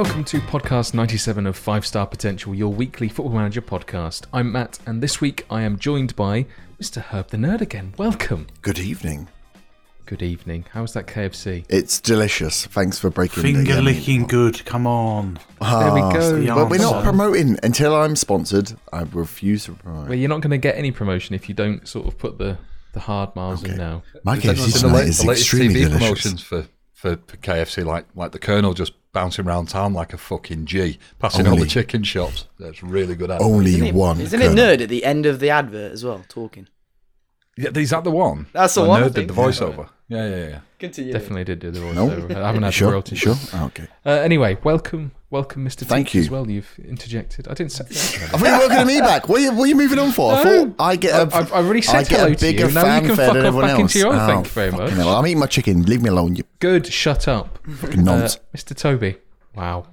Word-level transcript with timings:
Welcome 0.00 0.24
to 0.24 0.38
podcast 0.40 0.94
97 0.94 1.46
of 1.46 1.58
5 1.58 1.84
Star 1.84 2.06
Potential, 2.06 2.54
your 2.54 2.72
weekly 2.72 3.06
football 3.06 3.34
manager 3.34 3.60
podcast. 3.60 4.24
I'm 4.32 4.50
Matt, 4.50 4.78
and 4.86 5.02
this 5.02 5.20
week 5.20 5.44
I 5.50 5.60
am 5.60 5.78
joined 5.78 6.16
by 6.16 6.46
Mr. 6.80 7.02
Herb 7.02 7.28
the 7.28 7.36
Nerd 7.36 7.60
again. 7.60 7.92
Welcome. 7.98 8.46
Good 8.62 8.78
evening. 8.78 9.28
Good 10.06 10.22
evening. 10.22 10.64
How's 10.72 10.94
that 10.94 11.06
KFC? 11.06 11.66
It's 11.68 12.00
delicious. 12.00 12.64
Thanks 12.64 12.98
for 12.98 13.10
breaking 13.10 13.42
Finger 13.42 13.74
um, 13.74 13.84
licking 13.84 14.26
good. 14.26 14.64
Come 14.64 14.86
on. 14.86 15.34
There 15.60 15.92
we 15.92 16.00
Ah, 16.00 16.12
go. 16.14 16.40
the 16.40 16.46
But 16.46 16.70
we're 16.70 16.78
not 16.78 17.04
promoting 17.04 17.58
until 17.62 17.94
I'm 17.94 18.16
sponsored. 18.16 18.72
I 18.94 19.02
refuse 19.02 19.66
to 19.66 19.72
promote. 19.72 20.08
Well, 20.08 20.18
you're 20.18 20.30
not 20.30 20.40
going 20.40 20.52
to 20.52 20.58
get 20.58 20.76
any 20.78 20.92
promotion 20.92 21.34
if 21.34 21.46
you 21.46 21.54
don't 21.54 21.86
sort 21.86 22.06
of 22.06 22.16
put 22.16 22.38
the, 22.38 22.56
the 22.94 23.00
hard 23.00 23.36
miles 23.36 23.62
in 23.64 23.76
now. 23.76 24.02
My 24.24 24.36
Is 24.38 24.42
that 24.44 24.56
KFC 24.56 24.58
not 24.60 24.72
the, 24.72 24.78
tonight 24.78 25.08
is 25.08 25.24
extremely 25.28 25.74
TV 25.80 25.84
delicious. 25.84 25.98
promotions 25.98 26.42
for, 26.42 26.66
for, 27.00 27.16
for 27.26 27.36
KFC, 27.38 27.84
like 27.84 28.06
like 28.14 28.32
the 28.32 28.38
Colonel 28.38 28.74
just 28.74 28.92
bouncing 29.12 29.46
around 29.46 29.68
town 29.70 29.92
like 29.94 30.12
a 30.12 30.18
fucking 30.18 30.66
G, 30.66 30.98
passing 31.18 31.46
all 31.48 31.56
the 31.56 31.66
chicken 31.66 32.02
shops. 32.04 32.46
That's 32.58 32.82
really 32.82 33.14
good. 33.14 33.30
At 33.30 33.40
Only 33.40 33.70
Isn't 33.74 33.86
it, 33.88 33.94
one. 33.94 34.20
isn't 34.20 34.38
Colonel. 34.40 34.58
it 34.58 34.78
Nerd 34.78 34.82
at 34.82 34.88
the 34.88 35.04
end 35.04 35.26
of 35.26 35.40
the 35.40 35.50
advert 35.50 35.92
as 35.92 36.04
well, 36.04 36.22
talking? 36.28 36.68
yeah, 37.56 37.70
is 37.74 37.90
that 37.90 38.04
the 38.04 38.10
one? 38.10 38.46
That's 38.52 38.74
the 38.74 38.82
Where 38.82 38.90
one, 38.90 39.02
I 39.02 39.08
Nerd 39.08 39.14
did 39.14 39.28
the 39.28 39.34
voiceover. 39.34 39.88
Yeah, 40.08 40.28
yeah, 40.28 40.48
yeah. 40.48 40.60
Continue. 40.78 41.12
Definitely 41.12 41.44
did 41.44 41.58
do 41.60 41.70
the 41.70 41.80
No? 41.80 42.08
voiceover. 42.08 42.36
I 42.36 42.46
haven't 42.46 42.62
had 42.62 42.74
sure? 42.74 42.90
royalties. 42.90 43.18
Sure? 43.18 43.34
Oh, 43.54 43.64
okay. 43.66 43.86
Uh, 44.04 44.10
anyway, 44.10 44.58
welcome, 44.62 45.12
welcome, 45.30 45.64
Mr. 45.66 45.86
Thank 45.86 46.08
Teach 46.08 46.14
you. 46.16 46.20
as 46.22 46.30
well. 46.30 46.48
You've 46.50 46.78
interjected. 46.84 47.48
I 47.48 47.54
didn't 47.54 47.72
say. 47.72 47.84
I 47.84 47.88
thought 47.88 48.38
you 48.40 48.52
were 48.52 48.58
welcoming 48.68 48.86
me 48.96 49.00
back. 49.00 49.28
What 49.28 49.38
are 49.40 49.44
you, 49.44 49.52
what 49.52 49.64
are 49.64 49.66
you 49.68 49.76
moving 49.76 49.98
on 49.98 50.12
for? 50.12 50.32
I 50.32 50.42
No. 50.44 50.64
thought 50.66 50.74
I 50.78 50.96
get 50.96 51.14
a. 51.14 51.36
I've, 51.36 51.52
I've 51.52 51.64
already 51.64 51.82
said 51.82 51.96
I 51.96 52.02
get 52.04 52.10
hello 52.20 52.32
a 52.32 52.34
to 52.36 52.52
you. 52.52 52.70
Now 52.70 52.96
you 52.96 53.06
can 53.08 53.16
fuck 53.16 53.28
off 53.30 53.36
everyone 53.36 53.62
back 53.64 53.70
else. 53.72 53.80
into 53.94 53.98
your 53.98 54.08
own. 54.08 54.14
Oh, 54.20 54.26
thank 54.26 54.46
you 54.46 54.50
very 54.52 54.70
much. 54.72 54.90
hell. 54.90 55.08
I'm 55.16 55.26
eating 55.26 55.38
my 55.38 55.46
chicken. 55.46 55.82
Leave 55.84 56.02
me 56.02 56.08
alone. 56.10 56.36
You 56.36 56.44
Good. 56.58 56.86
Shut 56.86 57.28
up. 57.28 57.58
fucking 57.68 58.06
Uh. 58.08 58.28
Mr. 58.56 58.76
Toby. 58.76 59.16
Wow. 59.54 59.86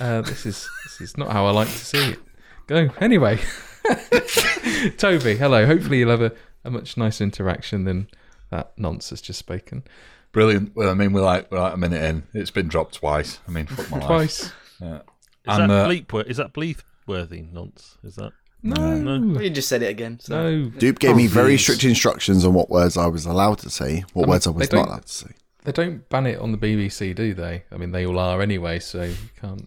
Uh, 0.00 0.22
this 0.22 0.46
is 0.46 0.68
this 0.84 1.00
is 1.00 1.16
not 1.18 1.30
how 1.32 1.46
I 1.46 1.50
like 1.50 1.68
to 1.68 1.78
see 1.78 1.98
it. 2.12 2.18
Go. 2.66 2.88
Anyway. 3.00 3.38
Toby, 4.96 5.36
hello. 5.36 5.66
Hopefully 5.66 5.98
you'll 5.98 6.10
have 6.10 6.22
a, 6.22 6.32
a 6.64 6.70
much 6.70 6.96
nicer 6.96 7.22
interaction 7.24 7.84
than 7.84 8.08
that 8.50 8.72
nonce 8.78 9.10
has 9.10 9.20
just 9.20 9.38
spoken. 9.38 9.84
Brilliant. 10.32 10.74
Well, 10.74 10.88
I 10.90 10.94
mean, 10.94 11.12
we're 11.12 11.20
like 11.22 11.50
we're 11.50 11.60
like 11.60 11.74
a 11.74 11.76
minute 11.76 12.02
in. 12.02 12.22
It's 12.32 12.50
been 12.50 12.68
dropped 12.68 12.94
twice. 12.94 13.40
I 13.46 13.50
mean, 13.50 13.66
fuck 13.66 13.90
my 13.90 13.98
life. 14.00 14.06
Twice. 14.06 14.52
Yeah. 14.80 14.96
Is 14.96 15.58
And, 15.58 15.70
that 15.70 15.86
uh, 15.86 15.88
bleep? 15.88 16.26
Is 16.28 16.36
that 16.38 16.52
bleep 16.54 16.78
worthy 17.06 17.42
nonce? 17.42 17.96
Is 18.02 18.16
that 18.16 18.32
No. 18.62 18.96
no? 18.96 19.34
Well, 19.34 19.42
you 19.42 19.50
just 19.50 19.68
said 19.68 19.82
it 19.82 19.90
again. 19.90 20.18
So. 20.20 20.34
No. 20.34 20.70
Dupe 20.70 20.98
gave 20.98 21.16
me 21.16 21.26
very 21.26 21.52
Please. 21.52 21.62
strict 21.62 21.84
instructions 21.84 22.44
on 22.44 22.54
what 22.54 22.70
words 22.70 22.96
I 22.96 23.06
was 23.06 23.26
allowed 23.26 23.58
to 23.60 23.70
say, 23.70 24.04
what 24.14 24.22
I 24.22 24.26
mean, 24.26 24.30
words 24.30 24.46
I 24.46 24.50
was 24.50 24.68
don't- 24.68 24.86
allowed 24.86 25.06
to 25.06 25.12
say. 25.12 25.30
They 25.64 25.72
don't 25.72 26.06
ban 26.10 26.26
it 26.26 26.38
on 26.38 26.52
the 26.52 26.58
BBC, 26.58 27.14
do 27.14 27.32
they? 27.32 27.64
I 27.72 27.76
mean, 27.78 27.92
they 27.92 28.04
all 28.04 28.18
are 28.18 28.42
anyway, 28.42 28.78
so 28.80 29.02
you 29.02 29.16
can't 29.40 29.66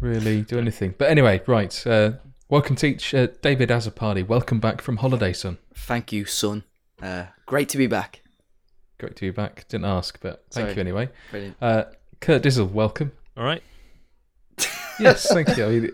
really 0.00 0.42
do 0.42 0.58
anything. 0.58 0.94
But 0.98 1.08
anyway, 1.10 1.40
right. 1.46 1.86
Uh, 1.86 2.12
welcome, 2.50 2.76
teach 2.76 3.14
uh, 3.14 3.28
David 3.40 3.70
Azapadi. 3.70 4.26
Welcome 4.26 4.60
back 4.60 4.82
from 4.82 4.98
holiday, 4.98 5.32
son. 5.32 5.56
Thank 5.74 6.12
you, 6.12 6.24
son. 6.26 6.64
Uh, 7.00 7.24
great 7.46 7.68
to 7.70 7.78
be 7.78 7.86
back. 7.86 8.20
Great 8.98 9.16
to 9.16 9.22
be 9.22 9.30
back. 9.30 9.66
Didn't 9.68 9.86
ask, 9.86 10.18
but 10.20 10.44
thank 10.50 10.66
Sorry. 10.66 10.74
you 10.74 10.80
anyway. 10.80 11.08
Brilliant. 11.30 11.56
Uh, 11.60 11.84
Kurt 12.20 12.42
Dizzle, 12.42 12.70
welcome. 12.70 13.12
All 13.36 13.44
right. 13.44 13.62
Yes, 15.02 15.26
thank 15.32 15.56
you. 15.56 15.92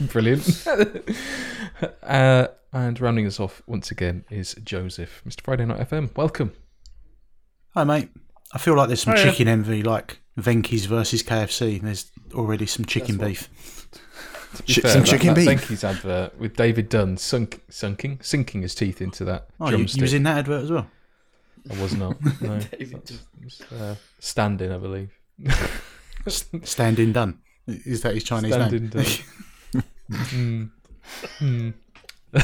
Brilliant. 0.08 0.66
uh, 2.02 2.48
and 2.72 3.00
rounding 3.00 3.26
us 3.26 3.38
off 3.40 3.62
once 3.66 3.90
again 3.90 4.24
is 4.30 4.54
Joseph, 4.64 5.22
Mr. 5.26 5.40
Friday 5.42 5.64
Night 5.64 5.80
FM. 5.88 6.14
Welcome. 6.16 6.52
Hi, 7.74 7.84
mate. 7.84 8.08
I 8.52 8.58
feel 8.58 8.74
like 8.74 8.88
there's 8.88 9.02
some 9.02 9.14
Hiya. 9.16 9.30
chicken 9.30 9.48
envy, 9.48 9.82
like 9.82 10.20
Venky's 10.38 10.86
versus 10.86 11.22
KFC. 11.22 11.80
There's 11.80 12.10
already 12.34 12.66
some 12.66 12.84
chicken 12.84 13.18
beef. 13.18 13.48
To 14.56 14.62
be 14.62 14.72
Ch- 14.74 14.80
fair, 14.80 14.90
some 14.92 15.00
that- 15.02 15.06
chicken 15.08 15.28
that 15.28 15.36
beef. 15.36 15.48
Venky's 15.68 15.84
advert 15.84 16.38
with 16.38 16.56
David 16.56 16.88
Dunn 16.88 17.16
sunk, 17.16 17.62
sunking, 17.68 18.18
sinking 18.22 18.62
his 18.62 18.74
teeth 18.74 19.00
into 19.02 19.24
that 19.24 19.48
Oh, 19.60 19.66
you, 19.66 19.72
you 19.72 19.76
drumstick. 19.78 20.02
was 20.02 20.14
in 20.14 20.22
that 20.24 20.38
advert 20.38 20.64
as 20.64 20.70
well. 20.70 20.86
I 21.70 21.82
was 21.82 21.94
not. 21.94 22.16
No, 22.40 22.58
David 22.60 23.02
That's- 23.40 23.60
uh, 23.72 23.96
standing, 24.20 24.72
I 24.72 24.78
believe. 24.78 25.10
Standing 26.28 27.12
done. 27.12 27.38
Is 27.66 28.02
that 28.02 28.14
his 28.14 28.24
Chinese 28.24 28.54
Standing 28.54 28.90
name? 28.94 29.06
Hmm. 30.10 30.64
Hmm. 31.38 31.70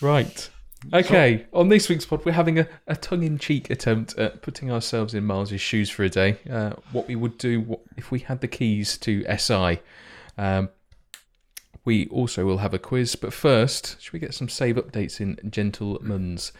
right. 0.00 0.50
Okay. 0.92 1.46
On 1.52 1.68
this 1.68 1.88
week's 1.88 2.06
pod, 2.06 2.24
we're 2.24 2.32
having 2.32 2.58
a, 2.58 2.68
a 2.86 2.96
tongue-in-cheek 2.96 3.70
attempt 3.70 4.18
at 4.18 4.42
putting 4.42 4.70
ourselves 4.70 5.14
in 5.14 5.24
Miles's 5.24 5.60
shoes 5.60 5.90
for 5.90 6.04
a 6.04 6.08
day. 6.08 6.38
Uh, 6.48 6.70
what 6.92 7.08
we 7.08 7.16
would 7.16 7.38
do 7.38 7.60
what, 7.60 7.80
if 7.96 8.10
we 8.10 8.20
had 8.20 8.40
the 8.40 8.48
keys 8.48 8.96
to 8.98 9.24
SI. 9.36 9.80
Um, 10.38 10.70
we 11.84 12.08
also 12.08 12.44
will 12.44 12.58
have 12.58 12.74
a 12.74 12.78
quiz, 12.78 13.16
but 13.16 13.32
first, 13.32 14.00
should 14.00 14.12
we 14.12 14.18
get 14.18 14.34
some 14.34 14.48
save 14.48 14.76
updates 14.76 15.20
in 15.20 15.38
Gentleman's? 15.50 16.52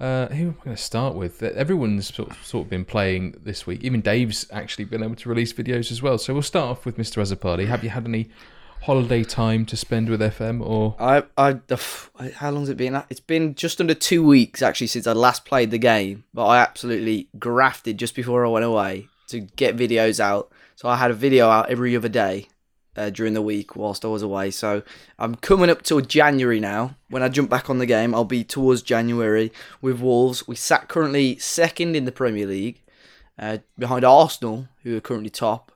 Uh, 0.00 0.26
who 0.26 0.48
am 0.48 0.56
I 0.60 0.64
going 0.64 0.76
to 0.76 0.82
start 0.82 1.14
with? 1.14 1.42
Uh, 1.42 1.50
Everyone's 1.54 2.12
sort 2.12 2.30
of, 2.30 2.44
sort 2.44 2.66
of 2.66 2.70
been 2.70 2.84
playing 2.84 3.36
this 3.42 3.66
week. 3.66 3.82
Even 3.84 4.00
Dave's 4.00 4.46
actually 4.52 4.84
been 4.84 5.02
able 5.02 5.14
to 5.16 5.28
release 5.28 5.52
videos 5.52 5.92
as 5.92 6.02
well. 6.02 6.18
So 6.18 6.32
we'll 6.32 6.42
start 6.42 6.68
off 6.68 6.84
with 6.84 6.96
Mr. 6.96 7.22
Azapadi. 7.22 7.66
Have 7.66 7.84
you 7.84 7.90
had 7.90 8.04
any 8.04 8.28
holiday 8.82 9.24
time 9.24 9.64
to 9.64 9.76
spend 9.76 10.10
with 10.10 10.20
FM 10.20 10.60
or 10.60 10.94
I, 10.98 11.22
I, 11.38 11.58
how 12.34 12.50
long's 12.50 12.68
it 12.68 12.76
been? 12.76 13.02
It's 13.08 13.20
been 13.20 13.54
just 13.54 13.80
under 13.80 13.94
two 13.94 14.22
weeks 14.22 14.60
actually 14.60 14.88
since 14.88 15.06
I 15.06 15.12
last 15.12 15.44
played 15.44 15.70
the 15.70 15.78
game, 15.78 16.24
but 16.34 16.46
I 16.46 16.58
absolutely 16.58 17.28
grafted 17.38 17.98
just 17.98 18.14
before 18.14 18.44
I 18.44 18.48
went 18.48 18.64
away 18.64 19.08
to 19.28 19.40
get 19.40 19.76
videos 19.76 20.20
out. 20.20 20.50
So 20.76 20.88
I 20.88 20.96
had 20.96 21.10
a 21.10 21.14
video 21.14 21.48
out 21.48 21.70
every 21.70 21.96
other 21.96 22.08
day 22.08 22.48
uh, 22.96 23.10
during 23.10 23.34
the 23.34 23.42
week 23.42 23.76
whilst 23.76 24.04
I 24.04 24.08
was 24.08 24.22
away. 24.22 24.50
So 24.50 24.82
I'm 25.18 25.34
coming 25.34 25.70
up 25.70 25.82
till 25.82 26.00
January 26.00 26.60
now. 26.60 26.96
When 27.08 27.22
I 27.22 27.28
jump 27.28 27.50
back 27.50 27.68
on 27.70 27.78
the 27.78 27.86
game, 27.86 28.14
I'll 28.14 28.24
be 28.24 28.44
towards 28.44 28.82
January 28.82 29.52
with 29.80 30.00
Wolves. 30.00 30.46
We 30.46 30.56
sat 30.56 30.88
currently 30.88 31.38
second 31.38 31.96
in 31.96 32.04
the 32.04 32.12
Premier 32.12 32.46
League, 32.46 32.82
uh, 33.38 33.58
behind 33.78 34.04
Arsenal, 34.04 34.68
who 34.82 34.96
are 34.96 35.00
currently 35.00 35.30
top. 35.30 35.72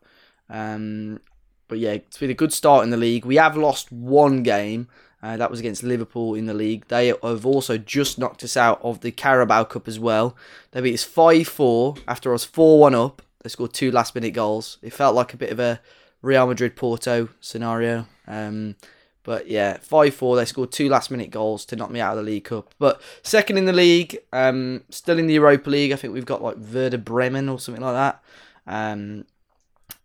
Um, 0.49 1.21
but 1.69 1.79
yeah, 1.79 1.93
it's 1.93 2.19
been 2.19 2.31
a 2.31 2.35
good 2.35 2.53
start 2.53 2.85
in 2.85 2.91
the 2.91 2.97
league. 2.97 3.25
We 3.25 3.37
have 3.37 3.57
lost 3.57 3.93
one 3.93 4.43
game. 4.43 4.89
Uh, 5.21 5.37
that 5.37 5.51
was 5.51 5.59
against 5.59 5.83
Liverpool 5.83 6.35
in 6.35 6.47
the 6.47 6.55
league. 6.55 6.87
They 6.89 7.09
have 7.09 7.45
also 7.45 7.77
just 7.77 8.19
knocked 8.19 8.45
us 8.45 8.57
out 8.57 8.81
of 8.83 9.01
the 9.01 9.11
Carabao 9.11 9.65
Cup 9.65 9.89
as 9.89 9.99
well. 9.99 10.37
They 10.71 10.81
beat 10.81 10.95
us 10.95 11.03
5 11.05 11.47
4 11.49 11.97
after 12.07 12.33
us 12.33 12.45
4 12.45 12.79
1 12.79 12.95
up. 12.95 13.23
They 13.43 13.49
scored 13.49 13.73
two 13.73 13.91
last 13.91 14.15
minute 14.15 14.33
goals. 14.33 14.79
It 14.81 14.93
felt 14.93 15.15
like 15.15 15.35
a 15.35 15.37
bit 15.37 15.51
of 15.51 15.59
a 15.59 15.81
Real 16.23 16.47
Madrid 16.47 16.77
Porto 16.77 17.29
scenario. 17.41 18.07
Um, 18.27 18.77
but 19.23 19.49
yeah, 19.49 19.77
5 19.77 20.15
4. 20.15 20.37
They 20.37 20.45
scored 20.45 20.73
two 20.73 20.89
last 20.89 21.11
minute 21.11 21.31
goals 21.31 21.65
to 21.67 21.77
knock 21.77 21.91
me 21.91 22.01
out 22.01 22.17
of 22.17 22.25
the 22.25 22.31
League 22.31 22.45
Cup. 22.45 22.75
But 22.79 23.01
second 23.23 23.59
in 23.59 23.67
the 23.67 23.73
league, 23.73 24.19
um, 24.33 24.85
still 24.91 25.19
in 25.19 25.27
the 25.27 25.35
Europa 25.35 25.69
League. 25.69 25.93
I 25.93 25.97
think 25.97 26.15
we've 26.15 26.25
got 26.25 26.43
like 26.43 26.57
Werder 26.57 26.99
Bremen 26.99 27.49
or 27.49 27.59
something 27.59 27.83
like 27.83 27.95
that. 27.95 28.23
Um, 28.67 29.27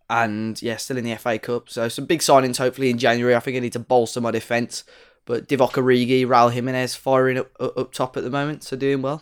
and 0.09 0.61
yeah, 0.61 0.77
still 0.77 0.97
in 0.97 1.05
the 1.05 1.15
FA 1.15 1.39
Cup. 1.39 1.69
So 1.69 1.87
some 1.87 2.05
big 2.05 2.19
signings 2.19 2.57
hopefully 2.57 2.89
in 2.89 2.97
January. 2.97 3.35
I 3.35 3.39
think 3.39 3.55
I 3.55 3.61
need 3.61 3.73
to 3.73 3.79
bolster 3.79 4.19
my 4.19 4.31
defence. 4.31 4.83
But 5.25 5.47
Divock 5.47 5.73
Origi, 5.73 6.25
Raul 6.25 6.51
Jimenez 6.51 6.95
firing 6.95 7.37
up, 7.37 7.49
up 7.59 7.93
top 7.93 8.17
at 8.17 8.23
the 8.23 8.29
moment, 8.29 8.63
so 8.63 8.75
doing 8.75 9.01
well. 9.01 9.21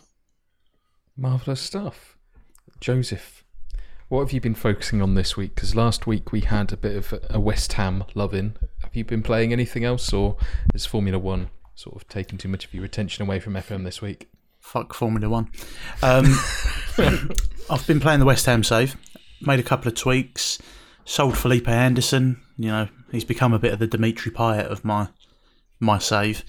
marvelous 1.16 1.62
stuff? 1.62 2.18
Joseph, 2.80 3.41
what 4.12 4.20
have 4.20 4.34
you 4.34 4.42
been 4.42 4.54
focusing 4.54 5.02
on 5.02 5.14
this 5.14 5.38
week? 5.38 5.56
Because 5.56 5.74
last 5.74 6.06
week 6.06 6.34
we 6.34 6.42
had 6.42 6.74
a 6.74 6.78
bit 6.78 6.98
of 6.98 7.14
a 7.30 7.40
West 7.40 7.72
Ham 7.74 8.04
loving. 8.14 8.58
Have 8.82 8.94
you 8.94 9.06
been 9.06 9.24
playing 9.24 9.54
anything 9.54 9.86
else, 9.86 10.12
or 10.12 10.36
is 10.76 10.86
Formula 10.86 11.18
One 11.18 11.50
sort 11.76 11.96
of 11.96 12.10
taking 12.10 12.38
too 12.38 12.50
much 12.50 12.66
of 12.66 12.74
your 12.74 12.84
attention 12.84 13.24
away 13.24 13.40
from 13.40 13.54
FM 13.54 13.86
this 13.86 14.02
week? 14.02 14.30
Fuck 14.60 14.94
Formula 14.94 15.30
One. 15.30 15.50
Um, 16.04 16.26
I've 17.70 17.88
been 17.88 18.02
playing 18.02 18.20
the 18.20 18.26
West 18.26 18.46
Ham 18.48 18.66
save. 18.66 18.98
Made 19.40 19.62
a 19.62 19.64
couple 19.64 19.88
of 19.88 19.96
tweaks. 19.96 20.60
Sold 21.06 21.38
Felipe 21.38 21.70
Anderson. 21.70 22.42
You 22.58 22.68
know, 22.68 22.88
he's 23.14 23.24
become 23.24 23.54
a 23.54 23.60
bit 23.60 23.72
of 23.72 23.80
the 23.80 23.88
Dimitri 23.88 24.34
Payet 24.34 24.66
of 24.66 24.84
my 24.84 25.08
my 25.80 26.00
save. 26.00 26.44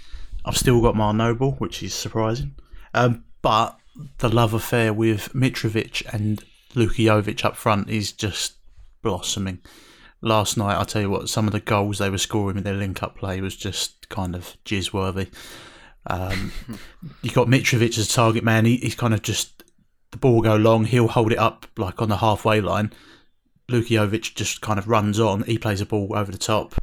I've 0.44 0.58
still 0.58 0.82
got 0.82 0.96
Mark 0.96 1.14
Noble, 1.14 1.52
which 1.52 1.80
is 1.84 1.94
surprising. 1.94 2.56
Um, 2.92 3.22
but 3.40 3.78
the 4.18 4.28
love 4.28 4.52
affair 4.52 4.92
with 4.92 5.32
Mitrovic 5.32 6.12
and 6.12 6.44
Luka 6.74 7.02
Jovic 7.02 7.44
up 7.44 7.56
front 7.56 7.90
is 7.90 8.12
just 8.12 8.54
blossoming. 9.02 9.58
Last 10.20 10.56
night, 10.56 10.78
I 10.78 10.84
tell 10.84 11.02
you 11.02 11.10
what, 11.10 11.28
some 11.28 11.46
of 11.46 11.52
the 11.52 11.60
goals 11.60 11.98
they 11.98 12.10
were 12.10 12.18
scoring 12.18 12.54
with 12.54 12.64
their 12.64 12.74
link-up 12.74 13.16
play 13.16 13.40
was 13.40 13.56
just 13.56 14.08
kind 14.08 14.36
of 14.36 14.56
jizz-worthy. 14.64 15.28
Um, 16.06 16.52
you 17.22 17.30
got 17.30 17.48
Mitrovic 17.48 17.98
as 17.98 18.08
a 18.08 18.12
target 18.12 18.44
man. 18.44 18.64
He, 18.64 18.76
he's 18.76 18.94
kind 18.94 19.14
of 19.14 19.22
just 19.22 19.64
the 20.12 20.18
ball 20.18 20.40
go 20.40 20.56
long. 20.56 20.84
He'll 20.84 21.08
hold 21.08 21.32
it 21.32 21.38
up 21.38 21.66
like 21.76 22.00
on 22.00 22.08
the 22.08 22.18
halfway 22.18 22.60
line. 22.60 22.92
Luka 23.68 23.94
Jovic 23.94 24.34
just 24.34 24.60
kind 24.60 24.78
of 24.78 24.88
runs 24.88 25.18
on. 25.18 25.42
He 25.44 25.58
plays 25.58 25.80
a 25.80 25.86
ball 25.86 26.12
over 26.14 26.30
the 26.30 26.38
top, 26.38 26.74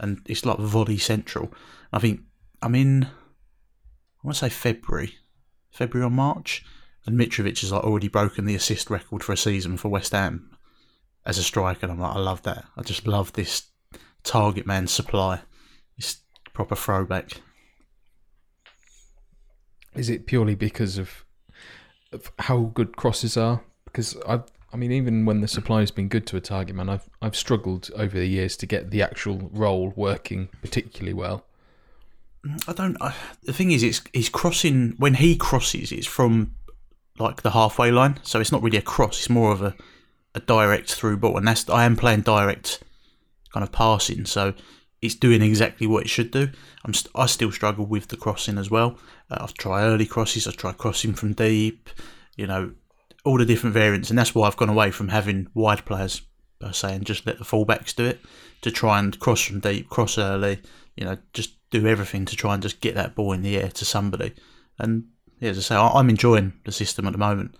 and 0.00 0.20
it's 0.26 0.44
like 0.44 0.58
volley 0.58 0.98
central. 0.98 1.52
I 1.92 1.98
think 1.98 2.20
I'm 2.62 2.74
in. 2.74 3.04
I 3.04 3.08
want 4.26 4.36
to 4.36 4.40
say 4.40 4.48
February, 4.48 5.14
February 5.70 6.06
or 6.06 6.10
March, 6.10 6.64
and 7.08 7.18
Mitrovic 7.18 7.62
has 7.62 7.72
like 7.72 7.84
already 7.84 8.08
broken 8.08 8.44
the 8.44 8.54
assist 8.54 8.90
record 8.90 9.24
for 9.24 9.32
a 9.32 9.36
season 9.36 9.78
for 9.78 9.88
West 9.88 10.12
Ham 10.12 10.50
as 11.24 11.38
a 11.38 11.42
striker. 11.42 11.86
And 11.86 11.92
I'm 11.92 11.98
like, 11.98 12.14
I 12.14 12.18
love 12.18 12.42
that. 12.42 12.66
I 12.76 12.82
just 12.82 13.06
love 13.06 13.32
this 13.32 13.62
target 14.24 14.66
man 14.66 14.86
supply. 14.88 15.40
It's 15.96 16.18
proper 16.52 16.76
throwback. 16.76 17.40
Is 19.94 20.10
it 20.10 20.26
purely 20.26 20.54
because 20.54 20.98
of, 20.98 21.24
of 22.12 22.30
how 22.40 22.72
good 22.74 22.94
crosses 22.98 23.38
are? 23.38 23.62
Because 23.86 24.14
I, 24.28 24.40
I 24.70 24.76
mean, 24.76 24.92
even 24.92 25.24
when 25.24 25.40
the 25.40 25.48
supply 25.48 25.80
has 25.80 25.90
been 25.90 26.08
good 26.08 26.26
to 26.26 26.36
a 26.36 26.42
target 26.42 26.76
man, 26.76 26.90
I've 26.90 27.08
I've 27.22 27.36
struggled 27.36 27.90
over 27.96 28.18
the 28.18 28.28
years 28.28 28.54
to 28.58 28.66
get 28.66 28.90
the 28.90 29.00
actual 29.00 29.48
role 29.54 29.94
working 29.96 30.50
particularly 30.60 31.14
well. 31.14 31.46
I 32.66 32.74
don't. 32.74 32.98
I, 33.00 33.14
the 33.44 33.54
thing 33.54 33.70
is, 33.70 33.82
it's 33.82 34.02
he's 34.12 34.28
crossing 34.28 34.94
when 34.98 35.14
he 35.14 35.36
crosses. 35.36 35.90
It's 35.90 36.06
from 36.06 36.54
like 37.18 37.42
the 37.42 37.50
halfway 37.50 37.90
line, 37.90 38.20
so 38.22 38.40
it's 38.40 38.52
not 38.52 38.62
really 38.62 38.78
a 38.78 38.82
cross. 38.82 39.18
It's 39.18 39.30
more 39.30 39.52
of 39.52 39.62
a, 39.62 39.74
a 40.34 40.40
direct 40.40 40.92
through 40.94 41.18
ball, 41.18 41.36
and 41.36 41.46
that's 41.46 41.68
I 41.68 41.84
am 41.84 41.96
playing 41.96 42.22
direct 42.22 42.82
kind 43.52 43.64
of 43.64 43.72
passing, 43.72 44.24
so 44.26 44.54
it's 45.00 45.14
doing 45.14 45.42
exactly 45.42 45.86
what 45.86 46.04
it 46.04 46.10
should 46.10 46.30
do. 46.30 46.48
I'm 46.84 46.94
st- 46.94 47.12
I 47.14 47.26
still 47.26 47.52
struggle 47.52 47.86
with 47.86 48.08
the 48.08 48.16
crossing 48.16 48.58
as 48.58 48.70
well. 48.70 48.98
Uh, 49.30 49.38
I've 49.40 49.54
tried 49.54 49.84
early 49.84 50.06
crosses. 50.06 50.46
I've 50.46 50.56
tried 50.56 50.78
crossing 50.78 51.14
from 51.14 51.32
deep. 51.32 51.88
You 52.36 52.46
know, 52.46 52.72
all 53.24 53.38
the 53.38 53.44
different 53.44 53.74
variants, 53.74 54.10
and 54.10 54.18
that's 54.18 54.34
why 54.34 54.46
I've 54.46 54.56
gone 54.56 54.68
away 54.68 54.90
from 54.90 55.08
having 55.08 55.48
wide 55.54 55.84
players 55.84 56.22
per 56.60 56.72
se, 56.72 56.94
and 56.94 57.06
just 57.06 57.26
let 57.26 57.38
the 57.38 57.44
fullbacks 57.44 57.94
do 57.94 58.06
it 58.06 58.20
to 58.62 58.70
try 58.70 58.98
and 58.98 59.18
cross 59.18 59.42
from 59.42 59.60
deep, 59.60 59.88
cross 59.88 60.18
early. 60.18 60.60
You 60.96 61.04
know, 61.04 61.18
just 61.32 61.54
do 61.70 61.86
everything 61.86 62.24
to 62.24 62.36
try 62.36 62.54
and 62.54 62.62
just 62.62 62.80
get 62.80 62.94
that 62.94 63.14
ball 63.14 63.32
in 63.32 63.42
the 63.42 63.56
air 63.56 63.68
to 63.68 63.84
somebody. 63.84 64.34
And 64.78 65.04
yeah, 65.40 65.50
as 65.50 65.58
I 65.58 65.62
say, 65.62 65.74
I- 65.76 65.88
I'm 65.98 66.08
enjoying 66.10 66.52
the 66.64 66.72
system 66.72 67.06
at 67.06 67.12
the 67.12 67.18
moment. 67.18 67.54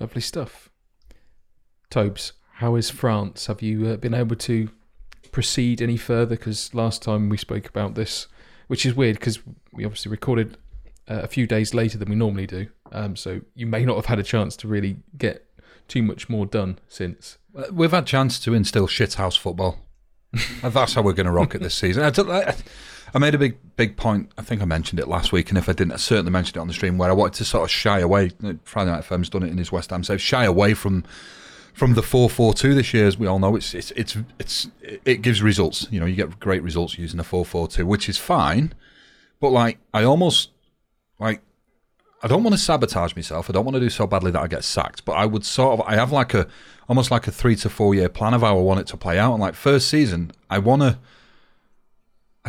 Lovely 0.00 0.20
stuff. 0.20 0.70
Tobes, 1.90 2.32
how 2.54 2.74
is 2.76 2.90
France? 2.90 3.46
Have 3.46 3.62
you 3.62 3.86
uh, 3.88 3.96
been 3.96 4.14
able 4.14 4.36
to 4.36 4.68
proceed 5.30 5.82
any 5.82 5.96
further? 5.96 6.36
Because 6.36 6.74
last 6.74 7.02
time 7.02 7.28
we 7.28 7.36
spoke 7.36 7.68
about 7.68 7.94
this, 7.94 8.26
which 8.68 8.86
is 8.86 8.94
weird 8.94 9.18
because 9.18 9.38
we 9.72 9.84
obviously 9.84 10.10
recorded 10.10 10.56
uh, 11.08 11.20
a 11.22 11.28
few 11.28 11.46
days 11.46 11.74
later 11.74 11.98
than 11.98 12.08
we 12.08 12.16
normally 12.16 12.46
do. 12.46 12.68
Um, 12.90 13.16
so 13.16 13.40
you 13.54 13.66
may 13.66 13.84
not 13.84 13.96
have 13.96 14.06
had 14.06 14.18
a 14.18 14.22
chance 14.22 14.56
to 14.56 14.68
really 14.68 14.96
get 15.16 15.46
too 15.88 16.02
much 16.02 16.28
more 16.28 16.46
done 16.46 16.78
since. 16.88 17.38
We've 17.70 17.90
had 17.90 18.06
chance 18.06 18.38
to 18.40 18.54
instill 18.54 18.86
shithouse 18.86 19.38
football. 19.38 19.78
and 20.62 20.72
that's 20.72 20.94
how 20.94 21.02
we're 21.02 21.12
going 21.12 21.26
to 21.26 21.32
rock 21.32 21.54
it 21.54 21.60
this 21.60 21.74
season. 21.74 22.02
I, 22.04 22.10
don't- 22.10 22.30
I- 22.30 22.54
I 23.14 23.18
made 23.18 23.34
a 23.34 23.38
big, 23.38 23.58
big 23.76 23.96
point. 23.96 24.30
I 24.38 24.42
think 24.42 24.62
I 24.62 24.64
mentioned 24.64 24.98
it 24.98 25.06
last 25.06 25.32
week, 25.32 25.50
and 25.50 25.58
if 25.58 25.68
I 25.68 25.72
didn't, 25.72 25.92
I 25.92 25.96
certainly 25.96 26.30
mentioned 26.30 26.56
it 26.56 26.60
on 26.60 26.68
the 26.68 26.72
stream 26.72 26.96
where 26.96 27.10
I 27.10 27.12
wanted 27.12 27.34
to 27.34 27.44
sort 27.44 27.64
of 27.64 27.70
shy 27.70 28.00
away. 28.00 28.30
Friday 28.64 28.90
Night 28.90 29.04
FM's 29.04 29.28
done 29.28 29.42
it 29.42 29.50
in 29.50 29.58
his 29.58 29.70
West 29.70 29.90
Ham 29.90 30.02
so 30.02 30.16
Shy 30.16 30.44
away 30.44 30.74
from 30.74 31.04
from 31.74 31.94
the 31.94 32.02
four 32.02 32.30
four 32.30 32.54
two 32.54 32.74
this 32.74 32.94
year, 32.94 33.06
as 33.06 33.18
we 33.18 33.26
all 33.26 33.38
know. 33.38 33.54
It's 33.56 33.74
it's 33.74 33.90
it's 33.92 34.16
it's 34.38 34.68
it 34.80 35.22
gives 35.22 35.42
results. 35.42 35.86
You 35.90 36.00
know, 36.00 36.06
you 36.06 36.16
get 36.16 36.40
great 36.40 36.62
results 36.62 36.98
using 36.98 37.20
a 37.20 37.24
four 37.24 37.44
four 37.44 37.68
two, 37.68 37.86
which 37.86 38.08
is 38.08 38.16
fine. 38.16 38.72
But 39.40 39.50
like, 39.50 39.78
I 39.92 40.04
almost 40.04 40.50
like 41.18 41.42
I 42.22 42.28
don't 42.28 42.44
want 42.44 42.54
to 42.54 42.62
sabotage 42.62 43.14
myself. 43.14 43.50
I 43.50 43.52
don't 43.52 43.64
want 43.64 43.74
to 43.74 43.80
do 43.80 43.90
so 43.90 44.06
badly 44.06 44.30
that 44.30 44.40
I 44.40 44.46
get 44.46 44.64
sacked. 44.64 45.04
But 45.04 45.12
I 45.12 45.26
would 45.26 45.44
sort 45.44 45.78
of 45.78 45.86
I 45.86 45.96
have 45.96 46.12
like 46.12 46.32
a 46.32 46.46
almost 46.88 47.10
like 47.10 47.26
a 47.26 47.32
three 47.32 47.56
to 47.56 47.68
four 47.68 47.94
year 47.94 48.08
plan 48.08 48.32
of 48.32 48.40
how 48.40 48.56
I 48.56 48.62
want 48.62 48.80
it 48.80 48.86
to 48.88 48.96
play 48.96 49.18
out. 49.18 49.32
And 49.32 49.40
like 49.42 49.54
first 49.54 49.88
season, 49.88 50.32
I 50.48 50.58
want 50.58 50.80
to. 50.80 50.98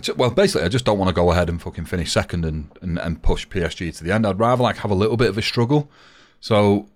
Just, 0.01 0.17
well, 0.17 0.31
basically, 0.31 0.65
I 0.65 0.69
just 0.69 0.85
don't 0.85 0.97
want 0.97 1.09
to 1.09 1.13
go 1.13 1.31
ahead 1.31 1.49
and 1.49 1.61
fucking 1.61 1.85
finish 1.85 2.11
second 2.11 2.45
and, 2.45 2.69
and, 2.81 2.97
and 2.97 3.21
push 3.21 3.47
PSG 3.47 3.95
to 3.97 4.03
the 4.03 4.11
end. 4.11 4.25
I'd 4.25 4.39
rather 4.39 4.63
like 4.63 4.77
have 4.77 4.89
a 4.89 4.95
little 4.95 5.17
bit 5.17 5.29
of 5.29 5.37
a 5.37 5.41
struggle. 5.41 5.89
So 6.39 6.87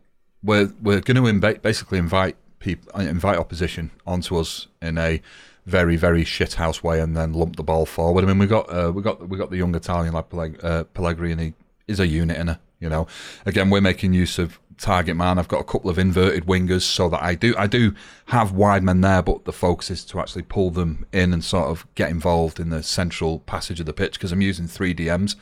we're 0.44 0.74
we're 0.82 1.02
going 1.02 1.42
to 1.42 1.60
basically 1.60 2.00
invite 2.00 2.38
people, 2.60 3.00
invite 3.00 3.38
opposition 3.38 3.92
onto 4.06 4.38
us 4.38 4.68
in 4.82 4.98
a 4.98 5.22
very 5.66 5.96
very 5.96 6.24
shithouse 6.24 6.82
way, 6.82 7.00
and 7.00 7.16
then 7.16 7.34
lump 7.34 7.56
the 7.56 7.64
ball 7.64 7.86
forward. 7.86 8.24
I 8.24 8.28
mean, 8.28 8.40
we 8.40 8.48
got 8.48 8.74
uh, 8.74 8.92
we 8.92 9.04
got 9.04 9.30
we 9.30 9.38
got 9.38 9.52
the 9.52 9.58
young 9.58 9.76
Italian 9.76 10.14
like 10.14 10.30
Pelleg- 10.30 10.64
uh, 10.64 10.86
Pellegrini 10.86 11.54
is 11.88 12.00
a 12.00 12.08
unit 12.08 12.38
in 12.38 12.50
a 12.50 12.60
you 12.80 12.90
know. 12.90 13.06
Again, 13.46 13.70
we're 13.70 13.82
making 13.82 14.14
use 14.14 14.40
of 14.40 14.60
target 14.78 15.16
man. 15.16 15.38
I've 15.38 15.48
got 15.48 15.60
a 15.60 15.64
couple 15.64 15.90
of 15.90 15.98
inverted 15.98 16.46
wingers 16.46 16.82
so 16.82 17.10
that 17.10 17.22
I 17.22 17.36
do 17.36 17.56
I 17.58 17.68
do 17.68 17.94
have 18.28 18.52
wide 18.52 18.84
men 18.84 19.02
there, 19.02 19.22
but 19.22 19.46
the 19.46 19.54
focus 19.54 19.90
is 19.90 20.06
to 20.06 20.20
actually 20.20 20.44
pull 20.44 20.72
them 20.72 21.06
in 21.12 21.34
and 21.34 21.44
sort 21.44 21.70
of 21.70 21.86
get 21.96 22.10
involved 22.10 22.60
in 22.60 22.70
the 22.70 22.84
central 22.84 23.40
passage 23.40 23.80
of 23.80 23.86
the 23.86 23.94
pitch 23.94 24.14
because 24.14 24.32
I'm 24.32 24.42
using 24.42 24.68
three 24.68 24.94
DMs, 24.94 25.36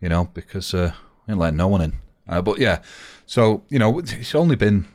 you 0.00 0.08
know, 0.08 0.28
because 0.34 0.74
uh, 0.74 0.92
I 1.26 1.32
ain't 1.32 1.40
letting 1.40 1.56
no 1.56 1.68
one 1.68 1.80
in. 1.80 1.92
Uh, 2.28 2.42
but 2.42 2.58
yeah, 2.58 2.82
so 3.24 3.62
you 3.68 3.78
know, 3.78 3.98
it's 3.98 4.34
only 4.34 4.56
been 4.56 4.86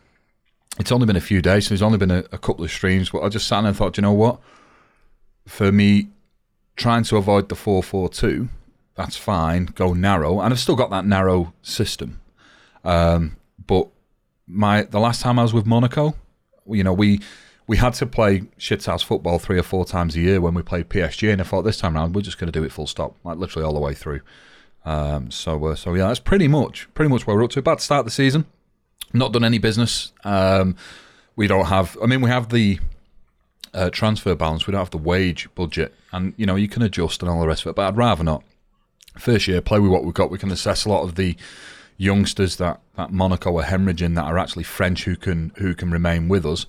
it's 0.80 0.92
only 0.92 1.06
been 1.06 1.16
a 1.16 1.22
few 1.22 1.42
days, 1.42 1.66
so 1.66 1.69
there's 1.69 1.81
only 1.81 1.98
been 1.98 2.12
a, 2.12 2.24
a 2.31 2.38
couple 2.38 2.63
of 2.63 2.72
streams. 2.72 3.10
But 3.10 3.22
I 3.22 3.30
just 3.30 3.48
sat 3.48 3.63
and 3.63 3.75
thought, 3.75 3.98
you 3.98 4.01
know 4.01 4.13
what? 4.13 4.39
For 5.48 5.72
me, 5.72 6.10
trying 6.75 7.04
to 7.06 7.18
avoid 7.18 7.50
the 7.50 7.56
four 7.56 7.84
four 7.84 8.10
two, 8.10 8.50
that's 8.95 9.18
fine. 9.18 9.66
Go 9.66 9.94
narrow, 9.94 10.39
and 10.39 10.54
I've 10.54 10.60
still 10.60 10.75
got 10.75 10.89
that 10.92 11.06
narrow 11.06 11.54
system. 11.62 12.22
Um, 12.84 13.38
but 13.68 13.88
my 14.48 14.84
the 14.84 15.00
last 15.00 15.22
time 15.22 15.40
I 15.40 15.44
was 15.44 15.54
with 15.54 15.66
Monaco, 15.66 16.16
you 16.68 16.84
know, 16.84 16.94
we 16.94 17.19
we 17.68 17.78
had 17.78 17.94
to 17.96 18.06
play 18.06 18.42
shithouse 18.60 19.04
football 19.04 19.40
three 19.40 19.58
or 19.58 19.63
four 19.63 19.86
times 19.86 20.16
a 20.16 20.19
year 20.19 20.42
when 20.42 20.54
we 20.54 20.62
played 20.62 20.90
PSG, 20.90 21.31
and 21.31 21.42
I 21.42 21.46
thought 21.46 21.62
this 21.63 21.78
time 21.78 21.96
around 21.96 22.13
we're 22.13 22.22
just 22.22 22.38
going 22.38 22.52
to 22.52 22.60
do 22.60 22.66
it 22.66 22.72
full 22.72 22.88
stop, 22.88 23.16
like 23.24 23.38
literally 23.38 23.66
all 23.66 23.74
the 23.74 23.80
way 23.80 23.94
through. 23.94 24.22
Um, 24.84 25.31
so 25.31 25.63
uh, 25.66 25.75
so 25.75 25.94
yeah, 25.94 26.08
that's 26.08 26.19
pretty 26.19 26.48
much 26.48 26.92
pretty 26.94 27.10
much 27.10 27.25
where 27.25 27.36
we're 27.36 27.44
up 27.44 27.52
to. 27.52 27.62
Bad 27.62 27.81
start 27.81 28.06
the 28.06 28.12
season, 28.12 28.46
not 29.13 29.31
done 29.31 29.44
any 29.44 29.58
business. 29.58 30.12
Um, 30.24 30.75
we 31.36 31.48
don't 31.48 31.66
have. 31.66 31.98
I 32.02 32.08
mean, 32.08 32.22
we 32.22 32.30
have 32.30 32.50
the 32.50 32.80
uh, 33.74 33.90
transfer 33.90 34.36
balance. 34.36 34.68
We 34.68 34.72
don't 34.72 34.80
have 34.80 34.91
the 34.91 34.98
wage 34.98 35.48
budget, 35.56 35.94
and 36.12 36.34
you 36.38 36.46
know 36.46 36.56
you 36.56 36.68
can 36.68 36.82
adjust 36.82 37.22
and 37.22 37.30
all 37.30 37.39
the 37.41 37.48
rest 37.48 37.65
of 37.65 37.70
it. 37.70 37.75
But 37.75 37.88
I'd 37.88 37.98
rather 37.98 38.24
not. 38.24 38.44
First 39.18 39.48
year, 39.48 39.62
play 39.62 39.80
with 39.80 39.91
what 39.91 40.06
we've 40.06 40.13
got. 40.13 40.32
We 40.32 40.38
can 40.38 40.51
assess 40.51 40.86
a 40.86 40.89
lot 40.89 41.03
of 41.03 41.15
the 41.15 41.36
youngsters 42.01 42.55
that, 42.55 42.81
that 42.96 43.12
Monaco 43.12 43.60
are 43.60 43.63
hemorrhaging 43.63 44.15
that 44.15 44.24
are 44.24 44.39
actually 44.39 44.63
French 44.63 45.03
who 45.03 45.15
can 45.15 45.51
who 45.58 45.75
can 45.75 45.91
remain 45.91 46.27
with 46.27 46.46
us, 46.46 46.65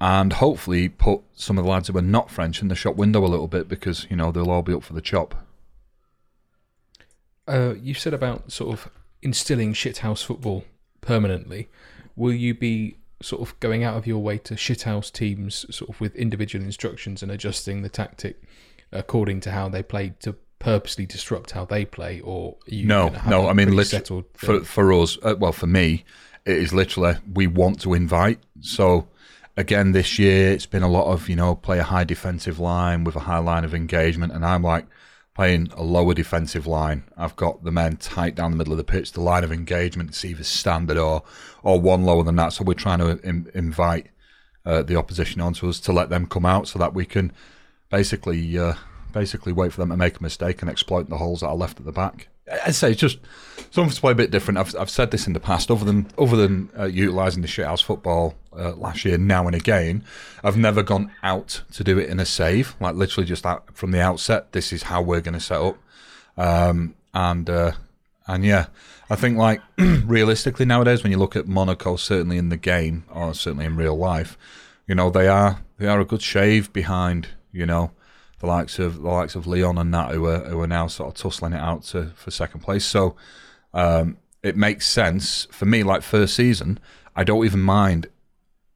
and 0.00 0.32
hopefully 0.32 0.88
put 0.88 1.20
some 1.34 1.58
of 1.58 1.64
the 1.64 1.70
lads 1.70 1.88
who 1.88 1.98
are 1.98 2.02
not 2.02 2.30
French 2.30 2.62
in 2.62 2.68
the 2.68 2.74
shop 2.74 2.96
window 2.96 3.24
a 3.24 3.28
little 3.28 3.48
bit 3.48 3.68
because 3.68 4.06
you 4.08 4.16
know 4.16 4.32
they'll 4.32 4.50
all 4.50 4.62
be 4.62 4.72
up 4.72 4.82
for 4.82 4.94
the 4.94 5.02
chop. 5.02 5.34
Uh, 7.46 7.74
you 7.80 7.92
said 7.92 8.14
about 8.14 8.50
sort 8.50 8.72
of 8.72 8.90
instilling 9.20 9.74
shithouse 9.74 10.24
football 10.24 10.64
permanently. 11.02 11.68
Will 12.16 12.32
you 12.32 12.54
be 12.54 12.96
sort 13.20 13.42
of 13.42 13.58
going 13.60 13.84
out 13.84 13.96
of 13.96 14.06
your 14.06 14.18
way 14.18 14.38
to 14.38 14.54
shithouse 14.54 15.12
teams, 15.12 15.66
sort 15.74 15.90
of 15.90 16.00
with 16.00 16.16
individual 16.16 16.64
instructions 16.64 17.22
and 17.22 17.30
adjusting 17.30 17.82
the 17.82 17.88
tactic 17.88 18.42
according 18.92 19.40
to 19.40 19.50
how 19.50 19.68
they 19.68 19.82
play 19.82 20.12
to 20.20 20.36
purposely 20.62 21.06
disrupt 21.06 21.50
how 21.50 21.64
they 21.64 21.84
play, 21.84 22.20
or 22.20 22.56
No, 22.70 23.12
no. 23.26 23.48
I 23.48 23.52
mean, 23.52 23.74
literally, 23.74 24.24
for 24.34 24.60
for 24.62 24.92
us, 24.92 25.18
uh, 25.22 25.34
well, 25.38 25.52
for 25.52 25.66
me, 25.66 26.04
it 26.44 26.56
is 26.56 26.72
literally 26.72 27.16
we 27.34 27.48
want 27.48 27.80
to 27.80 27.94
invite. 27.94 28.38
So 28.60 29.08
again, 29.56 29.90
this 29.90 30.18
year 30.18 30.52
it's 30.52 30.66
been 30.66 30.84
a 30.84 30.88
lot 30.88 31.12
of 31.12 31.28
you 31.28 31.36
know 31.36 31.56
play 31.56 31.80
a 31.80 31.84
high 31.84 32.04
defensive 32.04 32.60
line 32.60 33.02
with 33.02 33.16
a 33.16 33.20
high 33.20 33.38
line 33.38 33.64
of 33.64 33.74
engagement, 33.74 34.32
and 34.32 34.46
I'm 34.46 34.62
like 34.62 34.86
playing 35.34 35.68
a 35.74 35.82
lower 35.82 36.14
defensive 36.14 36.66
line. 36.66 37.04
I've 37.16 37.34
got 37.34 37.64
the 37.64 37.72
men 37.72 37.96
tight 37.96 38.36
down 38.36 38.52
the 38.52 38.56
middle 38.56 38.72
of 38.72 38.76
the 38.76 38.84
pitch. 38.84 39.12
The 39.12 39.20
line 39.20 39.42
of 39.42 39.50
engagement 39.50 40.10
is 40.10 40.24
either 40.24 40.44
standard 40.44 40.96
or 40.96 41.24
or 41.64 41.80
one 41.80 42.04
lower 42.04 42.22
than 42.22 42.36
that. 42.36 42.52
So 42.52 42.62
we're 42.62 42.74
trying 42.74 43.00
to 43.00 43.18
in, 43.26 43.50
invite 43.52 44.10
uh, 44.64 44.82
the 44.82 44.94
opposition 44.94 45.40
onto 45.40 45.68
us 45.68 45.80
to 45.80 45.92
let 45.92 46.08
them 46.08 46.26
come 46.26 46.46
out 46.46 46.68
so 46.68 46.78
that 46.78 46.94
we 46.94 47.04
can 47.04 47.32
basically 47.90 48.56
uh, 48.56 48.74
basically 49.12 49.52
wait 49.52 49.72
for 49.72 49.80
them 49.80 49.90
to 49.90 49.96
make 49.96 50.18
a 50.18 50.22
mistake 50.22 50.62
and 50.62 50.70
exploit 50.70 51.08
the 51.08 51.18
holes 51.18 51.40
that 51.40 51.48
are 51.48 51.56
left 51.56 51.78
at 51.78 51.86
the 51.86 51.92
back. 51.92 52.28
I'd 52.64 52.74
say 52.74 52.90
it's 52.90 53.00
just 53.00 53.18
something 53.70 53.94
to 53.94 54.00
play 54.00 54.12
a 54.12 54.16
bit 54.16 54.30
different. 54.30 54.58
I've, 54.58 54.74
I've 54.76 54.90
said 54.90 55.10
this 55.10 55.26
in 55.26 55.32
the 55.32 55.40
past. 55.40 55.70
Other 55.70 55.84
than 55.84 56.08
other 56.18 56.36
than 56.36 56.70
uh, 56.78 56.84
utilising 56.84 57.42
the 57.42 57.48
shithouse 57.48 57.82
football 57.82 58.34
uh, 58.56 58.74
last 58.74 59.04
year, 59.04 59.16
now 59.16 59.46
and 59.46 59.54
again, 59.54 60.04
I've 60.42 60.56
never 60.56 60.82
gone 60.82 61.12
out 61.22 61.62
to 61.72 61.84
do 61.84 61.98
it 61.98 62.08
in 62.08 62.18
a 62.18 62.26
save. 62.26 62.74
Like 62.80 62.96
literally 62.96 63.26
just 63.26 63.46
out 63.46 63.76
from 63.76 63.92
the 63.92 64.00
outset, 64.00 64.52
this 64.52 64.72
is 64.72 64.84
how 64.84 65.02
we're 65.02 65.20
going 65.20 65.34
to 65.34 65.40
set 65.40 65.60
up. 65.60 65.78
Um, 66.36 66.94
and 67.14 67.48
uh, 67.48 67.72
and 68.26 68.44
yeah, 68.44 68.66
I 69.08 69.16
think 69.16 69.38
like 69.38 69.60
realistically 69.78 70.66
nowadays, 70.66 71.02
when 71.02 71.12
you 71.12 71.18
look 71.18 71.36
at 71.36 71.46
Monaco, 71.46 71.96
certainly 71.96 72.38
in 72.38 72.48
the 72.48 72.56
game 72.56 73.04
or 73.10 73.34
certainly 73.34 73.66
in 73.66 73.76
real 73.76 73.96
life, 73.96 74.36
you 74.86 74.94
know 74.94 75.10
they 75.10 75.28
are 75.28 75.60
they 75.78 75.86
are 75.86 76.00
a 76.00 76.04
good 76.04 76.22
shave 76.22 76.72
behind 76.72 77.28
you 77.52 77.66
know 77.66 77.92
the 78.42 78.48
likes 78.48 78.80
of 78.80 79.02
the 79.02 79.08
likes 79.08 79.36
of 79.36 79.46
Lyon 79.46 79.78
and 79.78 79.94
that 79.94 80.10
who 80.10 80.26
are 80.26 80.40
who 80.40 80.60
are 80.60 80.66
now 80.66 80.88
sort 80.88 81.08
of 81.08 81.14
tussling 81.14 81.52
it 81.52 81.60
out 81.60 81.84
to 81.84 82.06
for 82.16 82.32
second 82.32 82.60
place. 82.60 82.84
So 82.84 83.14
um, 83.72 84.18
it 84.42 84.56
makes 84.56 84.86
sense 84.86 85.46
for 85.52 85.64
me. 85.64 85.84
Like 85.84 86.02
first 86.02 86.34
season, 86.34 86.80
I 87.14 87.22
don't 87.22 87.44
even 87.46 87.60
mind 87.60 88.08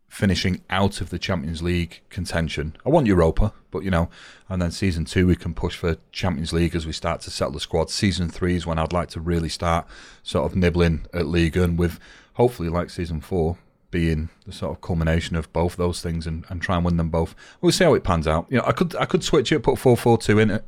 finishing 0.09 0.63
out 0.71 1.01
of 1.01 1.11
the 1.11 1.19
Champions 1.19 1.63
League 1.63 2.01
contention. 2.11 2.77
I 2.87 2.91
want 2.91 3.09
Europa, 3.09 3.53
but 3.73 3.83
you 3.83 3.91
know, 3.91 4.09
and 4.49 4.63
then 4.63 4.71
season 4.71 5.05
two 5.05 5.27
we 5.27 5.35
can 5.35 5.53
push 5.53 5.77
for 5.77 5.97
Champions 6.13 6.53
League 6.53 6.77
as 6.77 6.87
we 6.87 6.93
start 6.93 7.21
to 7.23 7.31
settle 7.33 7.53
the 7.53 7.61
squad. 7.61 7.91
Season 7.91 8.29
three 8.29 8.55
is 8.55 8.67
when 8.67 8.79
I'd 8.79 8.93
like 8.93 9.09
to 9.11 9.21
really 9.21 9.49
start 9.49 9.85
sort 10.23 10.49
of 10.49 10.57
nibbling 10.57 11.07
at 11.13 11.27
League 11.27 11.57
and 11.57 11.77
with 11.77 11.99
hopefully 12.35 12.69
like 12.69 12.89
season 12.89 13.21
four 13.21 13.59
being 13.97 14.29
the 14.45 14.53
sort 14.53 14.73
of 14.77 14.83
culmination 14.83 15.37
of 15.37 15.51
both 15.55 15.77
those 15.77 16.03
things 16.03 16.27
and, 16.27 16.45
and 16.51 16.61
try 16.61 16.77
and 16.77 16.85
win 16.85 16.99
them 16.99 17.09
both. 17.09 17.35
We'll 17.63 17.73
see 17.73 17.85
how 17.85 17.95
it 17.95 18.05
pans 18.05 18.27
out. 18.27 18.47
You 18.51 18.59
know, 18.59 18.65
I 18.67 18.73
could 18.73 18.95
I 18.97 19.07
could 19.07 19.25
switch 19.25 19.51
it, 19.53 19.63
put 19.63 19.79
four 19.79 19.97
four 19.97 20.19
two 20.19 20.39
in 20.39 20.51
it, 20.51 20.65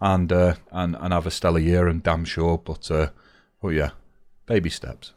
and 0.00 0.32
uh, 0.32 0.54
and 0.72 0.96
and 0.98 1.12
have 1.12 1.26
a 1.26 1.30
stellar 1.30 1.60
year. 1.60 1.88
And 1.88 2.02
damn 2.02 2.24
sure, 2.24 2.56
but 2.56 2.90
uh, 2.90 3.10
oh 3.62 3.68
yeah, 3.68 3.90
baby 4.46 4.70
steps. 4.70 5.12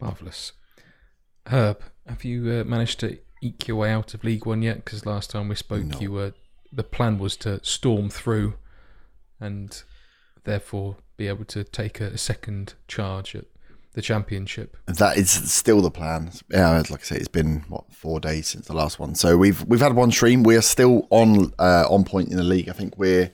Marvellous. 0.00 0.52
Herb, 1.46 1.82
have 2.06 2.22
you 2.24 2.60
uh, 2.60 2.64
managed 2.64 3.00
to 3.00 3.18
eke 3.42 3.66
your 3.66 3.78
way 3.78 3.90
out 3.90 4.14
of 4.14 4.22
League 4.22 4.46
One 4.46 4.62
yet? 4.62 4.84
Because 4.84 5.04
last 5.04 5.30
time 5.30 5.48
we 5.48 5.56
spoke, 5.56 5.84
No. 5.84 5.98
you 5.98 6.12
were 6.12 6.34
the 6.72 6.84
plan 6.84 7.18
was 7.18 7.36
to 7.38 7.58
storm 7.64 8.10
through, 8.10 8.54
and 9.40 9.82
therefore 10.44 10.98
be 11.16 11.26
able 11.26 11.44
to 11.46 11.64
take 11.64 12.00
a, 12.00 12.06
a 12.06 12.18
second 12.18 12.74
charge 12.86 13.34
at 13.34 13.46
the 13.94 14.02
championship. 14.02 14.76
That 14.86 15.16
is 15.16 15.30
still 15.30 15.80
the 15.80 15.90
plan. 15.90 16.30
Yeah, 16.50 16.82
like 16.90 17.00
I 17.00 17.04
say, 17.04 17.16
it's 17.16 17.28
been 17.28 17.64
what 17.68 17.92
four 17.92 18.20
days 18.20 18.48
since 18.48 18.66
the 18.66 18.74
last 18.74 18.98
one. 18.98 19.14
So 19.14 19.36
we've 19.36 19.64
we've 19.64 19.80
had 19.80 19.94
one 19.94 20.10
stream. 20.10 20.42
We 20.42 20.56
are 20.56 20.62
still 20.62 21.06
on 21.10 21.52
uh, 21.58 21.86
on 21.88 22.04
point 22.04 22.30
in 22.30 22.36
the 22.36 22.44
league. 22.44 22.68
I 22.68 22.72
think 22.72 22.98
we're 22.98 23.30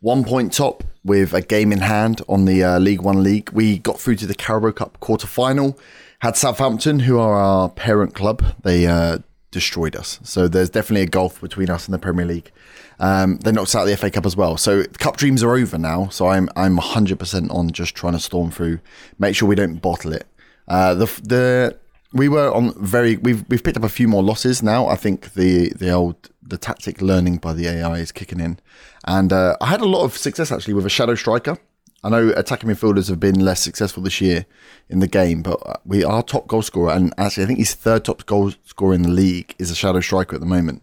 one 0.00 0.24
point 0.24 0.52
top 0.52 0.84
with 1.04 1.34
a 1.34 1.42
game 1.42 1.72
in 1.72 1.80
hand 1.80 2.22
on 2.28 2.44
the 2.44 2.62
uh, 2.62 2.78
League 2.78 3.02
One 3.02 3.22
league. 3.22 3.50
We 3.50 3.78
got 3.78 4.00
through 4.00 4.16
to 4.16 4.26
the 4.26 4.34
Carabao 4.34 4.72
Cup 4.72 5.00
quarter 5.00 5.26
final. 5.26 5.78
Had 6.20 6.36
Southampton, 6.36 7.00
who 7.00 7.18
are 7.18 7.34
our 7.34 7.68
parent 7.68 8.14
club, 8.14 8.42
they 8.62 8.86
uh, 8.86 9.18
destroyed 9.50 9.94
us. 9.94 10.20
So 10.22 10.48
there's 10.48 10.70
definitely 10.70 11.02
a 11.02 11.06
gulf 11.06 11.40
between 11.40 11.68
us 11.68 11.86
and 11.86 11.94
the 11.94 11.98
Premier 11.98 12.24
League. 12.24 12.50
Um, 12.98 13.38
they 13.38 13.52
knocked 13.52 13.74
out 13.74 13.84
the 13.84 13.96
FA 13.96 14.10
Cup 14.10 14.26
as 14.26 14.36
well. 14.36 14.56
So 14.56 14.84
cup 14.98 15.16
dreams 15.16 15.42
are 15.42 15.54
over 15.54 15.78
now. 15.78 16.08
So 16.08 16.28
I'm 16.28 16.48
I'm 16.56 16.78
100% 16.78 17.50
on 17.52 17.70
just 17.70 17.94
trying 17.94 18.12
to 18.14 18.20
storm 18.20 18.50
through, 18.50 18.80
make 19.18 19.36
sure 19.36 19.48
we 19.48 19.56
don't 19.56 19.82
bottle 19.82 20.12
it. 20.12 20.26
Uh, 20.68 20.94
the 20.94 21.06
the 21.22 21.78
we 22.12 22.28
were 22.28 22.50
on 22.52 22.72
very 22.82 23.16
we've 23.16 23.44
we've 23.48 23.62
picked 23.62 23.76
up 23.76 23.82
a 23.82 23.88
few 23.88 24.08
more 24.08 24.22
losses 24.22 24.62
now. 24.62 24.86
I 24.86 24.96
think 24.96 25.34
the 25.34 25.70
the 25.74 25.90
old 25.90 26.30
the 26.40 26.56
tactic 26.56 27.02
learning 27.02 27.38
by 27.38 27.52
the 27.52 27.66
AI 27.66 27.98
is 27.98 28.12
kicking 28.12 28.40
in, 28.40 28.58
and 29.06 29.32
uh, 29.32 29.56
I 29.60 29.66
had 29.66 29.80
a 29.80 29.86
lot 29.86 30.04
of 30.04 30.16
success 30.16 30.52
actually 30.52 30.74
with 30.74 30.86
a 30.86 30.90
shadow 30.90 31.14
striker. 31.14 31.58
I 32.04 32.10
know 32.10 32.34
attacking 32.36 32.68
midfielders 32.68 33.08
have 33.08 33.18
been 33.18 33.40
less 33.40 33.60
successful 33.60 34.02
this 34.02 34.20
year 34.20 34.44
in 34.90 35.00
the 35.00 35.08
game, 35.08 35.42
but 35.42 35.58
uh, 35.66 35.74
we 35.86 36.04
are 36.04 36.22
top 36.22 36.46
goal 36.46 36.62
scorer, 36.62 36.92
and 36.92 37.12
actually 37.18 37.44
I 37.44 37.46
think 37.46 37.58
he's 37.58 37.74
third 37.74 38.04
top 38.04 38.24
goal 38.26 38.52
scorer 38.64 38.94
in 38.94 39.02
the 39.02 39.08
league 39.08 39.54
is 39.58 39.70
a 39.70 39.74
shadow 39.74 40.00
striker 40.00 40.36
at 40.36 40.40
the 40.40 40.46
moment. 40.46 40.82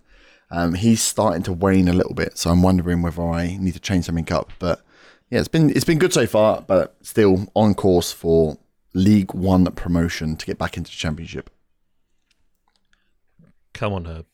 Um, 0.52 0.74
he's 0.74 1.02
starting 1.02 1.44
to 1.44 1.54
wane 1.54 1.88
a 1.88 1.94
little 1.94 2.14
bit, 2.14 2.38
so 2.38 2.50
I'm 2.50 2.62
wondering 2.62 3.02
whether 3.02 3.24
I 3.24 3.58
need 3.60 3.74
to 3.74 3.80
change 3.80 4.06
something 4.06 4.32
up. 4.32 4.52
But 4.60 4.82
yeah, 5.30 5.40
it's 5.40 5.48
been 5.48 5.70
it's 5.70 5.86
been 5.86 5.98
good 5.98 6.14
so 6.14 6.28
far, 6.28 6.62
but 6.62 6.96
still 7.02 7.48
on 7.56 7.74
course 7.74 8.12
for 8.12 8.58
League 8.94 9.34
One 9.34 9.66
promotion 9.72 10.36
to 10.36 10.46
get 10.46 10.58
back 10.58 10.76
into 10.76 10.92
the 10.92 10.98
Championship. 10.98 11.50
Come 13.74 13.94
on, 13.94 14.06
Herb. 14.06 14.26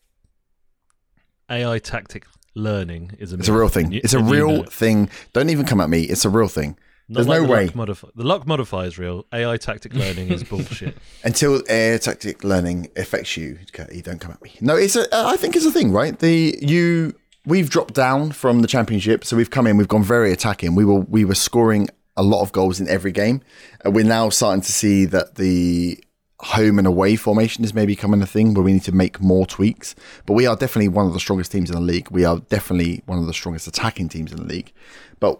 AI 1.49 1.77
tactic 1.79 2.25
learning 2.55 3.11
is 3.19 3.31
a 3.31 3.37
It's 3.37 3.47
a 3.47 3.53
real 3.53 3.69
thing. 3.69 3.93
It's 3.93 4.13
a 4.13 4.19
real 4.19 4.63
thing. 4.63 5.09
Don't 5.33 5.49
even 5.49 5.65
come 5.65 5.79
at 5.79 5.89
me. 5.89 6.03
It's 6.03 6.25
a 6.25 6.29
real 6.29 6.47
thing. 6.47 6.77
Not 7.09 7.15
there's 7.15 7.27
like 7.27 7.41
no 7.41 7.47
the 7.47 7.53
way. 7.53 7.65
Luck 7.67 7.75
modif- 7.75 8.11
the 8.15 8.23
luck 8.23 8.47
modifier 8.47 8.87
is 8.87 8.97
real. 8.97 9.25
AI 9.33 9.57
tactic 9.57 9.93
learning 9.93 10.29
is 10.29 10.43
bullshit. 10.49 10.97
Until 11.23 11.61
AI 11.69 11.97
tactic 11.97 12.43
learning 12.43 12.89
affects 12.97 13.37
you, 13.37 13.59
okay, 13.73 14.01
don't 14.01 14.19
come 14.19 14.31
at 14.31 14.41
me. 14.41 14.55
No, 14.61 14.75
it's 14.75 14.95
a. 14.95 15.03
Uh, 15.15 15.27
I 15.27 15.37
think 15.37 15.55
it's 15.55 15.65
a 15.65 15.71
thing, 15.71 15.91
right? 15.91 16.17
The 16.19 16.57
you 16.61 17.15
we've 17.45 17.69
dropped 17.69 17.93
down 17.93 18.31
from 18.33 18.61
the 18.61 18.67
championship, 18.67 19.23
so 19.23 19.37
we've 19.37 19.49
come 19.49 19.67
in. 19.67 19.77
We've 19.77 19.87
gone 19.87 20.03
very 20.03 20.33
attacking. 20.33 20.75
We 20.75 20.83
were 20.83 20.99
we 20.99 21.23
were 21.23 21.35
scoring 21.35 21.89
a 22.17 22.23
lot 22.23 22.41
of 22.41 22.51
goals 22.51 22.81
in 22.81 22.89
every 22.89 23.11
game. 23.11 23.41
And 23.85 23.95
we're 23.95 24.03
now 24.03 24.29
starting 24.29 24.61
to 24.61 24.71
see 24.71 25.05
that 25.05 25.35
the 25.35 26.03
home 26.39 26.77
and 26.77 26.87
away 26.87 27.15
formation 27.15 27.63
is 27.63 27.73
maybe 27.73 27.93
becoming 27.93 28.21
a 28.21 28.25
thing 28.25 28.53
where 28.53 28.63
we 28.63 28.73
need 28.73 28.83
to 28.83 28.91
make 28.91 29.21
more 29.21 29.45
tweaks. 29.45 29.95
But 30.25 30.33
we 30.33 30.45
are 30.45 30.55
definitely 30.55 30.89
one 30.89 31.07
of 31.07 31.13
the 31.13 31.19
strongest 31.19 31.51
teams 31.51 31.69
in 31.69 31.75
the 31.75 31.81
league. 31.81 32.09
We 32.11 32.25
are 32.25 32.39
definitely 32.39 33.03
one 33.05 33.19
of 33.19 33.27
the 33.27 33.33
strongest 33.33 33.67
attacking 33.67 34.09
teams 34.09 34.31
in 34.31 34.39
the 34.39 34.45
league. 34.45 34.73
But 35.19 35.39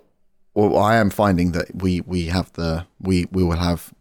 well, 0.57 0.77
I 0.77 0.95
am 0.95 1.11
finding 1.11 1.51
that 1.51 1.83
we 1.83 2.01
we 2.01 2.25
have 2.25 2.51
the 2.53 2.87
we 2.99 3.25
we 3.31 3.43
will 3.43 3.57
have 3.57 3.93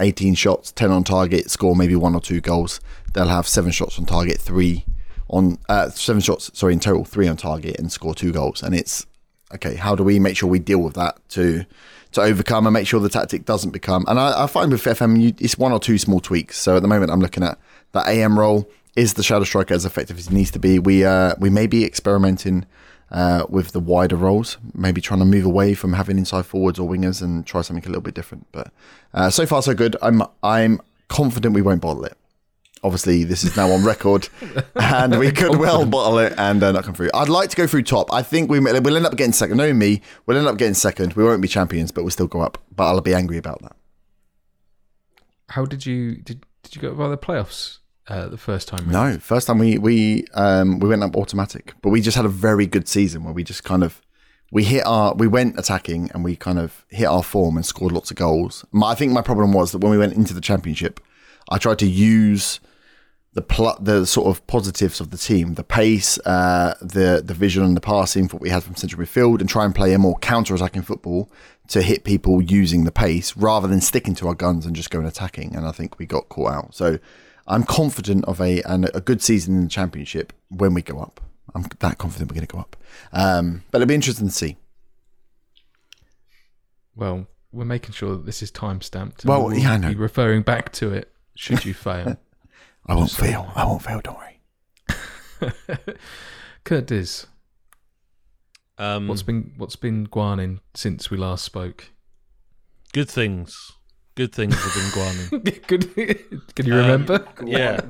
18 0.00 0.34
shots, 0.34 0.72
10 0.72 0.90
on 0.90 1.04
target, 1.04 1.48
score 1.48 1.76
maybe 1.76 1.94
one 1.94 2.16
or 2.16 2.20
two 2.20 2.40
goals. 2.40 2.80
They'll 3.14 3.28
have 3.28 3.46
seven 3.46 3.70
shots 3.70 4.00
on 4.00 4.06
target, 4.06 4.40
three 4.40 4.84
on 5.28 5.58
uh, 5.68 5.90
seven 5.90 6.20
shots, 6.20 6.50
sorry, 6.54 6.72
in 6.72 6.80
total, 6.80 7.04
three 7.04 7.28
on 7.28 7.36
target, 7.36 7.78
and 7.78 7.92
score 7.92 8.16
two 8.16 8.32
goals. 8.32 8.64
And 8.64 8.74
it's 8.74 9.06
okay. 9.54 9.76
How 9.76 9.94
do 9.94 10.02
we 10.02 10.18
make 10.18 10.36
sure 10.36 10.48
we 10.48 10.58
deal 10.58 10.80
with 10.80 10.94
that 10.94 11.20
to 11.30 11.64
to 12.12 12.20
overcome 12.20 12.66
and 12.66 12.74
make 12.74 12.88
sure 12.88 12.98
the 12.98 13.08
tactic 13.08 13.44
doesn't 13.44 13.70
become? 13.70 14.04
And 14.08 14.18
I, 14.18 14.42
I 14.42 14.46
find 14.48 14.72
with 14.72 14.82
FM, 14.82 15.22
you, 15.22 15.34
it's 15.38 15.56
one 15.56 15.70
or 15.70 15.78
two 15.78 15.98
small 15.98 16.18
tweaks. 16.18 16.58
So 16.58 16.76
at 16.76 16.82
the 16.82 16.88
moment, 16.88 17.12
I'm 17.12 17.20
looking 17.20 17.44
at 17.44 17.60
that 17.92 18.08
AM 18.08 18.36
role. 18.36 18.68
Is 18.96 19.14
the 19.14 19.22
shadow 19.22 19.44
striker 19.44 19.72
as 19.72 19.84
effective 19.84 20.18
as 20.18 20.26
it 20.26 20.32
needs 20.32 20.50
to 20.50 20.58
be? 20.58 20.80
We 20.80 21.04
uh, 21.04 21.36
we 21.38 21.48
may 21.48 21.68
be 21.68 21.84
experimenting 21.84 22.66
uh, 23.12 23.44
with 23.48 23.72
the 23.72 23.80
wider 23.80 24.16
roles, 24.16 24.56
maybe 24.74 25.00
trying 25.00 25.20
to 25.20 25.26
move 25.26 25.44
away 25.44 25.74
from 25.74 25.92
having 25.92 26.18
inside 26.18 26.46
forwards 26.46 26.78
or 26.78 26.88
wingers 26.88 27.22
and 27.22 27.46
try 27.46 27.60
something 27.60 27.84
a 27.84 27.88
little 27.88 28.02
bit 28.02 28.14
different. 28.14 28.46
But 28.52 28.72
uh, 29.12 29.28
so 29.30 29.44
far 29.46 29.62
so 29.62 29.74
good. 29.74 29.96
I'm 30.02 30.22
I'm 30.42 30.80
confident 31.08 31.54
we 31.54 31.62
won't 31.62 31.82
bottle 31.82 32.04
it. 32.06 32.16
Obviously, 32.82 33.22
this 33.22 33.44
is 33.44 33.56
now 33.56 33.70
on 33.70 33.84
record, 33.84 34.28
and 34.74 35.18
we 35.18 35.30
could 35.30 35.56
well 35.56 35.84
bottle 35.84 36.18
it 36.18 36.32
and 36.38 36.62
uh, 36.62 36.72
not 36.72 36.84
come 36.84 36.94
through. 36.94 37.10
I'd 37.14 37.28
like 37.28 37.50
to 37.50 37.56
go 37.56 37.66
through 37.66 37.82
top. 37.82 38.12
I 38.12 38.22
think 38.22 38.50
we 38.50 38.58
we'll 38.58 38.96
end 38.96 39.06
up 39.06 39.16
getting 39.16 39.32
second. 39.32 39.58
No, 39.58 39.72
me, 39.74 40.00
we'll 40.26 40.38
end 40.38 40.48
up 40.48 40.56
getting 40.56 40.74
second. 40.74 41.12
We 41.12 41.22
won't 41.22 41.42
be 41.42 41.48
champions, 41.48 41.92
but 41.92 42.02
we'll 42.02 42.10
still 42.10 42.26
go 42.26 42.40
up. 42.40 42.58
But 42.74 42.84
I'll 42.84 43.00
be 43.02 43.14
angry 43.14 43.36
about 43.36 43.60
that. 43.62 43.76
How 45.50 45.66
did 45.66 45.84
you 45.84 46.16
did 46.16 46.46
did 46.62 46.76
you 46.76 46.82
go 46.82 46.94
by 46.94 47.08
the 47.08 47.18
playoffs 47.18 47.78
uh, 48.08 48.28
the 48.28 48.38
first 48.38 48.68
time? 48.68 48.88
No, 48.88 49.18
first 49.18 49.46
time 49.46 49.58
we 49.58 49.78
we 49.78 50.26
um, 50.34 50.78
we 50.78 50.88
went 50.88 51.02
up 51.02 51.16
automatic, 51.16 51.74
but 51.82 51.90
we 51.90 52.00
just 52.00 52.16
had 52.16 52.24
a 52.24 52.30
very 52.30 52.66
good 52.66 52.88
season 52.88 53.24
where 53.24 53.32
we 53.32 53.44
just 53.44 53.64
kind 53.64 53.82
of 53.82 54.00
we 54.50 54.64
hit 54.64 54.84
our 54.86 55.14
we 55.14 55.26
went 55.26 55.58
attacking 55.58 56.10
and 56.12 56.24
we 56.24 56.36
kind 56.36 56.58
of 56.58 56.84
hit 56.90 57.06
our 57.06 57.22
form 57.22 57.56
and 57.56 57.64
scored 57.64 57.92
lots 57.92 58.10
of 58.10 58.16
goals. 58.16 58.64
My, 58.72 58.90
I 58.90 58.94
think 58.94 59.12
my 59.12 59.22
problem 59.22 59.52
was 59.52 59.72
that 59.72 59.78
when 59.78 59.90
we 59.90 59.98
went 59.98 60.14
into 60.14 60.34
the 60.34 60.40
championship, 60.40 61.00
I 61.48 61.58
tried 61.58 61.78
to 61.80 61.86
use 61.86 62.60
the 63.34 63.42
pl- 63.42 63.78
the 63.80 64.04
sort 64.04 64.28
of 64.28 64.46
positives 64.46 65.00
of 65.00 65.10
the 65.10 65.16
team, 65.16 65.54
the 65.54 65.64
pace, 65.64 66.18
uh, 66.26 66.74
the 66.80 67.22
the 67.24 67.34
vision 67.34 67.64
and 67.64 67.76
the 67.76 67.80
passing 67.80 68.28
for 68.28 68.36
what 68.36 68.42
we 68.42 68.50
had 68.50 68.62
from 68.62 68.76
central 68.76 69.00
midfield, 69.00 69.40
and 69.40 69.48
try 69.48 69.64
and 69.64 69.74
play 69.74 69.94
a 69.94 69.98
more 69.98 70.18
counter 70.18 70.54
attacking 70.54 70.82
football 70.82 71.30
to 71.68 71.80
hit 71.80 72.04
people 72.04 72.42
using 72.42 72.84
the 72.84 72.92
pace 72.92 73.36
rather 73.36 73.68
than 73.68 73.80
sticking 73.80 74.14
to 74.16 74.28
our 74.28 74.34
guns 74.34 74.66
and 74.66 74.76
just 74.76 74.90
going 74.90 75.06
attacking. 75.06 75.56
And 75.56 75.66
I 75.66 75.72
think 75.72 75.98
we 75.98 76.04
got 76.04 76.28
caught 76.28 76.52
out. 76.52 76.74
So 76.74 76.98
I'm 77.46 77.64
confident 77.64 78.24
of 78.26 78.40
a 78.40 78.62
and 78.62 78.90
a 78.94 79.00
good 79.00 79.20
season 79.22 79.54
in 79.56 79.62
the 79.64 79.68
championship 79.68 80.32
when 80.48 80.74
we 80.74 80.82
go 80.82 81.00
up. 81.00 81.20
I'm 81.54 81.64
that 81.80 81.98
confident 81.98 82.30
we're 82.30 82.36
going 82.36 82.46
to 82.46 82.52
go 82.54 82.60
up. 82.60 82.76
Um, 83.12 83.62
but 83.70 83.82
it'll 83.82 83.88
be 83.88 83.94
interesting 83.94 84.28
to 84.28 84.32
see. 84.32 84.56
Well, 86.94 87.26
we're 87.52 87.64
making 87.64 87.92
sure 87.92 88.12
that 88.12 88.26
this 88.26 88.42
is 88.42 88.50
time 88.50 88.80
stamped. 88.80 89.24
Well, 89.24 89.52
yeah, 89.52 89.72
I 89.72 89.76
know. 89.76 89.88
Be 89.88 89.94
referring 89.94 90.42
back 90.42 90.72
to 90.74 90.92
it 90.92 91.12
should 91.34 91.64
you 91.64 91.74
fail. 91.74 92.16
I 92.86 92.94
won't 92.94 93.10
fail. 93.10 93.50
I 93.54 93.64
won't 93.64 93.82
fail. 93.82 94.00
Don't 94.02 94.16
worry. 94.18 94.40
Kurt 96.64 96.86
Diz, 96.86 97.26
Um, 98.78 99.08
what's 99.08 99.22
been 99.22 99.52
what's 99.56 99.76
been 99.76 100.06
guaning 100.06 100.60
since 100.74 101.10
we 101.10 101.16
last 101.18 101.44
spoke? 101.44 101.90
good 102.92 103.08
things? 103.10 103.72
Good 104.14 104.32
things 104.34 104.54
have 104.54 104.74
been 104.74 104.90
guaning. 104.92 105.66
Could, 105.66 106.54
can 106.54 106.66
you 106.66 106.74
Um, 106.74 106.78
remember? 106.80 107.26
yeah. 107.46 107.80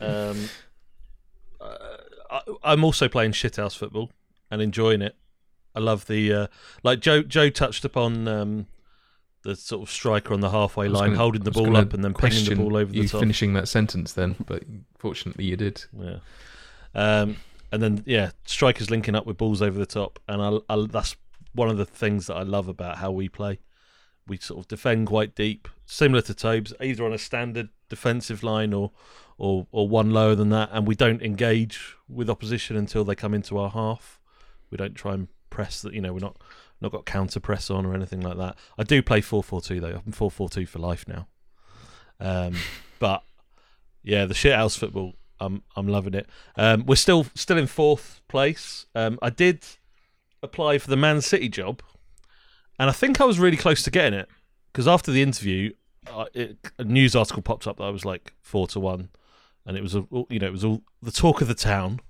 Um, 0.00 0.48
uh, 1.60 1.76
I, 2.30 2.40
I'm 2.62 2.84
also 2.84 3.08
playing 3.08 3.32
shithouse 3.32 3.76
football 3.76 4.10
and 4.50 4.62
enjoying 4.62 5.02
it. 5.02 5.16
I 5.74 5.80
love 5.80 6.06
the 6.06 6.32
uh, 6.32 6.46
like 6.82 7.00
Joe. 7.00 7.22
Joe 7.22 7.50
touched 7.50 7.84
upon 7.84 8.26
um, 8.28 8.66
the 9.42 9.56
sort 9.56 9.82
of 9.82 9.90
striker 9.92 10.32
on 10.32 10.40
the 10.40 10.50
halfway 10.50 10.88
line, 10.88 11.10
gonna- 11.10 11.18
holding 11.18 11.42
the 11.42 11.50
ball 11.50 11.76
up 11.76 11.92
and 11.92 12.04
then 12.04 12.14
pinging 12.14 12.44
the 12.44 12.54
ball 12.56 12.76
over 12.76 12.90
the 12.92 12.98
you 12.98 13.08
top. 13.08 13.20
finishing 13.20 13.52
that 13.54 13.68
sentence 13.68 14.12
then, 14.12 14.36
but 14.46 14.62
fortunately 14.98 15.44
you 15.44 15.56
did. 15.56 15.84
Yeah. 15.98 16.18
Um, 16.94 17.36
and 17.70 17.82
then 17.82 18.02
yeah, 18.06 18.30
strikers 18.44 18.90
linking 18.90 19.14
up 19.14 19.26
with 19.26 19.36
balls 19.36 19.60
over 19.60 19.78
the 19.78 19.86
top, 19.86 20.18
and 20.28 20.40
I, 20.40 20.58
I, 20.72 20.86
that's 20.88 21.16
one 21.52 21.68
of 21.68 21.76
the 21.76 21.84
things 21.84 22.26
that 22.28 22.34
I 22.36 22.42
love 22.42 22.68
about 22.68 22.98
how 22.98 23.10
we 23.10 23.28
play. 23.28 23.58
We 24.28 24.38
sort 24.38 24.60
of 24.60 24.68
defend 24.68 25.06
quite 25.06 25.34
deep, 25.34 25.68
similar 25.86 26.22
to 26.22 26.34
Tobes, 26.34 26.72
either 26.80 27.04
on 27.04 27.12
a 27.12 27.18
standard 27.18 27.70
defensive 27.88 28.42
line 28.42 28.72
or, 28.72 28.92
or 29.38 29.66
or 29.72 29.88
one 29.88 30.10
lower 30.10 30.34
than 30.34 30.50
that, 30.50 30.70
and 30.72 30.86
we 30.86 30.94
don't 30.94 31.22
engage 31.22 31.96
with 32.08 32.28
opposition 32.30 32.76
until 32.76 33.04
they 33.04 33.14
come 33.14 33.34
into 33.34 33.58
our 33.58 33.70
half. 33.70 34.20
We 34.70 34.76
don't 34.76 34.94
try 34.94 35.14
and 35.14 35.28
press 35.50 35.82
that. 35.82 35.94
You 35.94 36.00
know, 36.00 36.12
we're 36.12 36.20
not 36.20 36.36
not 36.80 36.92
got 36.92 37.06
counter 37.06 37.40
press 37.40 37.70
on 37.70 37.84
or 37.86 37.94
anything 37.94 38.20
like 38.20 38.36
that. 38.38 38.56
I 38.78 38.84
do 38.84 39.02
play 39.02 39.20
four 39.20 39.42
four 39.42 39.60
two 39.60 39.80
though. 39.80 40.02
I'm 40.04 40.12
four 40.12 40.30
four 40.30 40.48
two 40.48 40.66
for 40.66 40.78
life 40.78 41.06
now. 41.08 41.26
Um, 42.20 42.54
but 42.98 43.22
yeah, 44.02 44.26
the 44.26 44.34
shithouse 44.34 44.76
football. 44.78 45.14
I'm 45.40 45.62
I'm 45.76 45.86
loving 45.86 46.14
it. 46.14 46.28
Um, 46.56 46.84
we're 46.84 46.96
still 46.96 47.26
still 47.34 47.58
in 47.58 47.68
fourth 47.68 48.20
place. 48.26 48.86
Um, 48.94 49.18
I 49.22 49.30
did 49.30 49.64
apply 50.42 50.78
for 50.78 50.90
the 50.90 50.96
Man 50.96 51.20
City 51.20 51.48
job, 51.48 51.80
and 52.78 52.88
I 52.88 52.92
think 52.92 53.20
I 53.20 53.24
was 53.24 53.38
really 53.38 53.56
close 53.56 53.82
to 53.84 53.90
getting 53.90 54.18
it 54.18 54.28
because 54.72 54.86
after 54.88 55.10
the 55.10 55.22
interview, 55.22 55.72
I, 56.06 56.26
it, 56.34 56.56
a 56.78 56.84
news 56.84 57.14
article 57.16 57.42
popped 57.42 57.66
up 57.66 57.76
that 57.78 57.84
I 57.84 57.90
was 57.90 58.04
like 58.04 58.32
four 58.40 58.66
to 58.68 58.80
one, 58.80 59.08
and 59.66 59.76
it 59.76 59.82
was 59.82 59.94
a, 59.94 60.06
you 60.30 60.38
know 60.38 60.46
it 60.46 60.52
was 60.52 60.64
all 60.64 60.82
the 61.02 61.12
talk 61.12 61.40
of 61.40 61.48
the 61.48 61.54
town. 61.54 62.00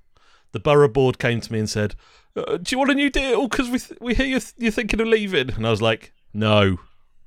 The 0.53 0.61
borough 0.61 0.89
board 0.89 1.19
came 1.19 1.41
to 1.43 1.53
me 1.53 1.59
and 1.59 1.69
said, 1.69 1.95
uh, 2.37 2.57
"Do 2.57 2.75
you 2.75 2.79
want 2.79 2.91
a 2.91 2.95
new 2.95 3.11
deal? 3.11 3.49
Because 3.49 3.69
we 3.69 3.79
th- 3.79 4.01
we 4.01 4.15
hear 4.15 4.27
you're, 4.27 4.41
th- 4.41 4.55
you're 4.59 4.73
thinking 4.73 5.01
of 5.01 5.07
leaving." 5.07 5.51
And 5.53 5.67
I 5.67 5.71
was 5.71 5.83
like, 5.83 6.13
"No, 6.33 6.79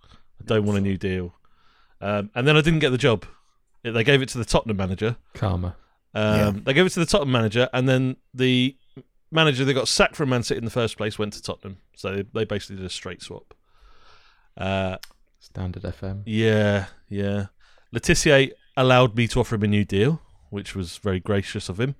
I 0.04 0.44
don't 0.46 0.66
want 0.66 0.78
a 0.80 0.82
new 0.82 0.98
deal." 0.98 1.34
Um, 2.00 2.32
and 2.34 2.48
then 2.48 2.58
I 2.58 2.62
didn't 2.62 2.80
get 2.80 2.90
the 2.90 2.98
job. 2.98 3.26
They 3.84 4.04
gave 4.04 4.22
it 4.22 4.30
to 4.30 4.38
the 4.38 4.46
Tottenham 4.46 4.78
manager. 4.78 5.18
Karma. 5.34 5.76
Um, 6.14 6.38
Yeah. 6.38 6.52
They 6.66 6.74
gave 6.74 6.86
it 6.86 6.90
to 6.94 7.00
the 7.00 7.06
Tottenham 7.06 7.32
manager, 7.32 7.70
and 7.74 7.88
then 7.88 8.18
the 8.34 8.76
manager 9.32 9.66
that 9.66 9.74
got 9.74 9.88
sacked 9.88 10.16
from 10.16 10.30
Man 10.30 10.44
City 10.44 10.58
in 10.60 10.66
the 10.66 10.72
first 10.72 10.98
place 10.98 11.18
went 11.18 11.34
to 11.34 11.42
Tottenham. 11.42 11.78
So 11.96 12.24
they 12.34 12.46
basically 12.46 12.78
did 12.78 12.86
a 12.86 12.90
straight 12.90 13.22
swap. 13.22 13.54
Uh, 14.58 14.98
Standard 15.40 15.84
FM. 15.84 16.24
yeah, 16.26 16.88
yeah. 17.10 17.48
Letitia 17.92 18.50
allowed 18.78 19.16
me 19.16 19.28
to 19.28 19.40
offer 19.40 19.56
him 19.56 19.64
a 19.64 19.68
new 19.68 19.84
deal, 19.86 20.22
which 20.50 20.76
was 20.76 20.98
very 20.98 21.20
gracious 21.20 21.68
of 21.70 21.80
him. 21.80 21.96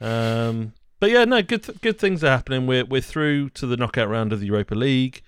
Um, 0.00 0.72
but 0.98 1.10
yeah, 1.10 1.24
no, 1.24 1.42
good 1.42 1.64
th- 1.64 1.80
good 1.80 1.98
things 1.98 2.24
are 2.24 2.28
happening. 2.28 2.66
We're 2.66 2.84
we're 2.84 3.00
through 3.00 3.50
to 3.50 3.66
the 3.66 3.76
knockout 3.76 4.08
round 4.08 4.32
of 4.32 4.40
the 4.40 4.46
Europa 4.46 4.74
League. 4.74 5.22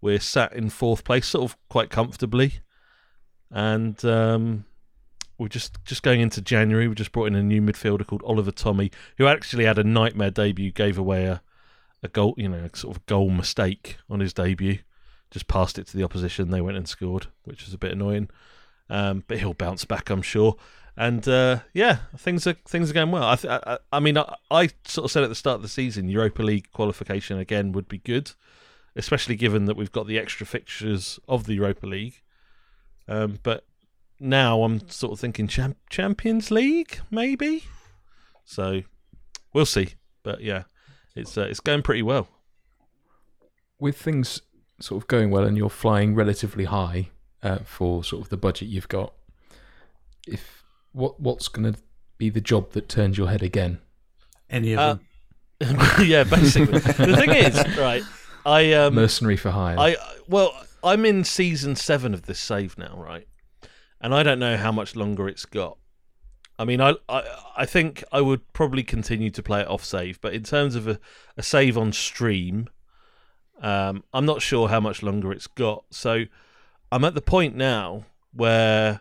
We're 0.00 0.20
sat 0.20 0.52
in 0.54 0.70
fourth 0.70 1.04
place, 1.04 1.26
sort 1.28 1.50
of 1.50 1.56
quite 1.68 1.90
comfortably, 1.90 2.60
and 3.50 4.02
um, 4.04 4.64
we're 5.40 5.48
just 5.48 5.82
just 5.84 6.02
going 6.02 6.20
into 6.20 6.42
January. 6.42 6.86
We 6.86 6.94
just 6.94 7.12
brought 7.12 7.26
in 7.26 7.34
a 7.34 7.42
new 7.42 7.62
midfielder 7.62 8.06
called 8.06 8.22
Oliver 8.24 8.52
Tommy, 8.52 8.92
who 9.16 9.26
actually 9.26 9.64
had 9.64 9.78
a 9.78 9.84
nightmare 9.84 10.30
debut. 10.30 10.70
Gave 10.70 10.98
away 10.98 11.24
a 11.24 11.42
a 12.02 12.08
goal, 12.08 12.34
you 12.36 12.48
know, 12.48 12.68
sort 12.74 12.96
of 12.96 13.06
goal 13.06 13.30
mistake 13.30 13.96
on 14.08 14.20
his 14.20 14.34
debut. 14.34 14.78
Just 15.30 15.48
passed 15.48 15.78
it 15.78 15.86
to 15.88 15.96
the 15.96 16.04
opposition. 16.04 16.50
They 16.50 16.60
went 16.60 16.76
and 16.76 16.88
scored, 16.88 17.28
which 17.44 17.64
was 17.64 17.72
a 17.72 17.78
bit 17.78 17.92
annoying. 17.92 18.28
Um, 18.90 19.24
but 19.28 19.38
he'll 19.38 19.54
bounce 19.54 19.84
back, 19.84 20.10
I'm 20.10 20.22
sure. 20.22 20.56
And 20.96 21.26
uh, 21.26 21.60
yeah, 21.72 21.98
things 22.18 22.46
are 22.46 22.56
things 22.66 22.90
are 22.90 22.94
going 22.94 23.10
well. 23.10 23.24
I, 23.24 23.36
th- 23.36 23.62
I, 23.66 23.78
I 23.92 24.00
mean, 24.00 24.18
I, 24.18 24.34
I 24.50 24.68
sort 24.84 25.06
of 25.06 25.10
said 25.10 25.22
at 25.22 25.30
the 25.30 25.34
start 25.34 25.56
of 25.56 25.62
the 25.62 25.68
season, 25.68 26.10
Europa 26.10 26.42
League 26.42 26.70
qualification 26.72 27.38
again 27.38 27.72
would 27.72 27.88
be 27.88 27.98
good, 27.98 28.32
especially 28.94 29.36
given 29.36 29.64
that 29.64 29.76
we've 29.76 29.92
got 29.92 30.06
the 30.06 30.18
extra 30.18 30.44
fixtures 30.44 31.18
of 31.26 31.44
the 31.44 31.54
Europa 31.54 31.86
League. 31.86 32.20
Um, 33.08 33.38
but 33.42 33.64
now 34.20 34.62
I'm 34.62 34.88
sort 34.88 35.12
of 35.14 35.20
thinking 35.20 35.48
Cham- 35.48 35.76
Champions 35.88 36.50
League, 36.50 37.00
maybe. 37.10 37.64
So 38.44 38.82
we'll 39.54 39.66
see. 39.66 39.94
But 40.22 40.42
yeah, 40.42 40.64
it's 41.16 41.36
uh, 41.38 41.42
it's 41.42 41.60
going 41.60 41.82
pretty 41.82 42.02
well. 42.02 42.28
With 43.78 43.96
things 43.96 44.42
sort 44.78 45.02
of 45.02 45.08
going 45.08 45.30
well 45.30 45.44
and 45.44 45.56
you're 45.56 45.70
flying 45.70 46.14
relatively 46.14 46.64
high 46.66 47.08
uh, 47.42 47.58
for 47.64 48.04
sort 48.04 48.22
of 48.22 48.28
the 48.28 48.36
budget 48.36 48.68
you've 48.68 48.88
got, 48.88 49.14
if 50.26 50.62
what 50.92 51.18
what's 51.20 51.48
going 51.48 51.72
to 51.72 51.78
be 52.18 52.28
the 52.28 52.40
job 52.40 52.72
that 52.72 52.88
turns 52.88 53.16
your 53.16 53.30
head 53.30 53.42
again? 53.42 53.78
Any 54.50 54.72
of 54.74 54.78
Uh, 54.78 54.94
them. 55.60 55.78
yeah, 56.06 56.24
basically. 56.24 56.78
the 56.78 57.16
thing 57.16 57.30
is, 57.30 57.78
right? 57.78 58.02
I 58.44 58.72
um, 58.72 58.94
Mercenary 58.94 59.36
for 59.36 59.50
hire. 59.50 59.78
I 59.78 59.96
well, 60.28 60.52
I'm 60.82 61.04
in 61.04 61.24
season 61.24 61.76
seven 61.76 62.12
of 62.14 62.22
this 62.22 62.38
save 62.38 62.76
now, 62.78 62.96
right? 62.96 63.26
And 64.00 64.14
I 64.14 64.22
don't 64.22 64.38
know 64.38 64.56
how 64.56 64.72
much 64.72 64.96
longer 64.96 65.28
it's 65.28 65.44
got. 65.44 65.76
I 66.58 66.64
mean, 66.64 66.80
I 66.80 66.94
I, 67.08 67.22
I 67.58 67.66
think 67.66 68.04
I 68.12 68.20
would 68.20 68.52
probably 68.52 68.82
continue 68.82 69.30
to 69.30 69.42
play 69.42 69.60
it 69.60 69.68
off 69.68 69.84
save, 69.84 70.20
but 70.20 70.34
in 70.34 70.42
terms 70.42 70.74
of 70.74 70.88
a, 70.88 70.98
a 71.36 71.42
save 71.42 71.76
on 71.76 71.92
stream, 71.92 72.68
um, 73.60 74.04
I'm 74.12 74.26
not 74.26 74.42
sure 74.42 74.68
how 74.68 74.80
much 74.80 75.02
longer 75.02 75.32
it's 75.32 75.46
got. 75.46 75.84
So 75.90 76.24
I'm 76.92 77.04
at 77.04 77.14
the 77.14 77.22
point 77.22 77.56
now 77.56 78.04
where, 78.32 79.00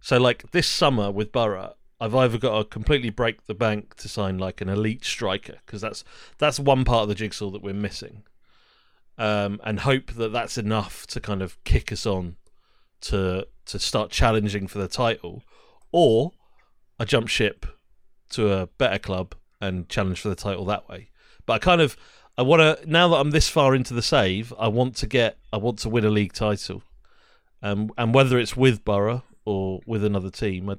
so 0.00 0.18
like 0.18 0.50
this 0.52 0.66
summer 0.66 1.10
with 1.10 1.32
Boro, 1.32 1.74
I've 2.00 2.14
either 2.14 2.38
got 2.38 2.58
to 2.58 2.64
completely 2.64 3.10
break 3.10 3.46
the 3.46 3.54
bank 3.54 3.94
to 3.96 4.08
sign 4.08 4.38
like 4.38 4.60
an 4.60 4.68
elite 4.68 5.04
striker 5.04 5.58
because 5.64 5.80
that's 5.80 6.04
that's 6.38 6.60
one 6.60 6.84
part 6.84 7.04
of 7.04 7.08
the 7.08 7.14
jigsaw 7.14 7.50
that 7.50 7.62
we're 7.62 7.72
missing 7.72 8.24
um, 9.16 9.60
and 9.64 9.80
hope 9.80 10.12
that 10.12 10.32
that's 10.32 10.58
enough 10.58 11.06
to 11.08 11.20
kind 11.20 11.42
of 11.42 11.62
kick 11.64 11.92
us 11.92 12.04
on 12.04 12.36
to 13.02 13.46
to 13.66 13.78
start 13.78 14.10
challenging 14.10 14.66
for 14.66 14.78
the 14.78 14.88
title, 14.88 15.42
or 15.92 16.32
I 16.98 17.04
jump 17.04 17.28
ship 17.28 17.66
to 18.30 18.52
a 18.52 18.66
better 18.66 18.98
club 18.98 19.34
and 19.60 19.88
challenge 19.88 20.20
for 20.20 20.28
the 20.28 20.34
title 20.34 20.64
that 20.66 20.88
way. 20.88 21.10
But 21.46 21.54
I 21.54 21.58
kind 21.58 21.80
of 21.80 21.96
I 22.36 22.42
want 22.42 22.60
to 22.60 22.90
now 22.90 23.08
that 23.08 23.16
I'm 23.16 23.30
this 23.30 23.48
far 23.48 23.74
into 23.74 23.94
the 23.94 24.02
save, 24.02 24.52
I 24.58 24.68
want 24.68 24.96
to 24.96 25.06
get 25.06 25.38
I 25.52 25.56
want 25.56 25.78
to 25.80 25.88
win 25.88 26.04
a 26.04 26.10
league 26.10 26.32
title, 26.32 26.82
um, 27.62 27.90
and 27.96 28.14
whether 28.14 28.38
it's 28.38 28.56
with 28.56 28.84
Boro 28.84 29.22
or 29.44 29.80
with 29.86 30.04
another 30.04 30.30
team, 30.30 30.70
I, 30.70 30.76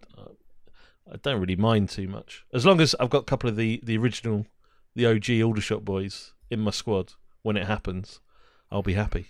I 1.11 1.17
don't 1.21 1.39
really 1.39 1.55
mind 1.55 1.89
too 1.89 2.07
much 2.07 2.43
as 2.53 2.65
long 2.65 2.81
as 2.81 2.95
I've 2.99 3.09
got 3.09 3.19
a 3.19 3.25
couple 3.25 3.49
of 3.49 3.55
the 3.55 3.79
the 3.83 3.97
original, 3.97 4.47
the 4.95 5.05
OG 5.05 5.41
Aldershot 5.43 5.85
boys 5.85 6.33
in 6.49 6.59
my 6.59 6.71
squad 6.71 7.13
when 7.41 7.57
it 7.57 7.67
happens. 7.67 8.19
I'll 8.71 8.81
be 8.81 8.95
happy. 8.95 9.27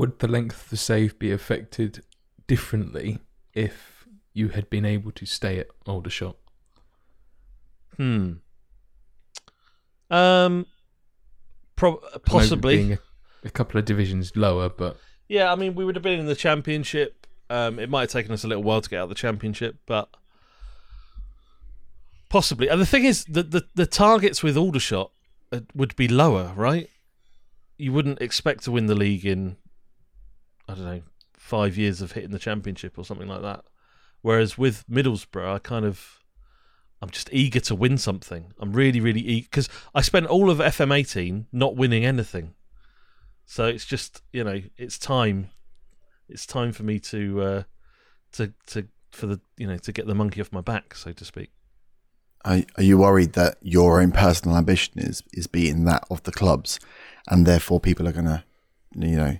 Would 0.00 0.20
the 0.20 0.28
length 0.28 0.64
of 0.64 0.70
the 0.70 0.78
save 0.78 1.18
be 1.18 1.30
affected 1.30 2.02
differently 2.46 3.18
if 3.52 4.06
you 4.32 4.48
had 4.48 4.70
been 4.70 4.86
able 4.86 5.12
to 5.12 5.26
stay 5.26 5.58
at 5.58 5.66
Aldershot? 5.86 6.36
Hmm. 7.98 8.32
Um. 10.10 10.64
Pro- 11.76 12.00
possibly. 12.24 12.76
being 12.78 12.92
a, 12.94 12.98
a 13.44 13.50
couple 13.50 13.78
of 13.78 13.84
divisions 13.84 14.34
lower, 14.34 14.70
but 14.70 14.96
Yeah, 15.28 15.52
I 15.52 15.54
mean, 15.54 15.74
we 15.74 15.84
would 15.84 15.96
have 15.96 16.02
been 16.02 16.18
in 16.18 16.24
the 16.24 16.34
championship. 16.34 17.26
Um, 17.50 17.78
it 17.78 17.90
might 17.90 18.00
have 18.00 18.10
taken 18.10 18.32
us 18.32 18.42
a 18.42 18.48
little 18.48 18.64
while 18.64 18.80
to 18.80 18.88
get 18.88 19.00
out 19.00 19.02
of 19.02 19.08
the 19.10 19.14
championship, 19.14 19.76
but 19.84 20.08
possibly. 22.30 22.68
And 22.68 22.80
the 22.80 22.86
thing 22.86 23.04
is, 23.04 23.26
the 23.26 23.42
the, 23.42 23.66
the 23.74 23.86
targets 23.86 24.42
with 24.42 24.56
Aldershot 24.56 25.12
uh, 25.52 25.60
would 25.74 25.94
be 25.94 26.08
lower, 26.08 26.54
right? 26.56 26.88
You 27.76 27.92
wouldn't 27.92 28.22
expect 28.22 28.64
to 28.64 28.70
win 28.70 28.86
the 28.86 28.94
league 28.94 29.26
in, 29.26 29.58
I 30.70 30.74
don't 30.74 30.84
know, 30.84 31.02
five 31.32 31.76
years 31.76 32.00
of 32.00 32.12
hitting 32.12 32.30
the 32.30 32.38
championship 32.38 32.98
or 32.98 33.04
something 33.04 33.28
like 33.28 33.42
that. 33.42 33.64
Whereas 34.22 34.56
with 34.56 34.84
Middlesbrough, 34.88 35.54
I 35.54 35.58
kind 35.58 35.84
of, 35.84 36.20
I'm 37.02 37.10
just 37.10 37.28
eager 37.32 37.60
to 37.60 37.74
win 37.74 37.98
something. 37.98 38.52
I'm 38.58 38.72
really, 38.72 39.00
really 39.00 39.20
eager 39.20 39.48
because 39.50 39.68
I 39.94 40.02
spent 40.02 40.26
all 40.26 40.50
of 40.50 40.58
FM18 40.58 41.46
not 41.52 41.76
winning 41.76 42.04
anything. 42.04 42.54
So 43.50 43.66
it's 43.66 43.84
just 43.84 44.22
you 44.32 44.44
know 44.44 44.62
it's 44.76 44.96
time, 44.96 45.50
it's 46.28 46.46
time 46.46 46.70
for 46.70 46.84
me 46.84 47.00
to 47.00 47.42
uh, 47.42 47.62
to 48.34 48.52
to 48.68 48.86
for 49.10 49.26
the 49.26 49.40
you 49.56 49.66
know 49.66 49.76
to 49.78 49.90
get 49.90 50.06
the 50.06 50.14
monkey 50.14 50.40
off 50.40 50.52
my 50.52 50.60
back, 50.60 50.94
so 50.94 51.10
to 51.12 51.24
speak. 51.24 51.50
Are, 52.44 52.60
are 52.76 52.82
you 52.82 52.96
worried 52.96 53.32
that 53.32 53.56
your 53.60 54.00
own 54.00 54.12
personal 54.12 54.56
ambition 54.56 55.00
is 55.00 55.24
is 55.32 55.48
beating 55.48 55.84
that 55.86 56.04
of 56.10 56.22
the 56.22 56.30
clubs, 56.30 56.78
and 57.26 57.44
therefore 57.44 57.80
people 57.80 58.06
are 58.06 58.12
gonna, 58.12 58.44
you 58.94 59.16
know, 59.16 59.38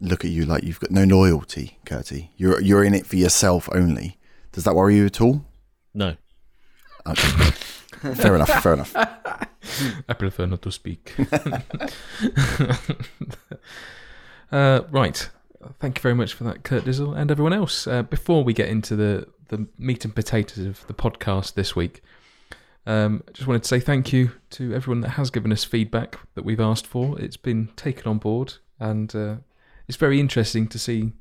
look 0.00 0.24
at 0.24 0.30
you 0.30 0.44
like 0.44 0.64
you've 0.64 0.80
got 0.80 0.90
no 0.90 1.04
loyalty, 1.04 1.78
Curty? 1.86 2.32
You're 2.36 2.60
you're 2.60 2.84
in 2.84 2.94
it 2.94 3.06
for 3.06 3.16
yourself 3.16 3.68
only. 3.72 4.18
Does 4.52 4.64
that 4.64 4.74
worry 4.74 4.96
you 4.96 5.06
at 5.06 5.20
all? 5.20 5.44
No, 5.94 6.16
Okay. 7.06 7.28
fair 8.14 8.34
enough. 8.34 8.62
Fair 8.62 8.74
enough. 8.74 8.92
I 8.96 10.14
prefer 10.14 10.46
not 10.46 10.62
to 10.62 10.72
speak. 10.72 11.14
uh, 14.52 14.82
right. 14.90 15.28
Thank 15.80 15.98
you 15.98 16.02
very 16.02 16.14
much 16.14 16.34
for 16.34 16.44
that, 16.44 16.62
Kurt 16.62 16.84
Dizzle, 16.84 17.16
and 17.16 17.30
everyone 17.30 17.52
else. 17.52 17.86
Uh, 17.86 18.02
before 18.02 18.44
we 18.44 18.52
get 18.52 18.68
into 18.68 18.94
the, 18.94 19.26
the 19.48 19.66
meat 19.78 20.04
and 20.04 20.14
potatoes 20.14 20.64
of 20.64 20.86
the 20.86 20.94
podcast 20.94 21.54
this 21.54 21.74
week, 21.74 22.02
um, 22.86 23.24
I 23.28 23.32
just 23.32 23.48
wanted 23.48 23.62
to 23.62 23.68
say 23.68 23.80
thank 23.80 24.12
you 24.12 24.32
to 24.50 24.74
everyone 24.74 25.00
that 25.00 25.10
has 25.10 25.30
given 25.30 25.52
us 25.52 25.64
feedback 25.64 26.18
that 26.34 26.44
we've 26.44 26.60
asked 26.60 26.86
for. 26.86 27.18
It's 27.20 27.36
been 27.36 27.68
taken 27.76 28.06
on 28.06 28.18
board, 28.18 28.54
and 28.78 29.14
uh, 29.14 29.36
it's 29.88 29.96
very 29.96 30.20
interesting 30.20 30.66
to 30.68 30.78
see 30.78 31.12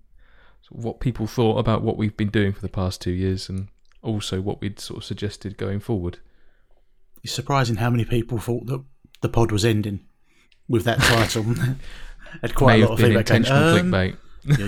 what 0.69 0.99
people 0.99 1.27
thought 1.27 1.57
about 1.59 1.83
what 1.83 1.97
we've 1.97 2.17
been 2.17 2.29
doing 2.29 2.51
for 2.53 2.61
the 2.61 2.69
past 2.69 3.01
two 3.01 3.11
years, 3.11 3.49
and 3.49 3.67
also 4.01 4.41
what 4.41 4.61
we'd 4.61 4.79
sort 4.79 4.97
of 4.97 5.03
suggested 5.03 5.57
going 5.57 5.79
forward. 5.79 6.19
It's 7.23 7.33
surprising 7.33 7.77
how 7.77 7.89
many 7.89 8.05
people 8.05 8.37
thought 8.39 8.65
that 8.67 8.83
the 9.21 9.29
pod 9.29 9.51
was 9.51 9.65
ending 9.65 10.01
with 10.67 10.83
that 10.85 10.99
title. 10.99 11.43
Had 12.41 12.53
quite 12.55 12.79
May 12.79 12.81
a 12.81 12.87
lot 12.89 12.99
have 12.99 13.05
of 13.07 13.13
been 13.13 13.23
feedback. 13.23 13.25
going, 13.27 13.37
intentional 13.43 13.77
um, 13.77 13.91
clickbait. 13.91 14.17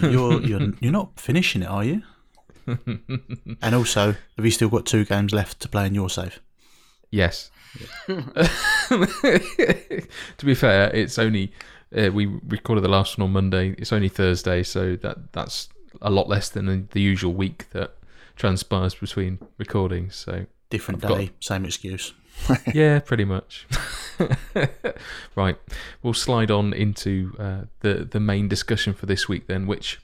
you're, 0.01 0.11
you're 0.11 0.41
you're 0.41 0.73
you're 0.79 0.91
not 0.91 1.19
finishing 1.19 1.63
it, 1.63 1.67
are 1.67 1.83
you? 1.83 2.01
and 2.67 3.75
also, 3.75 4.15
have 4.35 4.45
you 4.45 4.51
still 4.51 4.69
got 4.69 4.85
two 4.85 5.05
games 5.05 5.33
left 5.33 5.59
to 5.61 5.69
play 5.69 5.85
in 5.87 5.95
your 5.95 6.09
save? 6.09 6.39
Yes. 7.11 7.49
to 8.07 9.25
be 10.45 10.53
fair, 10.55 10.89
it's 10.93 11.17
only 11.17 11.51
uh, 11.95 12.11
we 12.11 12.25
recorded 12.25 12.83
the 12.83 12.89
last 12.89 13.17
one 13.17 13.27
on 13.27 13.33
Monday. 13.33 13.75
It's 13.77 13.93
only 13.93 14.09
Thursday, 14.09 14.63
so 14.63 14.95
that 14.97 15.33
that's 15.33 15.69
a 16.01 16.09
lot 16.09 16.27
less 16.27 16.49
than 16.49 16.87
the, 16.91 17.01
usual 17.01 17.33
week 17.33 17.69
that 17.71 17.95
transpires 18.35 18.95
between 18.95 19.39
recordings. 19.57 20.15
So 20.15 20.45
Different 20.69 21.03
I've 21.03 21.09
got- 21.09 21.17
day, 21.17 21.31
same 21.39 21.65
excuse. 21.65 22.13
yeah, 22.73 22.99
pretty 22.99 23.25
much. 23.25 23.65
right, 25.35 25.57
we'll 26.03 26.13
slide 26.13 26.51
on 26.51 26.71
into 26.73 27.35
uh, 27.39 27.61
the 27.79 28.07
the 28.09 28.19
main 28.19 28.47
discussion 28.47 28.93
for 28.93 29.05
this 29.07 29.27
week 29.27 29.47
then, 29.47 29.65
which 29.65 29.99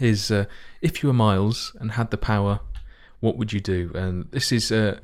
is 0.00 0.30
uh, 0.30 0.46
if 0.82 1.02
you 1.02 1.08
were 1.08 1.12
Miles 1.12 1.76
and 1.78 1.92
had 1.92 2.10
the 2.10 2.16
power, 2.16 2.60
what 3.20 3.36
would 3.36 3.52
you 3.52 3.60
do? 3.60 3.92
And 3.94 4.30
this 4.32 4.50
is. 4.52 4.72
Uh, 4.72 4.98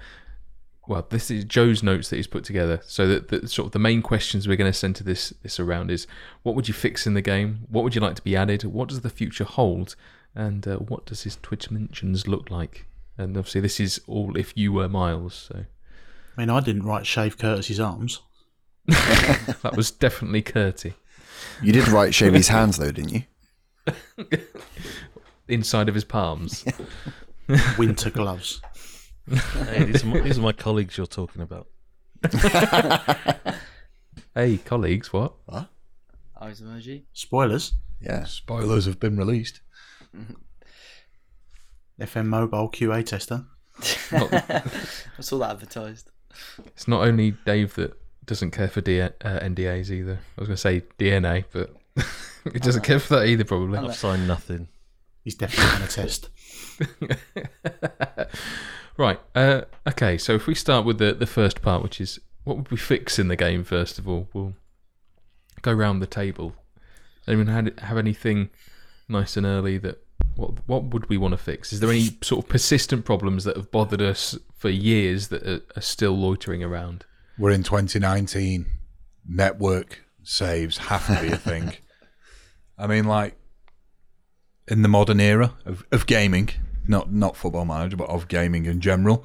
well, 0.86 1.06
this 1.08 1.30
is 1.30 1.44
Joe's 1.44 1.82
notes 1.82 2.10
that 2.10 2.16
he's 2.16 2.26
put 2.26 2.44
together. 2.44 2.80
So 2.84 3.06
that 3.06 3.28
the 3.28 3.48
sort 3.48 3.66
of 3.66 3.72
the 3.72 3.78
main 3.78 4.02
questions 4.02 4.48
we're 4.48 4.56
going 4.56 4.72
to 4.72 4.76
centre 4.76 5.04
this 5.04 5.32
this 5.42 5.60
around 5.60 5.90
is 5.90 6.06
what 6.42 6.54
would 6.54 6.68
you 6.68 6.74
fix 6.74 7.06
in 7.06 7.14
the 7.14 7.22
game? 7.22 7.66
What 7.68 7.84
would 7.84 7.94
you 7.94 8.00
like 8.00 8.16
to 8.16 8.22
be 8.22 8.36
added? 8.36 8.64
What 8.64 8.88
does 8.88 9.00
the 9.00 9.10
future 9.10 9.44
hold? 9.44 9.94
And 10.34 10.66
uh, 10.66 10.76
what 10.76 11.06
does 11.06 11.22
his 11.22 11.38
Twitch 11.42 11.70
mentions 11.70 12.26
look 12.26 12.50
like? 12.50 12.86
And 13.18 13.36
obviously, 13.36 13.60
this 13.60 13.78
is 13.78 14.00
all 14.06 14.36
if 14.36 14.56
you 14.56 14.72
were 14.72 14.88
Miles. 14.88 15.48
So 15.48 15.64
I 16.36 16.40
mean, 16.40 16.50
I 16.50 16.60
didn't 16.60 16.84
write 16.84 17.06
shave 17.06 17.38
Curtis's 17.38 17.78
arms. 17.78 18.20
that 18.86 19.74
was 19.76 19.92
definitely 19.92 20.42
Curty 20.42 20.94
You 21.62 21.72
did 21.72 21.86
write 21.86 22.12
shave 22.12 22.32
his 22.32 22.48
hands 22.48 22.78
though, 22.78 22.90
didn't 22.90 23.12
you? 23.12 23.22
inside 25.48 25.88
of 25.88 25.94
his 25.94 26.04
palms. 26.04 26.64
Winter 27.78 28.10
gloves. 28.10 28.60
Hey, 29.28 29.85
these, 29.85 30.02
are 30.02 30.06
my, 30.06 30.20
these 30.20 30.38
are 30.38 30.42
my 30.42 30.52
colleagues 30.52 30.96
you're 30.96 31.06
talking 31.06 31.42
about. 31.42 31.68
hey, 34.35 34.58
colleagues, 34.58 35.12
what? 35.12 35.35
Eyes 36.40 36.61
emoji. 36.61 37.02
Spoilers. 37.12 37.74
Yeah. 38.00 38.24
Spoilers 38.24 38.87
have 38.87 38.98
been 38.98 39.16
released. 39.16 39.61
FM 42.00 42.26
Mobile 42.26 42.68
QA 42.68 43.04
tester. 43.06 43.44
I 44.11 44.18
all 45.32 45.38
that 45.38 45.50
advertised. 45.50 46.11
It's 46.66 46.88
not 46.88 47.06
only 47.06 47.32
Dave 47.46 47.74
that 47.76 47.94
doesn't 48.24 48.50
care 48.50 48.68
for 48.68 48.80
D- 48.80 49.00
uh, 49.00 49.11
NDAs 49.22 49.90
either. 49.90 50.18
I 50.37 50.40
was 50.40 50.48
going 50.48 50.56
to 50.56 50.61
say 50.61 50.82
DNA, 50.98 51.44
but 51.52 51.74
he 52.52 52.58
doesn't 52.58 52.82
care 52.82 52.98
for 52.98 53.16
that 53.16 53.26
either, 53.26 53.44
probably. 53.44 53.78
I've 53.78 53.94
signed 53.94 54.26
nothing. 54.26 54.68
He's 55.22 55.37
definitely 55.37 55.78
going 55.78 55.88
to 55.88 55.94
test. 55.94 56.28
Right. 58.96 59.20
Uh, 59.35 59.62
okay. 59.88 60.18
So 60.18 60.35
if 60.35 60.46
we 60.46 60.55
start 60.55 60.85
with 60.85 60.98
the 60.98 61.14
the 61.14 61.26
first 61.26 61.62
part, 61.62 61.83
which 61.83 62.00
is 62.00 62.18
what 62.44 62.57
would 62.57 62.70
we 62.70 62.76
fix 62.76 63.18
in 63.18 63.28
the 63.28 63.37
game 63.37 63.64
first 63.64 63.98
of 63.98 64.09
all, 64.09 64.28
we'll 64.33 64.55
go 65.62 65.72
round 65.72 66.02
the 66.02 66.07
table. 66.07 66.55
Anyone 67.26 67.46
had 67.46 67.78
have 67.81 67.98
anything 67.98 68.50
nice 69.09 69.37
and 69.37 69.46
early 69.46 69.78
that 69.78 70.05
what 70.37 70.66
what 70.66 70.85
would 70.85 71.09
we 71.09 71.16
want 71.16 71.33
to 71.33 71.38
fix? 71.38 71.72
Is 71.72 71.81
there 71.81 71.90
any 71.90 72.11
sort 72.22 72.44
of 72.44 72.50
persistent 72.50 73.05
problems 73.05 73.44
that 73.44 73.57
have 73.57 73.70
bothered 73.70 74.02
us 74.02 74.38
for 74.55 74.68
years 74.68 75.28
that 75.28 75.46
are, 75.46 75.61
are 75.76 75.83
still 75.83 76.16
loitering 76.16 76.62
around? 76.62 77.05
We're 77.38 77.50
in 77.50 77.62
2019. 77.62 78.66
Network 79.26 80.05
saves 80.22 80.78
have 80.78 81.07
to 81.07 81.20
be 81.20 81.33
a 81.33 81.37
thing. 81.37 81.72
I 82.78 82.87
mean, 82.87 83.05
like 83.05 83.37
in 84.68 84.83
the 84.83 84.88
modern 84.88 85.20
era 85.20 85.55
of, 85.64 85.85
of 85.92 86.07
gaming, 86.07 86.50
not 86.86 87.12
not 87.12 87.36
football 87.36 87.64
manager, 87.64 87.96
but 87.96 88.08
of 88.08 88.28
gaming 88.28 88.66
in 88.66 88.80
general, 88.80 89.24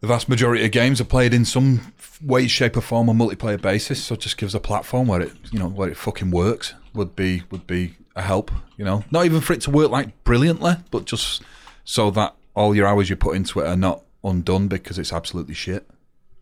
the 0.00 0.06
vast 0.06 0.28
majority 0.28 0.64
of 0.64 0.70
games 0.70 1.00
are 1.00 1.04
played 1.04 1.32
in 1.32 1.44
some 1.44 1.92
way, 2.22 2.46
shape, 2.46 2.76
or 2.76 2.80
form 2.80 3.08
on 3.08 3.18
multiplayer 3.18 3.60
basis. 3.60 4.04
So 4.04 4.14
it 4.14 4.20
just 4.20 4.36
gives 4.36 4.54
a 4.54 4.60
platform 4.60 5.08
where 5.08 5.20
it, 5.20 5.32
you 5.50 5.58
know, 5.58 5.68
where 5.68 5.88
it 5.88 5.96
fucking 5.96 6.30
works 6.30 6.74
would 6.94 7.16
be 7.16 7.42
would 7.50 7.66
be 7.66 7.94
a 8.16 8.22
help. 8.22 8.50
You 8.76 8.84
know, 8.84 9.04
not 9.10 9.24
even 9.24 9.40
for 9.40 9.52
it 9.52 9.60
to 9.62 9.70
work 9.70 9.90
like 9.90 10.24
brilliantly, 10.24 10.74
but 10.90 11.04
just 11.04 11.42
so 11.84 12.10
that 12.12 12.34
all 12.54 12.74
your 12.74 12.86
hours 12.86 13.10
you 13.10 13.16
put 13.16 13.36
into 13.36 13.60
it 13.60 13.66
are 13.66 13.76
not 13.76 14.02
undone 14.22 14.68
because 14.68 14.98
it's 14.98 15.12
absolutely 15.12 15.54
shit. 15.54 15.88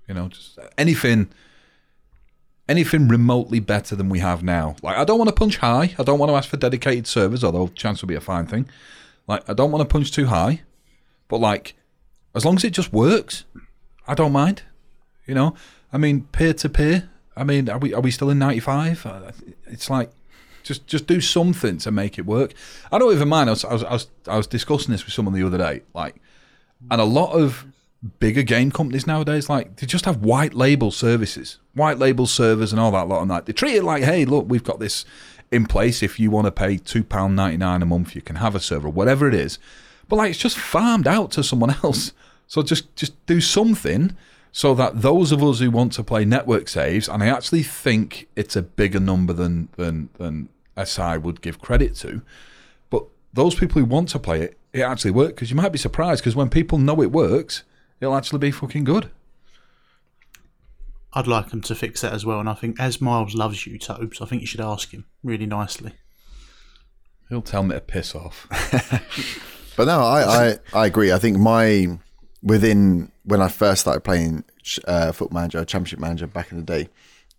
You 0.08 0.14
know, 0.14 0.28
just 0.28 0.58
anything 0.76 1.28
anything 2.68 3.08
remotely 3.08 3.60
better 3.60 3.96
than 3.96 4.08
we 4.08 4.20
have 4.20 4.42
now. 4.42 4.76
Like 4.82 4.96
I 4.96 5.04
don't 5.04 5.18
want 5.18 5.28
to 5.28 5.34
punch 5.34 5.58
high. 5.58 5.94
I 5.98 6.02
don't 6.02 6.18
want 6.18 6.30
to 6.30 6.36
ask 6.36 6.48
for 6.48 6.56
dedicated 6.56 7.06
servers, 7.06 7.44
although 7.44 7.68
chance 7.68 8.02
would 8.02 8.08
be 8.08 8.14
a 8.14 8.20
fine 8.20 8.46
thing. 8.46 8.68
Like 9.26 9.48
I 9.48 9.54
don't 9.54 9.70
want 9.70 9.88
to 9.88 9.92
punch 9.92 10.12
too 10.12 10.26
high. 10.26 10.62
But 11.28 11.38
like 11.38 11.74
as 12.34 12.44
long 12.44 12.56
as 12.56 12.64
it 12.64 12.70
just 12.70 12.92
works, 12.92 13.44
I 14.06 14.14
don't 14.14 14.32
mind. 14.32 14.62
You 15.26 15.34
know? 15.34 15.54
I 15.92 15.98
mean 15.98 16.22
peer 16.32 16.54
to 16.54 16.68
peer. 16.68 17.10
I 17.36 17.44
mean, 17.44 17.68
are 17.68 17.78
we 17.78 17.94
are 17.94 18.00
we 18.00 18.10
still 18.10 18.30
in 18.30 18.38
ninety 18.38 18.60
five? 18.60 19.04
Uh, 19.06 19.32
it's 19.66 19.88
like 19.88 20.10
just 20.62 20.86
just 20.86 21.06
do 21.06 21.20
something 21.20 21.78
to 21.78 21.90
make 21.90 22.18
it 22.18 22.26
work. 22.26 22.52
I 22.90 22.98
don't 22.98 23.12
even 23.12 23.28
mind. 23.28 23.48
I 23.48 23.52
was 23.52 23.64
I 23.64 23.72
was 23.72 23.84
I 23.84 23.92
was, 23.92 24.06
I 24.28 24.36
was 24.36 24.46
discussing 24.46 24.92
this 24.92 25.04
with 25.04 25.14
someone 25.14 25.34
the 25.34 25.46
other 25.46 25.58
day. 25.58 25.82
Like 25.94 26.16
and 26.90 27.00
a 27.00 27.04
lot 27.04 27.32
of 27.32 27.66
bigger 28.18 28.42
game 28.42 28.70
companies 28.70 29.06
nowadays, 29.06 29.48
like 29.48 29.76
they 29.76 29.86
just 29.86 30.04
have 30.04 30.22
white 30.22 30.54
label 30.54 30.90
services, 30.90 31.58
white 31.74 31.98
label 31.98 32.26
servers, 32.26 32.72
and 32.72 32.80
all 32.80 32.90
that 32.92 33.08
lot. 33.08 33.20
And 33.20 33.30
like 33.30 33.44
they 33.44 33.52
treat 33.52 33.76
it 33.76 33.84
like, 33.84 34.02
hey, 34.02 34.24
look, 34.24 34.46
we've 34.48 34.64
got 34.64 34.80
this 34.80 35.04
in 35.52 35.66
place. 35.66 36.02
If 36.02 36.18
you 36.18 36.30
want 36.30 36.46
to 36.46 36.50
pay 36.50 36.78
two 36.78 37.04
pound 37.04 37.36
ninety 37.36 37.58
nine 37.58 37.82
a 37.82 37.86
month, 37.86 38.14
you 38.14 38.22
can 38.22 38.36
have 38.36 38.54
a 38.54 38.60
server, 38.60 38.88
whatever 38.88 39.28
it 39.28 39.34
is. 39.34 39.58
But 40.08 40.16
like, 40.16 40.30
it's 40.30 40.38
just 40.38 40.58
farmed 40.58 41.06
out 41.06 41.30
to 41.32 41.44
someone 41.44 41.76
else. 41.84 42.12
So 42.46 42.62
just 42.62 42.94
just 42.96 43.24
do 43.26 43.40
something 43.40 44.16
so 44.52 44.74
that 44.74 45.00
those 45.00 45.32
of 45.32 45.42
us 45.42 45.60
who 45.60 45.70
want 45.70 45.92
to 45.94 46.04
play 46.04 46.24
network 46.24 46.68
saves, 46.68 47.08
and 47.08 47.22
I 47.22 47.28
actually 47.28 47.62
think 47.62 48.28
it's 48.36 48.54
a 48.54 48.62
bigger 48.62 49.00
number 49.00 49.32
than 49.32 49.68
than 49.76 50.10
than 50.18 50.48
SI 50.82 51.18
would 51.18 51.40
give 51.40 51.60
credit 51.60 51.94
to, 51.96 52.22
but 52.90 53.04
those 53.32 53.54
people 53.54 53.80
who 53.80 53.86
want 53.86 54.08
to 54.10 54.18
play 54.18 54.42
it, 54.42 54.58
it 54.72 54.82
actually 54.82 55.12
works 55.12 55.32
because 55.32 55.50
you 55.50 55.56
might 55.56 55.72
be 55.72 55.78
surprised 55.78 56.22
because 56.22 56.36
when 56.36 56.50
people 56.50 56.78
know 56.78 57.00
it 57.02 57.10
works, 57.10 57.64
it'll 58.00 58.16
actually 58.16 58.38
be 58.38 58.50
fucking 58.50 58.84
good. 58.84 59.10
I'd 61.14 61.26
like 61.26 61.50
him 61.50 61.60
to 61.62 61.74
fix 61.74 62.00
that 62.00 62.12
as 62.12 62.24
well. 62.24 62.40
And 62.40 62.48
I 62.48 62.54
think, 62.54 62.80
as 62.80 63.00
Miles 63.00 63.34
loves 63.34 63.66
you, 63.66 63.78
Tobes, 63.78 64.20
I 64.20 64.26
think 64.26 64.40
you 64.40 64.46
should 64.46 64.60
ask 64.60 64.92
him 64.92 65.04
really 65.22 65.46
nicely. 65.46 65.92
He'll 67.28 67.42
tell 67.42 67.62
me 67.62 67.74
to 67.74 67.80
piss 67.80 68.14
off. 68.14 68.46
But 69.76 69.86
no, 69.86 70.00
I, 70.00 70.22
I, 70.22 70.58
I 70.74 70.86
agree. 70.86 71.12
I 71.12 71.18
think 71.18 71.38
my 71.38 71.98
within 72.42 73.10
when 73.24 73.40
I 73.40 73.48
first 73.48 73.82
started 73.82 74.00
playing 74.02 74.44
uh, 74.86 75.12
Foot 75.12 75.32
Manager, 75.32 75.64
Championship 75.64 75.98
Manager 75.98 76.26
back 76.26 76.50
in 76.50 76.58
the 76.58 76.64
day, 76.64 76.88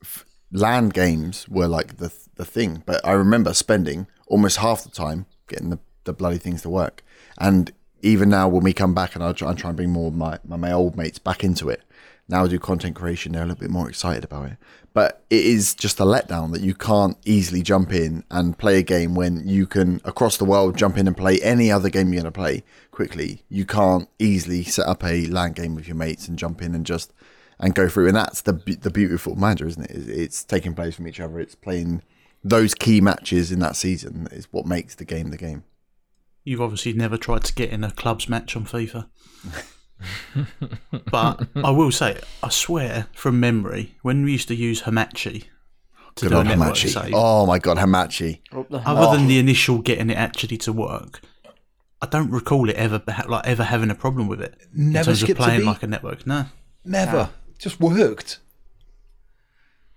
f- 0.02 0.26
LAN 0.52 0.90
games 0.90 1.48
were 1.48 1.68
like 1.68 1.98
the 1.98 2.12
the 2.36 2.46
thing. 2.46 2.84
But 2.86 3.06
I 3.06 3.12
remember 3.12 3.54
spending 3.54 4.08
almost 4.28 4.58
half 4.58 4.84
the 4.84 4.90
time 4.90 5.26
getting 5.48 5.70
the, 5.70 5.80
the 6.06 6.14
bloody 6.14 6.38
things 6.38 6.64
to 6.64 6.70
work. 6.70 7.04
And 7.38 7.72
even 8.02 8.30
now, 8.30 8.48
when 8.48 8.64
we 8.64 8.74
come 8.74 8.94
back 8.94 9.16
and 9.16 9.24
I 9.24 9.32
try, 9.34 9.52
I 9.52 9.54
try 9.54 9.70
and 9.70 9.78
bring 9.78 9.92
more 9.92 10.08
of 10.08 10.16
my, 10.16 10.40
my 10.44 10.58
my 10.58 10.72
old 10.72 10.98
mates 10.98 11.20
back 11.20 11.44
into 11.44 11.70
it, 11.70 11.84
now 12.28 12.46
I 12.46 12.48
do 12.48 12.58
content 12.60 12.96
creation, 12.96 13.32
they're 13.34 13.44
a 13.44 13.46
little 13.46 13.60
bit 13.60 13.70
more 13.70 13.90
excited 13.90 14.24
about 14.24 14.50
it. 14.52 14.58
But 14.94 15.24
it 15.30 15.44
is 15.44 15.74
just 15.74 16.00
a 16.00 16.04
letdown 16.04 16.52
that 16.54 16.62
you 16.62 16.74
can't 16.76 17.18
easily 17.26 17.62
jump 17.64 17.92
in 17.92 18.24
and 18.30 18.58
play 18.58 18.78
a 18.78 18.84
game 18.84 19.16
when 19.16 19.48
you 19.48 19.66
can 19.66 20.00
across 20.06 20.38
the 20.38 20.46
world 20.46 20.78
jump 20.78 20.98
in 20.98 21.08
and 21.08 21.18
play 21.18 21.40
any 21.42 21.72
other 21.72 21.90
game 21.90 22.14
you're 22.14 22.22
going 22.22 22.32
to 22.32 22.40
play 22.40 22.64
quickly. 22.92 23.44
You 23.50 23.66
can't 23.66 24.08
easily 24.20 24.64
set 24.64 24.88
up 24.88 25.04
a 25.04 25.26
LAN 25.26 25.54
game 25.54 25.74
with 25.76 25.88
your 25.88 25.96
mates 25.96 26.28
and 26.28 26.38
jump 26.38 26.62
in 26.62 26.76
and 26.76 26.86
just 26.86 27.12
and 27.60 27.74
go 27.74 27.90
through. 27.90 28.08
And 28.08 28.16
that's 28.16 28.42
the 28.42 28.54
the 28.54 28.92
beautiful 28.92 29.36
manager, 29.36 29.68
isn't 29.68 29.84
it? 29.84 29.92
It's- 29.92 30.08
It's 30.18 30.44
taking 30.44 30.76
place 30.76 30.96
from 30.96 31.08
each 31.08 31.20
other. 31.20 31.40
It's 31.40 31.56
playing 31.56 32.04
those 32.44 32.76
key 32.76 33.02
matches 33.02 33.52
in 33.52 33.60
that 33.60 33.76
season 33.76 34.28
is 34.32 34.48
what 34.52 34.66
makes 34.68 34.96
the 34.96 35.06
game 35.06 35.32
the 35.32 35.38
game. 35.38 35.64
You've 36.44 36.62
obviously 36.62 36.94
never 36.94 37.18
tried 37.18 37.46
to 37.46 37.54
get 37.54 37.70
in 37.72 37.84
a 37.84 37.92
clubs 37.92 38.28
match 38.30 38.56
on 38.56 38.66
FIFA. 38.66 39.08
but 41.12 41.48
I 41.56 41.72
will 41.72 41.92
say, 41.92 42.20
I 42.42 42.50
swear 42.50 43.08
from 43.14 43.40
memory, 43.40 43.96
when 44.02 44.24
we 44.24 44.34
used 44.34 44.48
to 44.50 44.56
use 44.56 44.82
Hamachi 44.84 45.46
to 46.16 46.26
Good 46.26 46.30
do 46.30 46.36
a 46.36 46.38
old 46.40 46.48
network 46.48 46.74
Hamachi. 46.76 46.90
save, 46.90 47.14
Oh 47.16 47.46
my 47.46 47.60
god, 47.60 47.78
Hamachi. 47.78 48.40
Oh, 48.52 48.66
other 48.72 49.18
than 49.18 49.28
the 49.28 49.40
initial 49.40 49.80
getting 49.80 50.10
it 50.10 50.18
actually 50.18 50.58
to 50.58 50.74
work, 50.74 51.22
I 52.02 52.06
don't 52.08 52.30
recall 52.32 52.70
it 52.70 52.76
ever 52.76 53.02
ha- 53.08 53.26
like 53.28 53.48
ever 53.48 53.64
having 53.64 53.90
a 53.90 53.96
problem 53.96 54.28
with 54.28 54.42
it. 54.42 54.56
Never 54.74 55.00
in 55.00 55.06
terms 55.06 55.08
of 55.08 55.18
skipped 55.26 55.40
a 55.40 55.44
playing 55.44 55.60
beat. 55.62 55.66
like 55.68 55.84
a 55.84 55.88
network. 55.88 56.28
No, 56.28 56.46
Never. 56.86 57.30
Just 57.58 57.80
worked. 57.80 58.40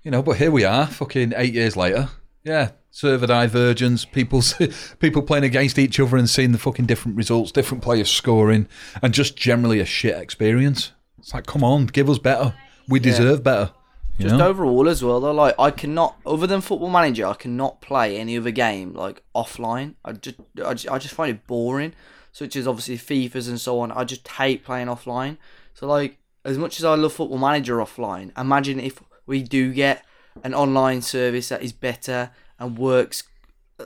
You 0.02 0.12
know, 0.12 0.22
but 0.22 0.36
here 0.36 0.52
we 0.52 0.64
are, 0.64 0.86
fucking 0.86 1.32
eight 1.36 1.52
years 1.52 1.76
later. 1.76 2.08
Yeah, 2.44 2.70
server 2.96 3.26
divergence, 3.26 4.06
people 4.06 4.42
people 5.00 5.20
playing 5.20 5.44
against 5.44 5.78
each 5.78 6.00
other 6.00 6.16
and 6.16 6.30
seeing 6.30 6.52
the 6.52 6.58
fucking 6.58 6.86
different 6.86 7.14
results, 7.14 7.52
different 7.52 7.84
players 7.84 8.10
scoring, 8.10 8.66
and 9.02 9.12
just 9.12 9.36
generally 9.36 9.80
a 9.80 9.84
shit 9.84 10.16
experience. 10.16 10.92
It's 11.18 11.34
like, 11.34 11.44
come 11.44 11.62
on, 11.62 11.86
give 11.86 12.08
us 12.08 12.18
better. 12.18 12.54
We 12.88 12.98
deserve 12.98 13.42
better. 13.42 13.72
You 14.16 14.24
Just 14.24 14.36
know? 14.36 14.48
overall 14.48 14.88
as 14.88 15.04
well, 15.04 15.20
though, 15.20 15.32
like 15.32 15.54
I 15.58 15.70
cannot, 15.70 16.16
other 16.24 16.46
than 16.46 16.62
Football 16.62 16.88
Manager, 16.88 17.26
I 17.26 17.34
cannot 17.34 17.82
play 17.82 18.16
any 18.16 18.38
other 18.38 18.50
game 18.50 18.94
like 18.94 19.22
offline. 19.34 19.96
I 20.02 20.12
just, 20.12 20.36
I 20.64 20.72
just, 20.72 20.90
I 20.90 20.98
just 20.98 21.12
find 21.12 21.30
it 21.30 21.46
boring. 21.46 21.92
Such 22.32 22.56
as 22.56 22.66
obviously 22.66 22.96
FIFA's 22.96 23.48
and 23.48 23.60
so 23.60 23.80
on. 23.80 23.92
I 23.92 24.04
just 24.04 24.26
hate 24.28 24.64
playing 24.64 24.86
offline. 24.86 25.36
So 25.74 25.86
like, 25.86 26.18
as 26.44 26.56
much 26.56 26.78
as 26.78 26.84
I 26.84 26.94
love 26.94 27.12
Football 27.12 27.38
Manager 27.38 27.76
offline, 27.76 28.30
imagine 28.38 28.80
if 28.80 29.02
we 29.26 29.42
do 29.42 29.72
get 29.72 30.02
an 30.44 30.54
online 30.54 31.02
service 31.02 31.48
that 31.48 31.62
is 31.62 31.72
better 31.72 32.30
and 32.58 32.78
works 32.78 33.24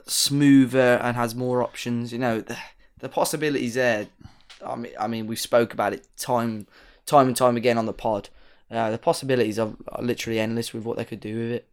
smoother 0.07 0.99
and 1.03 1.17
has 1.17 1.35
more 1.35 1.63
options. 1.63 2.13
You 2.13 2.19
know, 2.19 2.41
the, 2.41 2.57
the 2.99 3.09
possibilities 3.09 3.75
there 3.75 4.09
I 4.65 4.77
mean, 4.77 4.93
I 4.99 5.07
mean, 5.07 5.27
we've 5.27 5.41
spoke 5.41 5.73
about 5.73 5.93
it 5.93 6.07
time, 6.17 6.67
time 7.07 7.29
and 7.29 7.37
time 7.37 7.57
again 7.57 7.79
on 7.79 7.87
the 7.87 7.93
pod. 7.93 8.29
Uh, 8.71 8.91
the 8.91 8.99
possibilities 8.99 9.59
are, 9.59 9.73
are 9.89 10.03
literally 10.03 10.39
endless 10.39 10.73
with 10.73 10.85
what 10.85 10.97
they 10.97 11.05
could 11.05 11.21
do 11.21 11.37
with 11.37 11.51
it. 11.53 11.69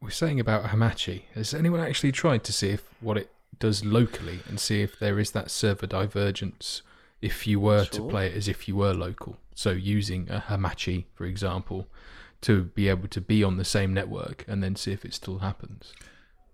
We're 0.00 0.10
saying 0.10 0.40
about 0.40 0.64
Hamachi. 0.66 1.22
Has 1.34 1.54
anyone 1.54 1.80
actually 1.80 2.12
tried 2.12 2.44
to 2.44 2.52
see 2.52 2.70
if 2.70 2.82
what 3.00 3.16
it 3.16 3.30
does 3.58 3.84
locally 3.84 4.40
and 4.48 4.58
see 4.58 4.82
if 4.82 4.98
there 4.98 5.18
is 5.18 5.30
that 5.32 5.50
server 5.50 5.86
divergence 5.86 6.82
if 7.20 7.46
you 7.46 7.60
were 7.60 7.84
to 7.84 8.08
play 8.08 8.26
it 8.26 8.36
as 8.36 8.48
if 8.48 8.66
you 8.66 8.76
were 8.76 8.94
local? 8.94 9.36
So 9.54 9.70
using 9.70 10.28
a 10.28 10.44
Hamachi, 10.48 11.04
for 11.14 11.24
example, 11.24 11.86
to 12.42 12.64
be 12.64 12.88
able 12.88 13.08
to 13.08 13.20
be 13.20 13.42
on 13.42 13.56
the 13.56 13.64
same 13.64 13.94
network 13.94 14.44
and 14.46 14.62
then 14.62 14.76
see 14.76 14.92
if 14.92 15.04
it 15.04 15.14
still 15.14 15.38
happens. 15.38 15.92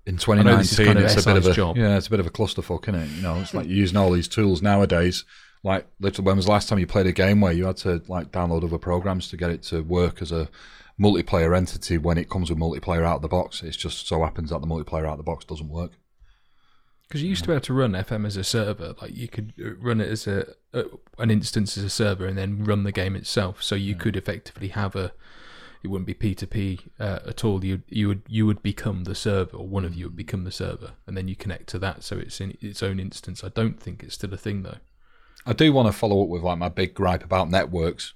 in 0.06 0.18
I 0.26 0.42
know 0.42 0.56
this 0.56 0.72
is 0.72 0.78
2019 0.78 0.86
kind 0.86 0.98
of 0.98 1.04
it's 1.04 1.22
a 1.22 1.28
bit 1.28 1.36
of 1.36 1.46
a 1.46 1.52
job. 1.52 1.76
yeah 1.76 1.96
it's 1.96 2.06
a 2.06 2.10
bit 2.10 2.20
of 2.20 2.26
a 2.26 2.30
clusterfuck 2.30 2.88
isn't 2.88 2.94
it 2.94 3.10
you 3.16 3.22
know 3.22 3.36
it's 3.40 3.52
like 3.52 3.66
you're 3.66 3.76
using 3.76 3.96
all 3.98 4.10
these 4.10 4.28
tools 4.28 4.62
nowadays 4.62 5.24
like 5.64 5.86
literally 6.00 6.26
when 6.26 6.36
was 6.36 6.46
the 6.46 6.50
last 6.50 6.68
time 6.68 6.78
you 6.78 6.86
played 6.86 7.06
a 7.06 7.12
game 7.12 7.40
where 7.40 7.52
you 7.52 7.66
had 7.66 7.76
to 7.78 8.02
like 8.08 8.30
download 8.30 8.64
other 8.64 8.78
programs 8.78 9.28
to 9.28 9.36
get 9.36 9.50
it 9.50 9.62
to 9.64 9.82
work 9.82 10.22
as 10.22 10.32
a 10.32 10.48
multiplayer 10.98 11.56
entity 11.56 11.98
when 11.98 12.16
it 12.16 12.30
comes 12.30 12.48
with 12.48 12.58
multiplayer 12.58 13.04
out 13.04 13.16
of 13.16 13.22
the 13.22 13.28
box 13.28 13.62
it 13.62 13.72
just 13.72 14.06
so 14.08 14.22
happens 14.22 14.50
that 14.50 14.60
the 14.60 14.66
multiplayer 14.66 15.06
out 15.06 15.12
of 15.12 15.18
the 15.18 15.22
box 15.24 15.44
doesn't 15.44 15.68
work 15.68 15.92
Because 17.08 17.22
you 17.22 17.28
used 17.28 17.42
to 17.42 17.48
be 17.48 17.54
able 17.54 17.62
to 17.62 17.74
run 17.74 17.92
FM 17.92 18.26
as 18.26 18.36
a 18.36 18.44
server, 18.44 18.94
like 19.00 19.16
you 19.16 19.28
could 19.28 19.52
uh, 19.62 19.74
run 19.80 20.00
it 20.00 20.08
as 20.10 20.26
a, 20.26 20.54
a 20.72 20.84
an 21.18 21.30
instance 21.30 21.78
as 21.78 21.84
a 21.84 21.90
server, 21.90 22.26
and 22.26 22.36
then 22.36 22.64
run 22.64 22.84
the 22.84 22.92
game 22.92 23.16
itself. 23.16 23.62
So 23.62 23.74
you 23.74 23.94
could 23.94 24.14
effectively 24.16 24.68
have 24.68 24.94
a. 24.94 25.12
It 25.82 25.88
wouldn't 25.88 26.06
be 26.06 26.14
P 26.14 26.34
two 26.34 26.46
P 26.46 26.80
uh, 26.98 27.20
at 27.26 27.44
all. 27.44 27.64
You 27.64 27.82
you 27.88 28.08
would 28.08 28.22
you 28.28 28.46
would 28.46 28.62
become 28.62 29.04
the 29.04 29.14
server, 29.14 29.56
or 29.56 29.66
one 29.66 29.84
of 29.84 29.94
you 29.94 30.06
would 30.06 30.16
become 30.16 30.44
the 30.44 30.50
server, 30.50 30.92
and 31.06 31.16
then 31.16 31.28
you 31.28 31.36
connect 31.36 31.68
to 31.68 31.78
that. 31.78 32.02
So 32.02 32.18
it's 32.18 32.40
in 32.40 32.56
its 32.60 32.82
own 32.82 32.98
instance. 32.98 33.44
I 33.44 33.48
don't 33.48 33.80
think 33.80 34.02
it's 34.02 34.14
still 34.14 34.34
a 34.34 34.36
thing 34.36 34.62
though. 34.62 34.78
I 35.46 35.52
do 35.52 35.72
want 35.72 35.86
to 35.86 35.92
follow 35.92 36.22
up 36.22 36.28
with 36.28 36.42
like 36.42 36.58
my 36.58 36.68
big 36.68 36.94
gripe 36.94 37.24
about 37.24 37.50
networks. 37.50 38.14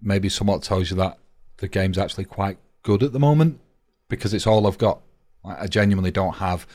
Maybe 0.00 0.28
somewhat 0.28 0.62
tells 0.62 0.90
you 0.90 0.96
that 0.96 1.18
the 1.56 1.68
game's 1.68 1.98
actually 1.98 2.24
quite 2.24 2.58
good 2.82 3.02
at 3.02 3.12
the 3.12 3.18
moment 3.18 3.60
because 4.08 4.32
it's 4.32 4.46
all 4.46 4.66
I've 4.66 4.78
got. 4.78 5.00
I 5.44 5.66
genuinely 5.66 6.10
don't 6.10 6.36
have 6.36 6.66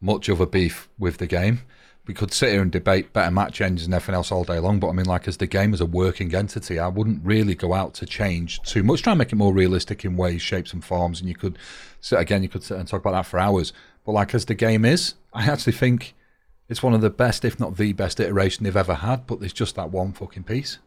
much 0.00 0.28
of 0.28 0.40
a 0.40 0.46
beef 0.46 0.88
with 0.98 1.16
the 1.18 1.26
game. 1.26 1.62
We 2.08 2.14
could 2.14 2.32
sit 2.32 2.52
here 2.52 2.62
and 2.62 2.72
debate 2.72 3.12
better 3.12 3.30
match 3.30 3.60
engines 3.60 3.84
and 3.84 3.92
everything 3.92 4.14
else 4.14 4.32
all 4.32 4.42
day 4.42 4.58
long, 4.58 4.80
but 4.80 4.88
I 4.88 4.92
mean, 4.92 5.04
like 5.04 5.28
as 5.28 5.36
the 5.36 5.46
game 5.46 5.74
as 5.74 5.82
a 5.82 5.86
working 5.86 6.34
entity, 6.34 6.78
I 6.78 6.88
wouldn't 6.88 7.22
really 7.22 7.54
go 7.54 7.74
out 7.74 7.92
to 7.94 8.06
change 8.06 8.62
too 8.62 8.82
much. 8.82 9.02
Try 9.02 9.12
and 9.12 9.18
make 9.18 9.30
it 9.30 9.36
more 9.36 9.52
realistic 9.52 10.06
in 10.06 10.16
ways, 10.16 10.40
shapes, 10.40 10.72
and 10.72 10.82
forms. 10.82 11.20
And 11.20 11.28
you 11.28 11.34
could 11.34 11.58
sit 12.00 12.18
again, 12.18 12.42
you 12.42 12.48
could 12.48 12.64
sit 12.64 12.78
and 12.78 12.88
talk 12.88 13.02
about 13.02 13.12
that 13.12 13.26
for 13.26 13.38
hours. 13.38 13.74
But 14.06 14.12
like 14.12 14.34
as 14.34 14.46
the 14.46 14.54
game 14.54 14.86
is, 14.86 15.16
I 15.34 15.50
actually 15.50 15.74
think 15.74 16.14
it's 16.66 16.82
one 16.82 16.94
of 16.94 17.02
the 17.02 17.10
best, 17.10 17.44
if 17.44 17.60
not 17.60 17.76
the 17.76 17.92
best 17.92 18.20
iteration 18.20 18.64
they've 18.64 18.74
ever 18.74 18.94
had, 18.94 19.26
but 19.26 19.40
there's 19.40 19.52
just 19.52 19.76
that 19.76 19.90
one 19.90 20.14
fucking 20.14 20.44
piece. 20.44 20.78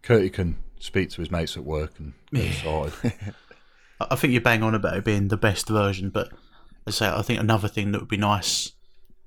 Curty 0.00 0.30
can 0.30 0.56
speak 0.78 1.10
to 1.10 1.20
his 1.20 1.30
mates 1.30 1.54
at 1.54 1.64
work 1.64 1.98
and 1.98 2.14
get 2.32 2.44
it 2.46 2.54
sorted. 2.62 3.12
I 4.00 4.06
I 4.10 4.16
think 4.16 4.32
you 4.32 4.40
bang 4.40 4.62
on 4.62 4.74
about 4.74 4.96
it 4.96 5.04
being 5.04 5.28
the 5.28 5.36
best 5.36 5.68
version, 5.68 6.08
but 6.08 6.30
as 6.86 7.02
I 7.02 7.10
say, 7.10 7.14
I 7.14 7.20
think 7.20 7.40
another 7.40 7.68
thing 7.68 7.92
that 7.92 8.00
would 8.00 8.08
be 8.08 8.16
nice 8.16 8.72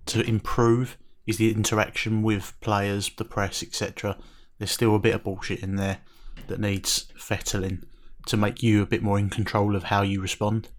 to 0.07 0.27
improve 0.27 0.97
is 1.25 1.37
the 1.37 1.51
interaction 1.51 2.23
with 2.23 2.53
players, 2.61 3.11
the 3.17 3.25
press, 3.25 3.61
etc. 3.61 4.17
There's 4.57 4.71
still 4.71 4.95
a 4.95 4.99
bit 4.99 5.15
of 5.15 5.23
bullshit 5.23 5.61
in 5.61 5.75
there 5.75 5.99
that 6.47 6.59
needs 6.59 7.11
fettling 7.17 7.83
to 8.27 8.37
make 8.37 8.63
you 8.63 8.81
a 8.81 8.85
bit 8.85 9.03
more 9.03 9.19
in 9.19 9.29
control 9.29 9.75
of 9.75 9.83
how 9.83 10.01
you 10.01 10.21
respond. 10.21 10.69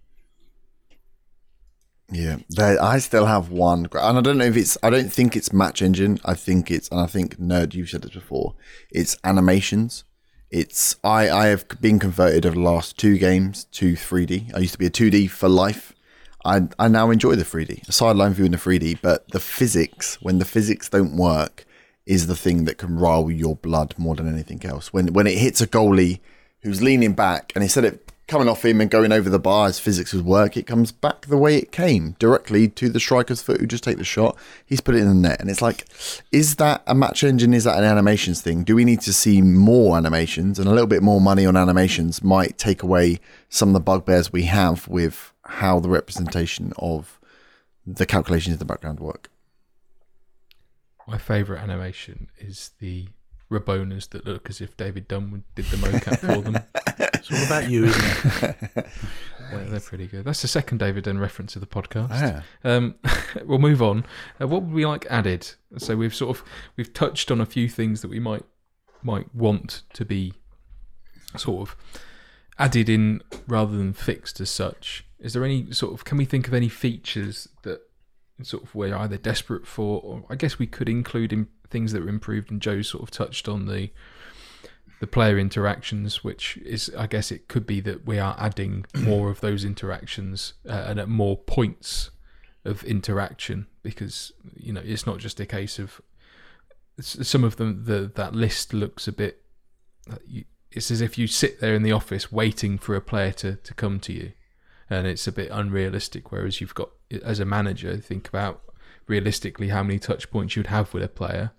Yeah, 2.10 2.38
there, 2.48 2.82
I 2.82 2.98
still 2.98 3.26
have 3.26 3.50
one, 3.50 3.86
and 3.92 4.18
I 4.18 4.20
don't 4.22 4.38
know 4.38 4.46
if 4.46 4.56
it's. 4.56 4.78
I 4.82 4.88
don't 4.88 5.12
think 5.12 5.36
it's 5.36 5.52
Match 5.52 5.82
Engine. 5.82 6.18
I 6.24 6.32
think 6.32 6.70
it's, 6.70 6.88
and 6.88 7.00
I 7.00 7.06
think 7.06 7.38
Nerd, 7.38 7.74
you've 7.74 7.90
said 7.90 8.00
this 8.00 8.12
before. 8.12 8.54
It's 8.90 9.18
animations. 9.24 10.04
It's 10.50 10.96
I. 11.04 11.28
I 11.28 11.46
have 11.48 11.66
been 11.82 11.98
converted 11.98 12.46
over 12.46 12.54
the 12.54 12.62
last 12.62 12.96
two 12.96 13.18
games 13.18 13.64
to 13.72 13.92
3D. 13.92 14.54
I 14.54 14.60
used 14.60 14.72
to 14.72 14.78
be 14.78 14.86
a 14.86 14.90
2D 14.90 15.28
for 15.28 15.50
life. 15.50 15.92
I 16.44 16.68
I 16.78 16.88
now 16.88 17.10
enjoy 17.10 17.34
the 17.34 17.44
3D. 17.44 17.88
A 17.88 17.92
sideline 17.92 18.34
view 18.34 18.44
in 18.44 18.52
the 18.52 18.58
3D, 18.58 18.98
but 19.02 19.28
the 19.28 19.40
physics 19.40 20.20
when 20.22 20.38
the 20.38 20.44
physics 20.44 20.88
don't 20.88 21.16
work 21.16 21.64
is 22.06 22.26
the 22.26 22.36
thing 22.36 22.64
that 22.64 22.78
can 22.78 22.98
rile 22.98 23.30
your 23.30 23.56
blood 23.56 23.94
more 23.98 24.14
than 24.14 24.28
anything 24.28 24.64
else. 24.64 24.92
When 24.92 25.12
when 25.12 25.26
it 25.26 25.38
hits 25.38 25.60
a 25.60 25.66
goalie 25.66 26.20
who's 26.62 26.82
leaning 26.82 27.12
back 27.12 27.52
and 27.54 27.62
instead 27.62 27.84
of 27.84 27.98
coming 28.28 28.48
off 28.48 28.64
him 28.64 28.80
and 28.80 28.90
going 28.90 29.10
over 29.10 29.30
the 29.30 29.38
bar 29.38 29.66
as 29.66 29.78
physics 29.78 30.12
would 30.12 30.24
work, 30.24 30.56
it 30.56 30.66
comes 30.66 30.92
back 30.92 31.22
the 31.26 31.36
way 31.36 31.56
it 31.56 31.72
came, 31.72 32.14
directly 32.18 32.68
to 32.68 32.90
the 32.90 33.00
striker's 33.00 33.40
foot 33.42 33.58
who 33.58 33.66
just 33.66 33.82
take 33.82 33.96
the 33.96 34.04
shot. 34.04 34.36
He's 34.66 34.82
put 34.82 34.94
it 34.94 34.98
in 34.98 35.08
the 35.08 35.14
net. 35.14 35.40
And 35.40 35.50
it's 35.50 35.62
like, 35.62 35.86
is 36.30 36.56
that 36.56 36.82
a 36.86 36.94
match 36.94 37.24
engine? 37.24 37.54
Is 37.54 37.64
that 37.64 37.78
an 37.78 37.84
animations 37.84 38.42
thing? 38.42 38.64
Do 38.64 38.76
we 38.76 38.84
need 38.84 39.00
to 39.02 39.14
see 39.14 39.40
more 39.40 39.96
animations? 39.96 40.58
And 40.58 40.68
a 40.68 40.72
little 40.72 40.86
bit 40.86 41.02
more 41.02 41.22
money 41.22 41.46
on 41.46 41.56
animations 41.56 42.22
might 42.22 42.58
take 42.58 42.82
away 42.82 43.18
some 43.48 43.70
of 43.70 43.72
the 43.72 43.80
bugbears 43.80 44.30
we 44.30 44.42
have 44.42 44.86
with 44.86 45.32
how 45.48 45.80
the 45.80 45.88
representation 45.88 46.72
of 46.78 47.18
the 47.86 48.06
calculations 48.06 48.54
in 48.54 48.58
the 48.58 48.64
background 48.64 49.00
work. 49.00 49.30
My 51.06 51.18
favourite 51.18 51.62
animation 51.62 52.28
is 52.38 52.72
the 52.80 53.08
Rabonas 53.50 54.10
that 54.10 54.26
look 54.26 54.50
as 54.50 54.60
if 54.60 54.76
David 54.76 55.08
Dunn 55.08 55.44
did 55.54 55.64
the 55.66 55.76
mocap 55.78 56.18
for 56.18 56.42
them. 56.42 56.58
It's 57.18 57.32
all 57.32 57.46
about 57.46 57.68
you, 57.70 57.84
isn't 57.86 58.42
it? 58.42 58.86
Yeah, 59.50 59.64
they're 59.64 59.80
pretty 59.80 60.06
good. 60.06 60.24
That's 60.26 60.42
the 60.42 60.48
second 60.48 60.76
David 60.76 61.04
Dunn 61.04 61.18
reference 61.18 61.56
of 61.56 61.60
the 61.60 61.66
podcast. 61.66 62.10
Yeah. 62.10 62.42
Um, 62.64 62.96
we'll 63.46 63.58
move 63.58 63.80
on. 63.80 64.04
Uh, 64.38 64.46
what 64.46 64.62
would 64.62 64.74
we 64.74 64.84
like 64.84 65.06
added? 65.08 65.52
So 65.78 65.96
we've 65.96 66.14
sort 66.14 66.36
of 66.36 66.44
we've 66.76 66.92
touched 66.92 67.30
on 67.30 67.40
a 67.40 67.46
few 67.46 67.66
things 67.66 68.02
that 68.02 68.08
we 68.08 68.20
might 68.20 68.44
might 69.02 69.34
want 69.34 69.84
to 69.94 70.04
be 70.04 70.34
sort 71.36 71.68
of 71.68 71.76
added 72.58 72.90
in 72.90 73.22
rather 73.46 73.74
than 73.74 73.94
fixed 73.94 74.38
as 74.38 74.50
such. 74.50 75.06
Is 75.20 75.32
there 75.32 75.44
any 75.44 75.72
sort 75.72 75.94
of 75.94 76.04
can 76.04 76.18
we 76.18 76.24
think 76.24 76.46
of 76.46 76.54
any 76.54 76.68
features 76.68 77.48
that 77.62 77.80
sort 78.42 78.62
of 78.62 78.74
we're 78.74 78.94
either 78.94 79.16
desperate 79.16 79.66
for, 79.66 80.00
or 80.02 80.24
I 80.30 80.36
guess 80.36 80.58
we 80.58 80.66
could 80.66 80.88
include 80.88 81.32
in 81.32 81.48
things 81.70 81.92
that 81.92 82.02
were 82.02 82.08
improved? 82.08 82.50
And 82.50 82.62
Joe 82.62 82.82
sort 82.82 83.02
of 83.02 83.10
touched 83.10 83.48
on 83.48 83.66
the 83.66 83.90
the 85.00 85.06
player 85.06 85.38
interactions, 85.38 86.24
which 86.24 86.56
is 86.58 86.92
I 86.96 87.06
guess 87.06 87.30
it 87.30 87.48
could 87.48 87.66
be 87.66 87.80
that 87.80 88.06
we 88.06 88.18
are 88.18 88.36
adding 88.38 88.84
more 88.96 89.30
of 89.30 89.40
those 89.40 89.64
interactions 89.64 90.54
uh, 90.68 90.84
and 90.86 91.00
at 91.00 91.08
more 91.08 91.36
points 91.36 92.10
of 92.64 92.84
interaction 92.84 93.66
because 93.82 94.32
you 94.54 94.72
know 94.72 94.82
it's 94.84 95.06
not 95.06 95.18
just 95.18 95.40
a 95.40 95.46
case 95.46 95.78
of 95.78 96.00
some 97.00 97.44
of 97.44 97.56
them 97.56 97.84
the 97.84 98.10
that 98.14 98.34
list 98.34 98.74
looks 98.74 99.06
a 99.06 99.12
bit 99.12 99.42
it's 100.70 100.90
as 100.90 101.00
if 101.00 101.16
you 101.16 101.26
sit 101.26 101.60
there 101.60 101.74
in 101.74 101.82
the 101.82 101.92
office 101.92 102.30
waiting 102.32 102.76
for 102.76 102.94
a 102.94 103.00
player 103.00 103.32
to, 103.32 103.56
to 103.56 103.72
come 103.74 104.00
to 104.00 104.12
you 104.12 104.32
and 104.90 105.06
it's 105.06 105.26
a 105.26 105.32
bit 105.32 105.50
unrealistic 105.50 106.30
whereas 106.32 106.60
you've 106.60 106.74
got 106.74 106.90
as 107.22 107.40
a 107.40 107.44
manager 107.44 107.96
think 107.96 108.28
about 108.28 108.62
realistically 109.06 109.68
how 109.68 109.82
many 109.82 109.98
touch 109.98 110.30
points 110.30 110.56
you'd 110.56 110.66
have 110.68 110.92
with 110.94 111.02
a 111.02 111.08
player 111.08 111.50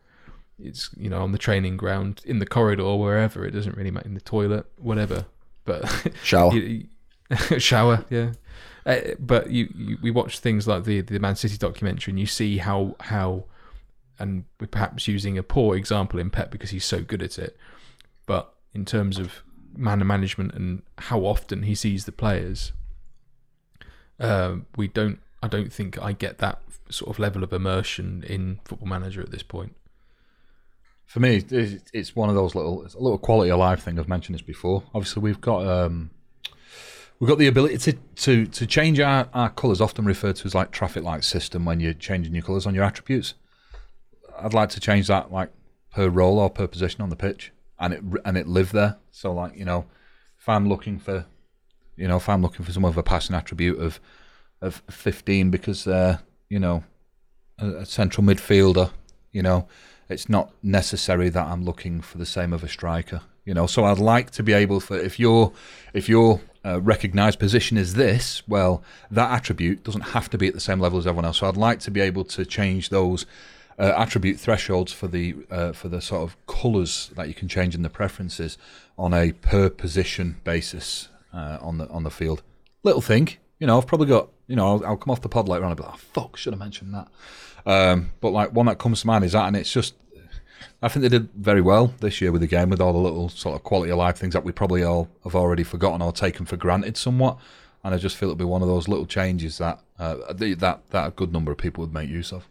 it's 0.61 0.89
you 0.97 1.09
know 1.09 1.21
on 1.21 1.31
the 1.31 1.37
training 1.37 1.77
ground 1.77 2.21
in 2.25 2.39
the 2.39 2.45
corridor 2.45 2.95
wherever 2.95 3.45
it 3.45 3.51
doesn't 3.51 3.75
really 3.77 3.91
matter 3.91 4.07
in 4.07 4.13
the 4.13 4.21
toilet 4.21 4.65
whatever 4.77 5.25
but 5.65 6.11
Shower. 6.23 6.53
you- 6.53 6.87
shower, 7.59 8.05
yeah. 8.09 8.31
Uh, 8.87 9.01
but 9.19 9.51
you, 9.51 9.71
you, 9.75 9.97
we 10.01 10.09
watch 10.09 10.39
things 10.39 10.67
like 10.67 10.83
the 10.83 11.01
the 11.01 11.19
Man 11.19 11.35
City 11.35 11.57
documentary, 11.57 12.11
and 12.11 12.19
you 12.19 12.25
see 12.25 12.57
how 12.57 12.95
how, 13.01 13.45
and 14.17 14.45
we're 14.59 14.65
perhaps 14.65 15.07
using 15.07 15.37
a 15.37 15.43
poor 15.43 15.75
example 15.75 16.19
in 16.19 16.31
Pep 16.31 16.49
because 16.49 16.71
he's 16.71 16.85
so 16.85 17.03
good 17.03 17.21
at 17.21 17.37
it. 17.37 17.55
But 18.25 18.51
in 18.73 18.83
terms 18.83 19.19
of 19.19 19.43
man 19.75 20.05
management 20.07 20.55
and 20.55 20.81
how 20.97 21.19
often 21.19 21.61
he 21.63 21.75
sees 21.75 22.05
the 22.05 22.11
players, 22.11 22.71
uh, 24.19 24.57
we 24.75 24.87
don't. 24.87 25.19
I 25.41 25.47
don't 25.47 25.71
think 25.71 26.01
I 26.01 26.11
get 26.11 26.39
that 26.39 26.61
sort 26.89 27.09
of 27.11 27.19
level 27.19 27.43
of 27.43 27.53
immersion 27.53 28.23
in 28.27 28.59
Football 28.65 28.89
Manager 28.89 29.21
at 29.21 29.31
this 29.31 29.43
point. 29.43 29.75
For 31.05 31.19
me, 31.19 31.43
it's 31.49 31.83
it's 31.93 32.15
one 32.15 32.29
of 32.29 32.35
those 32.35 32.53
little, 32.55 32.83
it's 32.83 32.93
a 32.93 32.99
little 32.99 33.17
quality 33.17 33.49
of 33.49 33.59
life 33.59 33.81
thing. 33.81 33.97
I've 33.97 34.07
mentioned 34.07 34.35
this 34.35 34.41
before. 34.41 34.83
Obviously, 34.93 35.21
we've 35.21 35.41
got 35.41 35.65
um, 35.65 36.11
we've 37.19 37.27
got 37.27 37.37
the 37.37 37.47
ability 37.47 37.77
to 37.77 37.93
to 37.93 38.45
to 38.45 38.67
change 38.67 38.99
our, 38.99 39.27
our 39.33 39.49
colours, 39.49 39.81
often 39.81 40.05
referred 40.05 40.35
to 40.37 40.45
as 40.45 40.53
like 40.53 40.71
traffic 40.71 41.03
light 41.03 41.23
system, 41.23 41.65
when 41.65 41.79
you're 41.79 41.93
changing 41.93 42.33
your 42.33 42.43
colours 42.43 42.67
on 42.67 42.75
your 42.75 42.83
attributes. 42.83 43.33
I'd 44.37 44.53
like 44.53 44.69
to 44.69 44.79
change 44.79 45.07
that 45.07 45.31
like 45.31 45.49
per 45.91 46.09
role 46.09 46.39
or 46.39 46.49
per 46.49 46.67
position 46.67 47.01
on 47.01 47.09
the 47.09 47.15
pitch, 47.15 47.51
and 47.79 47.93
it 47.93 48.03
and 48.25 48.37
it 48.37 48.47
live 48.47 48.71
there. 48.71 48.97
So 49.11 49.33
like 49.33 49.55
you 49.55 49.65
know, 49.65 49.85
if 50.39 50.47
I'm 50.47 50.69
looking 50.69 50.99
for, 50.99 51.25
you 51.99 52.07
know, 52.07 52.15
if 52.15 52.29
I'm 52.29 52.41
looking 52.41 52.65
for 52.65 52.71
some 52.71 52.85
of 52.85 52.97
a 52.97 53.03
passing 53.03 53.35
attribute 53.35 53.79
of 53.79 53.99
of 54.61 54.81
15 54.89 55.51
because 55.51 55.83
they're 55.83 56.19
you 56.49 56.59
know 56.59 56.83
a, 57.59 57.67
a 57.67 57.85
central 57.85 58.25
midfielder, 58.25 58.91
you 59.31 59.41
know, 59.41 59.67
it's 60.07 60.29
not 60.29 60.51
necessary 60.63 61.29
that 61.29 61.45
I'm 61.45 61.63
looking 61.63 62.01
for 62.01 62.17
the 62.17 62.25
same 62.25 62.53
of 62.53 62.63
a 62.63 62.69
striker. 62.69 63.21
You 63.45 63.53
know, 63.53 63.67
so 63.67 63.83
I'd 63.85 63.99
like 63.99 64.31
to 64.31 64.43
be 64.43 64.53
able 64.53 64.79
for 64.79 64.97
if 64.97 65.19
your 65.19 65.51
if 65.93 66.07
your 66.07 66.39
uh, 66.63 66.79
recognised 66.81 67.39
position 67.39 67.77
is 67.77 67.95
this, 67.95 68.47
well, 68.47 68.81
that 69.11 69.31
attribute 69.31 69.83
doesn't 69.83 70.01
have 70.01 70.29
to 70.29 70.37
be 70.37 70.47
at 70.47 70.53
the 70.53 70.59
same 70.59 70.79
level 70.79 70.99
as 70.99 71.07
everyone 71.07 71.25
else. 71.25 71.39
So 71.39 71.47
I'd 71.47 71.57
like 71.57 71.79
to 71.81 71.91
be 71.91 72.01
able 72.01 72.23
to 72.25 72.45
change 72.45 72.89
those 72.89 73.25
uh, 73.77 73.93
attribute 73.97 74.39
thresholds 74.39 74.93
for 74.93 75.07
the 75.07 75.35
uh, 75.51 75.73
for 75.73 75.89
the 75.89 76.01
sort 76.01 76.21
of 76.23 76.37
colours 76.47 77.11
that 77.17 77.27
you 77.27 77.33
can 77.33 77.49
change 77.49 77.75
in 77.75 77.81
the 77.81 77.89
preferences 77.89 78.57
on 78.97 79.13
a 79.13 79.33
per 79.33 79.69
position 79.69 80.37
basis 80.45 81.09
uh, 81.33 81.57
on 81.61 81.77
the 81.77 81.87
on 81.89 82.03
the 82.03 82.11
field. 82.11 82.41
Little 82.83 83.01
thing, 83.01 83.29
you 83.59 83.67
know. 83.67 83.77
I've 83.77 83.87
probably 83.87 84.07
got 84.07 84.29
you 84.47 84.55
know. 84.55 84.67
I'll, 84.67 84.85
I'll 84.85 84.97
come 84.97 85.11
off 85.11 85.21
the 85.21 85.29
pod 85.29 85.47
later 85.47 85.63
on. 85.63 85.71
I'll 85.71 85.75
be 85.75 85.83
like, 85.83 85.93
oh, 85.93 85.97
fuck, 85.97 86.37
should 86.37 86.53
have 86.53 86.59
mentioned 86.59 86.93
that. 86.93 87.07
Um, 87.65 88.11
but 88.21 88.31
like 88.31 88.53
one 88.53 88.65
that 88.67 88.79
comes 88.79 89.01
to 89.01 89.07
mind 89.07 89.23
is 89.25 89.33
that, 89.33 89.47
and 89.47 89.55
it's 89.55 89.71
just. 89.71 89.95
I 90.81 90.87
think 90.87 91.03
they 91.03 91.09
did 91.09 91.29
very 91.33 91.61
well 91.61 91.93
this 91.99 92.21
year 92.21 92.31
with 92.31 92.41
the 92.41 92.47
game, 92.47 92.69
with 92.69 92.79
all 92.81 92.93
the 92.93 92.99
little 92.99 93.27
sort 93.27 93.55
of 93.55 93.63
quality 93.63 93.91
of 93.91 93.97
life 93.97 94.17
things 94.17 94.33
that 94.33 94.45
we 94.45 94.53
probably 94.53 94.83
all 94.83 95.09
have 95.25 95.35
already 95.35 95.63
forgotten 95.63 96.01
or 96.01 96.13
taken 96.13 96.45
for 96.45 96.55
granted 96.55 96.95
somewhat. 96.95 97.37
And 97.83 97.93
I 97.93 97.97
just 97.97 98.17
feel 98.17 98.29
it'll 98.29 98.37
be 98.37 98.45
one 98.45 98.61
of 98.61 98.67
those 98.67 98.87
little 98.87 99.05
changes 99.05 99.57
that 99.57 99.79
uh, 99.97 100.33
that 100.33 100.81
that 100.89 101.07
a 101.07 101.11
good 101.11 101.33
number 101.33 101.51
of 101.51 101.57
people 101.57 101.81
would 101.81 101.93
make 101.93 102.09
use 102.09 102.31
of. 102.31 102.47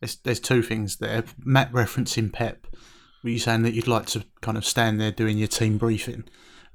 There's, 0.00 0.16
there's 0.16 0.40
two 0.40 0.62
things 0.62 0.96
there. 0.96 1.24
Matt 1.44 1.72
referencing 1.72 2.32
Pep. 2.32 2.66
Were 3.22 3.30
you 3.30 3.38
saying 3.38 3.62
that 3.62 3.74
you'd 3.74 3.86
like 3.86 4.06
to 4.06 4.24
kind 4.40 4.56
of 4.56 4.64
stand 4.64 5.00
there 5.00 5.12
doing 5.12 5.36
your 5.36 5.48
team 5.48 5.76
briefing 5.76 6.24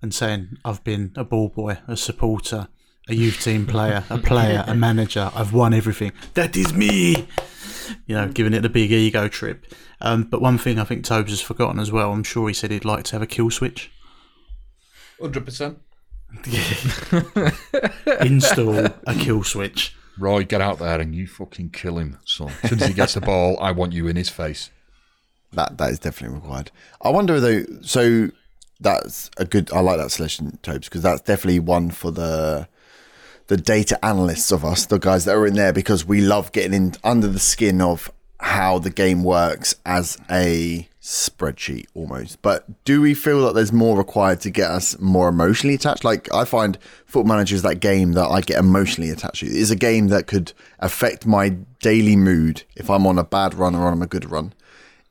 and 0.01 0.13
saying, 0.13 0.57
I've 0.63 0.83
been 0.83 1.11
a 1.15 1.23
ball 1.23 1.49
boy, 1.49 1.77
a 1.87 1.97
supporter, 1.97 2.67
a 3.07 3.15
youth 3.15 3.41
team 3.41 3.65
player, 3.67 4.03
a 4.09 4.17
player, 4.17 4.63
a 4.67 4.75
manager, 4.75 5.31
I've 5.35 5.53
won 5.53 5.73
everything. 5.73 6.11
That 6.33 6.55
is 6.57 6.73
me! 6.73 7.27
You 8.07 8.15
know, 8.15 8.27
giving 8.29 8.53
it 8.53 8.65
a 8.65 8.69
big 8.69 8.91
ego 8.91 9.27
trip. 9.27 9.65
Um, 10.01 10.23
but 10.23 10.41
one 10.41 10.57
thing 10.57 10.79
I 10.79 10.83
think 10.83 11.05
Tobes 11.05 11.31
has 11.31 11.41
forgotten 11.41 11.79
as 11.79 11.91
well, 11.91 12.11
I'm 12.11 12.23
sure 12.23 12.47
he 12.47 12.53
said 12.53 12.71
he'd 12.71 12.85
like 12.85 13.03
to 13.05 13.11
have 13.13 13.21
a 13.21 13.27
kill 13.27 13.51
switch. 13.51 13.91
100%. 15.21 15.77
Install 18.21 18.85
a 19.07 19.15
kill 19.15 19.43
switch. 19.43 19.95
Roy, 20.17 20.43
get 20.43 20.61
out 20.61 20.79
there 20.79 20.99
and 20.99 21.13
you 21.13 21.27
fucking 21.27 21.69
kill 21.71 21.97
him, 21.97 22.19
son. 22.25 22.51
As 22.63 22.69
soon 22.69 22.81
as 22.81 22.87
he 22.87 22.93
gets 22.93 23.13
the 23.13 23.21
ball, 23.21 23.57
I 23.59 23.71
want 23.71 23.93
you 23.93 24.07
in 24.07 24.15
his 24.15 24.29
face. 24.29 24.69
That 25.53 25.77
that 25.77 25.91
is 25.91 25.99
definitely 25.99 26.35
required. 26.35 26.71
I 27.01 27.09
wonder 27.09 27.39
though. 27.39 27.65
So 27.81 28.29
that's 28.79 29.29
a 29.37 29.45
good. 29.45 29.71
I 29.71 29.79
like 29.79 29.97
that 29.97 30.11
selection, 30.11 30.57
Tobes, 30.61 30.87
because 30.87 31.01
that's 31.01 31.21
definitely 31.21 31.59
one 31.59 31.91
for 31.91 32.11
the 32.11 32.67
the 33.47 33.57
data 33.57 34.03
analysts 34.03 34.51
of 34.51 34.65
us, 34.65 34.87
the 34.87 34.97
guys 34.97 35.25
that 35.25 35.35
are 35.35 35.45
in 35.45 35.53
there, 35.53 35.73
because 35.73 36.05
we 36.05 36.21
love 36.21 36.51
getting 36.51 36.73
in 36.73 36.95
under 37.03 37.27
the 37.27 37.39
skin 37.39 37.79
of 37.79 38.11
how 38.39 38.79
the 38.79 38.89
game 38.89 39.23
works 39.23 39.75
as 39.85 40.17
a 40.29 40.87
spreadsheet 41.01 41.85
almost. 41.93 42.41
But 42.41 42.83
do 42.83 43.01
we 43.01 43.13
feel 43.13 43.45
that 43.45 43.53
there's 43.53 43.71
more 43.71 43.97
required 43.97 44.41
to 44.41 44.49
get 44.49 44.71
us 44.71 44.99
more 44.99 45.29
emotionally 45.29 45.75
attached? 45.75 46.03
Like 46.03 46.31
I 46.33 46.45
find 46.45 46.77
Football 47.05 47.35
Manager 47.35 47.55
is 47.55 47.61
that 47.61 47.79
game 47.79 48.13
that 48.13 48.27
I 48.27 48.41
get 48.41 48.57
emotionally 48.57 49.11
attached 49.11 49.41
to. 49.41 49.45
It 49.45 49.53
is 49.53 49.71
a 49.71 49.75
game 49.75 50.07
that 50.07 50.27
could 50.27 50.51
affect 50.79 51.25
my 51.25 51.49
daily 51.79 52.15
mood 52.15 52.63
if 52.75 52.89
I'm 52.89 53.05
on 53.05 53.19
a 53.19 53.23
bad 53.23 53.53
run 53.53 53.75
or 53.75 53.87
on 53.87 54.01
a 54.01 54.07
good 54.07 54.29
run. 54.29 54.53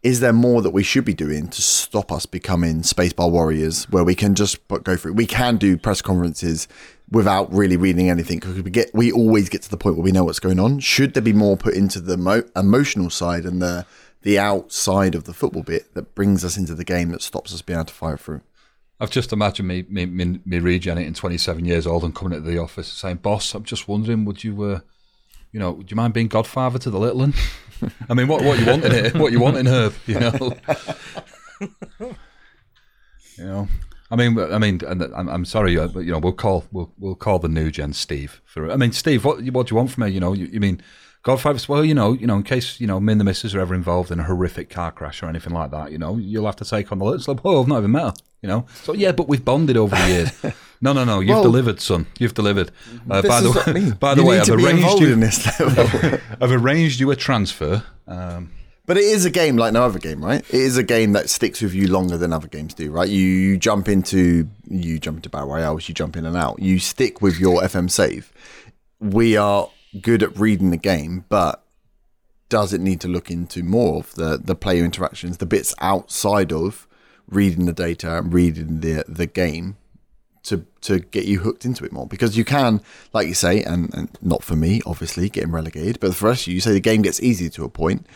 Is 0.04 0.20
there 0.20 0.34
more 0.34 0.60
that 0.60 0.70
we 0.70 0.82
should 0.82 1.06
be 1.06 1.14
doing 1.14 1.48
to 1.48 1.62
stop 1.62 2.12
us 2.12 2.26
becoming 2.26 2.82
spacebar 2.82 3.30
warriors 3.30 3.88
where 3.90 4.04
we 4.04 4.14
can 4.14 4.34
just 4.34 4.58
go 4.68 4.96
through? 4.96 5.14
We 5.14 5.24
can 5.24 5.56
do 5.56 5.78
press 5.78 6.02
conferences 6.02 6.68
without 7.10 7.50
really 7.50 7.78
reading 7.78 8.10
anything 8.10 8.38
because 8.38 8.60
we 8.60 8.70
get 8.70 8.90
we 8.92 9.10
always 9.10 9.48
get 9.48 9.62
to 9.62 9.70
the 9.70 9.78
point 9.78 9.96
where 9.96 10.04
we 10.04 10.12
know 10.12 10.24
what's 10.24 10.40
going 10.40 10.60
on. 10.60 10.80
Should 10.80 11.14
there 11.14 11.22
be 11.22 11.32
more 11.32 11.56
put 11.56 11.72
into 11.72 12.00
the 12.00 12.18
mo- 12.18 12.44
emotional 12.54 13.08
side 13.08 13.46
and 13.46 13.62
the 13.62 13.86
the 14.20 14.38
outside 14.38 15.14
of 15.14 15.24
the 15.24 15.32
football 15.32 15.62
bit 15.62 15.94
that 15.94 16.14
brings 16.14 16.44
us 16.44 16.58
into 16.58 16.74
the 16.74 16.84
game 16.84 17.08
that 17.12 17.22
stops 17.22 17.54
us 17.54 17.62
being 17.62 17.78
able 17.78 17.86
to 17.86 17.94
fire 17.94 18.18
through? 18.18 18.42
I've 19.00 19.10
just 19.10 19.32
imagined 19.32 19.68
me 19.68 19.86
me, 19.88 20.04
me, 20.04 20.38
me 20.44 20.58
regenerating 20.58 21.14
27 21.14 21.64
years 21.64 21.86
old 21.86 22.04
and 22.04 22.14
coming 22.14 22.36
into 22.36 22.50
the 22.50 22.58
office 22.58 22.88
saying, 22.88 23.16
"Boss, 23.16 23.54
I'm 23.54 23.64
just 23.64 23.88
wondering, 23.88 24.26
would 24.26 24.44
you, 24.44 24.62
uh, 24.64 24.80
you 25.50 25.60
know, 25.60 25.70
would 25.70 25.90
you 25.90 25.96
mind 25.96 26.12
being 26.12 26.28
godfather 26.28 26.78
to 26.80 26.90
the 26.90 27.00
little 27.00 27.20
one?" 27.20 27.32
I 28.08 28.14
mean, 28.14 28.28
what 28.28 28.42
what 28.42 28.58
you 28.58 28.66
want 28.66 28.84
in 28.84 28.92
it? 28.92 29.14
What 29.14 29.32
you 29.32 29.40
want 29.40 29.56
in 29.56 29.66
Herb? 29.66 29.94
You 30.06 30.20
know, 30.20 30.32
you 33.36 33.44
know. 33.44 33.68
I 34.10 34.16
mean, 34.16 34.38
I 34.38 34.58
mean, 34.58 34.80
and 34.86 35.02
I'm, 35.02 35.28
I'm 35.28 35.44
sorry, 35.44 35.78
uh, 35.78 35.88
but 35.88 36.00
you 36.00 36.12
know, 36.12 36.18
we'll 36.18 36.32
call 36.32 36.64
we'll 36.70 36.92
we'll 36.98 37.14
call 37.14 37.38
the 37.38 37.48
new 37.48 37.70
gen 37.70 37.92
Steve 37.92 38.40
for. 38.44 38.70
I 38.70 38.76
mean, 38.76 38.92
Steve, 38.92 39.24
what 39.24 39.42
what 39.50 39.66
do 39.66 39.72
you 39.72 39.76
want 39.76 39.90
from 39.90 40.04
me? 40.04 40.10
You 40.10 40.20
know, 40.20 40.32
you, 40.32 40.46
you 40.46 40.60
mean 40.60 40.82
Godfather? 41.24 41.58
Well, 41.68 41.84
you 41.84 41.94
know, 41.94 42.12
you 42.12 42.26
know, 42.26 42.36
in 42.36 42.42
case 42.44 42.80
you 42.80 42.86
know 42.86 43.00
me 43.00 43.12
and 43.12 43.20
the 43.20 43.24
missus 43.24 43.54
are 43.54 43.60
ever 43.60 43.74
involved 43.74 44.10
in 44.12 44.20
a 44.20 44.24
horrific 44.24 44.70
car 44.70 44.92
crash 44.92 45.22
or 45.22 45.26
anything 45.28 45.52
like 45.52 45.70
that, 45.72 45.90
you 45.90 45.98
know, 45.98 46.16
you'll 46.16 46.46
have 46.46 46.56
to 46.56 46.64
take 46.64 46.92
on 46.92 46.98
the 46.98 47.04
little. 47.04 47.18
It's 47.18 47.26
like, 47.28 47.40
whoa, 47.40 47.60
I've 47.62 47.68
not 47.68 47.78
even 47.78 47.90
met 47.92 48.02
her. 48.02 48.14
You 48.42 48.48
know, 48.48 48.66
so 48.82 48.92
yeah, 48.92 49.10
but 49.12 49.26
we've 49.26 49.44
bonded 49.44 49.76
over 49.76 49.96
the 49.96 50.08
years. 50.08 50.54
No, 50.82 50.92
no, 50.92 51.02
no. 51.04 51.20
You've 51.20 51.30
Well- 51.36 51.42
delivered, 51.44 51.80
son. 51.80 52.06
You've 52.18 52.34
delivered. 52.34 52.70
Uh, 53.08 53.22
This 53.22 53.30
by 53.30 53.40
the 53.40 53.48
is 53.48 53.54
what 53.54 53.68
I 53.68 53.72
way, 53.72 53.80
mean. 53.80 53.90
by 54.00 54.14
the 54.14 54.20
You 54.20 54.28
way, 54.28 54.38
I've 54.38 54.50
arranged 54.50 55.00
you. 55.00 55.12
in 55.14 55.20
this 55.20 55.58
level. 55.58 56.18
I've 56.42 56.50
arranged 56.50 57.00
you 57.00 57.10
a 57.10 57.16
transfer. 57.16 57.82
Um, 58.06 58.50
But 58.84 58.98
it 58.98 59.04
is 59.04 59.24
a 59.24 59.30
game 59.30 59.56
like 59.56 59.72
no 59.72 59.82
other 59.82 59.98
game, 59.98 60.22
right? 60.22 60.40
It 60.46 60.54
is 60.60 60.76
a 60.76 60.82
game 60.82 61.12
that 61.14 61.30
sticks 61.30 61.62
with 61.62 61.72
you 61.72 61.86
longer 61.88 62.18
than 62.18 62.34
other 62.34 62.48
games 62.48 62.74
do, 62.74 62.90
right? 62.90 63.08
You, 63.08 63.18
you 63.18 63.56
jump 63.56 63.88
into 63.88 64.46
you 64.68 64.98
jump 64.98 65.18
into 65.18 65.30
battle 65.30 65.48
royales, 65.48 65.88
you 65.88 65.94
jump 65.94 66.18
in 66.18 66.26
and 66.26 66.36
out. 66.36 66.58
You 66.58 66.78
stick 66.80 67.22
with 67.22 67.40
your 67.40 67.62
FM 67.62 67.90
save. 67.90 68.30
We 69.00 69.38
are 69.38 69.70
good 70.00 70.22
at 70.22 70.38
reading 70.38 70.70
the 70.70 70.76
game, 70.76 71.24
but 71.28 71.64
does 72.48 72.72
it 72.72 72.80
need 72.80 73.00
to 73.00 73.08
look 73.08 73.30
into 73.30 73.62
more 73.62 73.98
of 73.98 74.14
the 74.14 74.40
the 74.42 74.54
player 74.54 74.84
interactions, 74.84 75.38
the 75.38 75.46
bits 75.46 75.74
outside 75.80 76.52
of 76.52 76.86
reading 77.28 77.66
the 77.66 77.72
data 77.72 78.18
and 78.18 78.32
reading 78.32 78.80
the 78.80 79.04
the 79.08 79.26
game 79.26 79.76
to 80.44 80.66
to 80.82 80.98
get 80.98 81.24
you 81.24 81.40
hooked 81.40 81.64
into 81.64 81.84
it 81.84 81.92
more? 81.92 82.06
Because 82.06 82.36
you 82.36 82.44
can, 82.44 82.80
like 83.12 83.26
you 83.26 83.34
say, 83.34 83.62
and, 83.62 83.92
and 83.94 84.18
not 84.20 84.42
for 84.42 84.56
me, 84.56 84.80
obviously, 84.86 85.28
getting 85.28 85.52
relegated, 85.52 86.00
but 86.00 86.14
for 86.14 86.28
us, 86.28 86.46
you 86.46 86.60
say 86.60 86.72
the 86.72 86.80
game 86.80 87.02
gets 87.02 87.22
easy 87.22 87.48
to 87.50 87.64
a 87.64 87.68
point. 87.68 88.06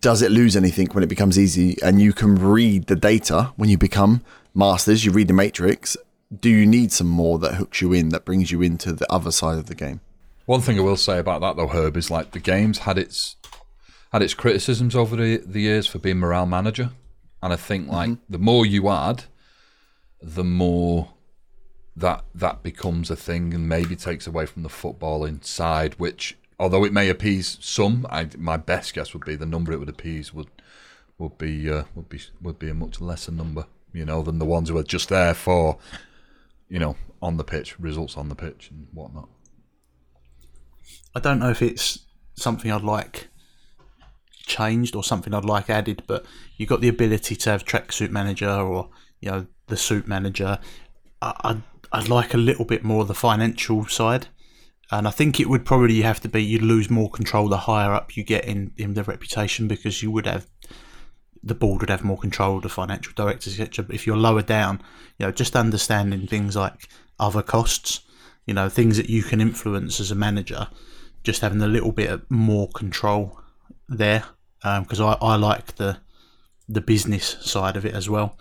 Does 0.00 0.20
it 0.20 0.32
lose 0.32 0.56
anything 0.56 0.88
when 0.88 1.04
it 1.04 1.08
becomes 1.08 1.38
easy? 1.38 1.76
And 1.82 2.00
you 2.00 2.12
can 2.12 2.34
read 2.34 2.88
the 2.88 2.96
data 2.96 3.52
when 3.56 3.68
you 3.68 3.78
become 3.78 4.22
masters 4.52 5.04
you 5.04 5.12
read 5.12 5.28
the 5.28 5.34
matrix. 5.34 5.96
Do 6.40 6.48
you 6.48 6.66
need 6.66 6.90
some 6.90 7.06
more 7.06 7.38
that 7.38 7.54
hooks 7.54 7.80
you 7.80 7.92
in 7.92 8.08
that 8.08 8.24
brings 8.24 8.50
you 8.50 8.62
into 8.62 8.92
the 8.92 9.10
other 9.12 9.30
side 9.30 9.58
of 9.58 9.66
the 9.66 9.76
game 9.76 10.00
One 10.46 10.60
thing 10.60 10.78
I 10.78 10.82
will 10.82 10.96
say 10.96 11.18
about 11.18 11.40
that 11.40 11.56
though, 11.56 11.68
Herb, 11.68 11.96
is 11.96 12.10
like 12.10 12.30
the 12.30 12.38
game's 12.38 12.78
had 12.78 12.98
its 12.98 13.36
had 14.12 14.22
its 14.22 14.34
criticisms 14.34 14.94
over 14.94 15.16
the, 15.16 15.38
the 15.38 15.60
years 15.60 15.86
for 15.88 15.98
being 15.98 16.18
morale 16.18 16.46
manager, 16.46 16.90
and 17.42 17.52
I 17.52 17.56
think 17.56 17.88
like 17.88 18.10
the 18.30 18.38
more 18.38 18.64
you 18.64 18.88
add, 18.88 19.24
the 20.22 20.44
more 20.44 21.10
that 21.96 22.24
that 22.32 22.62
becomes 22.62 23.10
a 23.10 23.16
thing, 23.16 23.52
and 23.52 23.68
maybe 23.68 23.96
takes 23.96 24.26
away 24.28 24.46
from 24.46 24.62
the 24.62 24.68
footballing 24.68 25.44
side. 25.44 25.94
Which, 25.94 26.36
although 26.60 26.84
it 26.84 26.92
may 26.92 27.08
appease 27.08 27.58
some, 27.60 28.06
I, 28.08 28.28
my 28.38 28.56
best 28.56 28.94
guess 28.94 29.12
would 29.12 29.24
be 29.24 29.34
the 29.34 29.46
number 29.46 29.72
it 29.72 29.80
would 29.80 29.88
appease 29.88 30.32
would 30.32 30.50
would 31.18 31.38
be 31.38 31.68
uh, 31.68 31.84
would 31.96 32.08
be 32.08 32.20
would 32.40 32.60
be 32.60 32.70
a 32.70 32.74
much 32.74 33.00
lesser 33.00 33.32
number, 33.32 33.66
you 33.92 34.04
know, 34.04 34.22
than 34.22 34.38
the 34.38 34.44
ones 34.44 34.68
who 34.68 34.78
are 34.78 34.84
just 34.84 35.08
there 35.08 35.34
for, 35.34 35.78
you 36.68 36.78
know, 36.78 36.96
on 37.20 37.36
the 37.36 37.44
pitch, 37.44 37.80
results 37.80 38.16
on 38.16 38.28
the 38.28 38.36
pitch 38.36 38.70
and 38.70 38.86
whatnot. 38.92 39.28
I 41.14 41.20
don't 41.20 41.38
know 41.38 41.50
if 41.50 41.62
it's 41.62 42.00
something 42.34 42.70
I'd 42.70 42.82
like 42.82 43.28
changed 44.46 44.94
or 44.94 45.02
something 45.02 45.34
I'd 45.34 45.44
like 45.44 45.68
added, 45.68 46.02
but 46.06 46.24
you've 46.56 46.68
got 46.68 46.80
the 46.80 46.88
ability 46.88 47.36
to 47.36 47.50
have 47.50 47.64
tracksuit 47.64 48.10
manager 48.10 48.50
or 48.50 48.90
you 49.20 49.30
know 49.30 49.46
the 49.66 49.76
suit 49.76 50.06
manager. 50.06 50.58
I, 51.20 51.34
I'd 51.40 51.62
I'd 51.92 52.08
like 52.08 52.34
a 52.34 52.38
little 52.38 52.64
bit 52.64 52.84
more 52.84 53.02
of 53.02 53.08
the 53.08 53.14
financial 53.14 53.86
side, 53.86 54.28
and 54.90 55.06
I 55.08 55.10
think 55.10 55.40
it 55.40 55.48
would 55.48 55.64
probably 55.64 56.02
have 56.02 56.20
to 56.20 56.28
be 56.28 56.42
you'd 56.42 56.62
lose 56.62 56.90
more 56.90 57.10
control 57.10 57.48
the 57.48 57.58
higher 57.58 57.92
up 57.92 58.16
you 58.16 58.24
get 58.24 58.44
in 58.44 58.72
in 58.76 58.94
the 58.94 59.04
reputation 59.04 59.68
because 59.68 60.02
you 60.02 60.10
would 60.10 60.26
have 60.26 60.46
the 61.42 61.54
board 61.54 61.80
would 61.80 61.90
have 61.90 62.04
more 62.04 62.18
control, 62.18 62.60
the 62.60 62.68
financial 62.68 63.12
directors, 63.14 63.58
etc. 63.58 63.84
But 63.84 63.94
if 63.94 64.06
you're 64.06 64.16
lower 64.16 64.42
down, 64.42 64.82
you 65.18 65.26
know, 65.26 65.32
just 65.32 65.54
understanding 65.54 66.26
things 66.26 66.56
like 66.56 66.88
other 67.20 67.42
costs, 67.42 68.00
you 68.46 68.54
know, 68.54 68.68
things 68.68 68.96
that 68.96 69.10
you 69.10 69.22
can 69.22 69.40
influence 69.40 70.00
as 70.00 70.10
a 70.10 70.14
manager, 70.14 70.68
just 71.24 71.42
having 71.42 71.60
a 71.60 71.66
little 71.66 71.92
bit 71.92 72.30
more 72.30 72.68
control 72.68 73.40
there, 73.88 74.24
because 74.62 75.00
I, 75.00 75.16
I 75.20 75.36
like 75.36 75.76
the 75.76 75.98
the 76.68 76.80
business 76.80 77.36
side 77.40 77.76
of 77.76 77.84
it 77.84 77.94
as 77.94 78.08
well. 78.08 78.38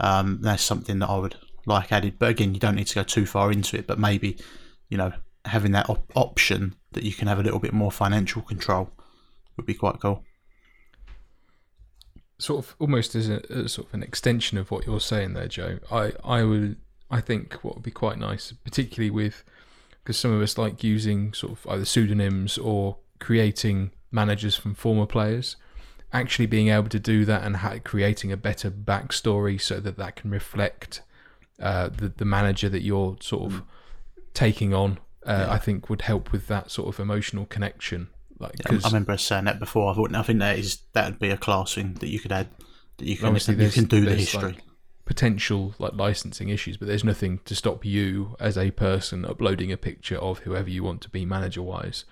Um, 0.00 0.38
that's 0.42 0.62
something 0.62 0.98
that 1.00 1.10
I 1.10 1.18
would 1.18 1.36
like 1.66 1.92
added. 1.92 2.18
But 2.18 2.30
again, 2.30 2.54
you 2.54 2.60
don't 2.60 2.74
need 2.74 2.86
to 2.86 2.94
go 2.94 3.02
too 3.02 3.26
far 3.26 3.52
into 3.52 3.76
it. 3.76 3.86
But 3.86 3.98
maybe, 3.98 4.38
you 4.88 4.96
know, 4.96 5.12
having 5.44 5.72
that 5.72 5.90
op- 5.90 6.12
option 6.14 6.74
that 6.92 7.04
you 7.04 7.12
can 7.12 7.28
have 7.28 7.38
a 7.38 7.42
little 7.42 7.58
bit 7.58 7.72
more 7.72 7.92
financial 7.92 8.42
control 8.42 8.90
would 9.56 9.66
be 9.66 9.74
quite 9.74 10.00
cool. 10.00 10.24
sort 12.38 12.64
of 12.64 12.76
almost 12.78 13.14
as 13.14 13.28
a, 13.28 13.40
as 13.50 13.72
sort 13.72 13.88
of 13.88 13.94
an 13.94 14.02
extension 14.02 14.58
of 14.58 14.70
what 14.70 14.86
you're 14.86 15.00
saying 15.00 15.34
there, 15.34 15.48
Joe. 15.48 15.78
I 15.90 16.12
I 16.24 16.42
would 16.42 16.76
I 17.10 17.20
think 17.20 17.54
what 17.64 17.74
would 17.74 17.84
be 17.84 17.90
quite 17.90 18.18
nice, 18.18 18.52
particularly 18.52 19.10
with 19.10 19.44
because 20.02 20.18
some 20.18 20.32
of 20.32 20.40
us 20.40 20.56
like 20.56 20.84
using 20.84 21.32
sort 21.32 21.52
of 21.52 21.66
either 21.68 21.84
pseudonyms 21.84 22.58
or 22.58 22.96
creating 23.18 23.90
managers 24.10 24.54
from 24.54 24.74
former 24.74 25.06
players. 25.06 25.56
Actually, 26.12 26.46
being 26.46 26.68
able 26.68 26.88
to 26.88 27.00
do 27.00 27.24
that 27.24 27.42
and 27.42 27.56
ha- 27.56 27.78
creating 27.82 28.30
a 28.30 28.36
better 28.36 28.70
backstory 28.70 29.60
so 29.60 29.80
that 29.80 29.96
that 29.96 30.16
can 30.16 30.30
reflect 30.30 31.02
uh, 31.60 31.88
the 31.88 32.08
the 32.08 32.24
manager 32.24 32.68
that 32.68 32.82
you're 32.82 33.16
sort 33.20 33.52
of 33.52 33.62
taking 34.32 34.72
on, 34.72 34.98
uh, 35.24 35.46
I 35.50 35.58
think 35.58 35.90
would 35.90 36.02
help 36.02 36.30
with 36.30 36.46
that 36.46 36.70
sort 36.70 36.88
of 36.88 37.00
emotional 37.00 37.46
connection 37.46 38.08
Like, 38.38 38.54
Yeah, 38.70 38.78
I 38.84 38.86
remember 38.86 39.16
saying 39.16 39.46
that 39.46 39.58
before. 39.58 39.90
I 39.90 39.94
thought 39.94 40.14
I 40.14 40.22
think 40.22 40.38
that 40.38 40.58
is 40.58 40.82
that 40.92 41.10
would 41.10 41.18
be 41.18 41.30
a 41.30 41.36
class 41.36 41.74
thing 41.74 41.94
that 41.94 42.08
you 42.08 42.20
could 42.20 42.32
add. 42.32 42.48
That 42.98 43.06
you 43.06 43.16
can 43.16 43.34
you 43.34 43.70
can 43.70 43.84
do 43.84 44.04
the 44.04 44.14
history. 44.14 44.52
like, 44.52 44.62
potential 45.06 45.74
like 45.78 45.94
licensing 45.94 46.50
issues, 46.50 46.76
but 46.76 46.86
there's 46.86 47.04
nothing 47.04 47.40
to 47.46 47.54
stop 47.54 47.84
you 47.84 48.36
as 48.38 48.58
a 48.58 48.72
person 48.72 49.24
uploading 49.24 49.72
a 49.72 49.76
picture 49.76 50.18
of 50.18 50.40
whoever 50.40 50.68
you 50.68 50.84
want 50.84 51.00
to 51.00 51.08
be 51.08 51.24
manager 51.24 51.62
wise. 51.62 52.04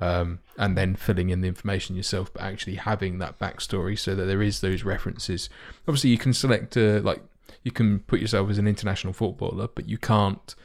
Um, 0.00 0.40
and 0.58 0.76
then 0.76 0.96
filling 0.96 1.30
in 1.30 1.42
the 1.42 1.48
information 1.48 1.94
yourself, 1.94 2.32
but 2.32 2.42
actually 2.42 2.74
having 2.74 3.18
that 3.18 3.38
backstory 3.38 3.96
so 3.96 4.16
that 4.16 4.24
there 4.24 4.42
is 4.42 4.60
those 4.60 4.82
references. 4.82 5.48
Obviously, 5.86 6.10
you 6.10 6.18
can 6.18 6.32
select 6.32 6.76
like 6.76 7.22
you 7.62 7.70
can 7.70 8.00
put 8.00 8.20
yourself 8.20 8.50
as 8.50 8.58
an 8.58 8.66
international 8.66 9.12
footballer, 9.12 9.68
but 9.72 9.88
you 9.88 9.98
can't 9.98 10.56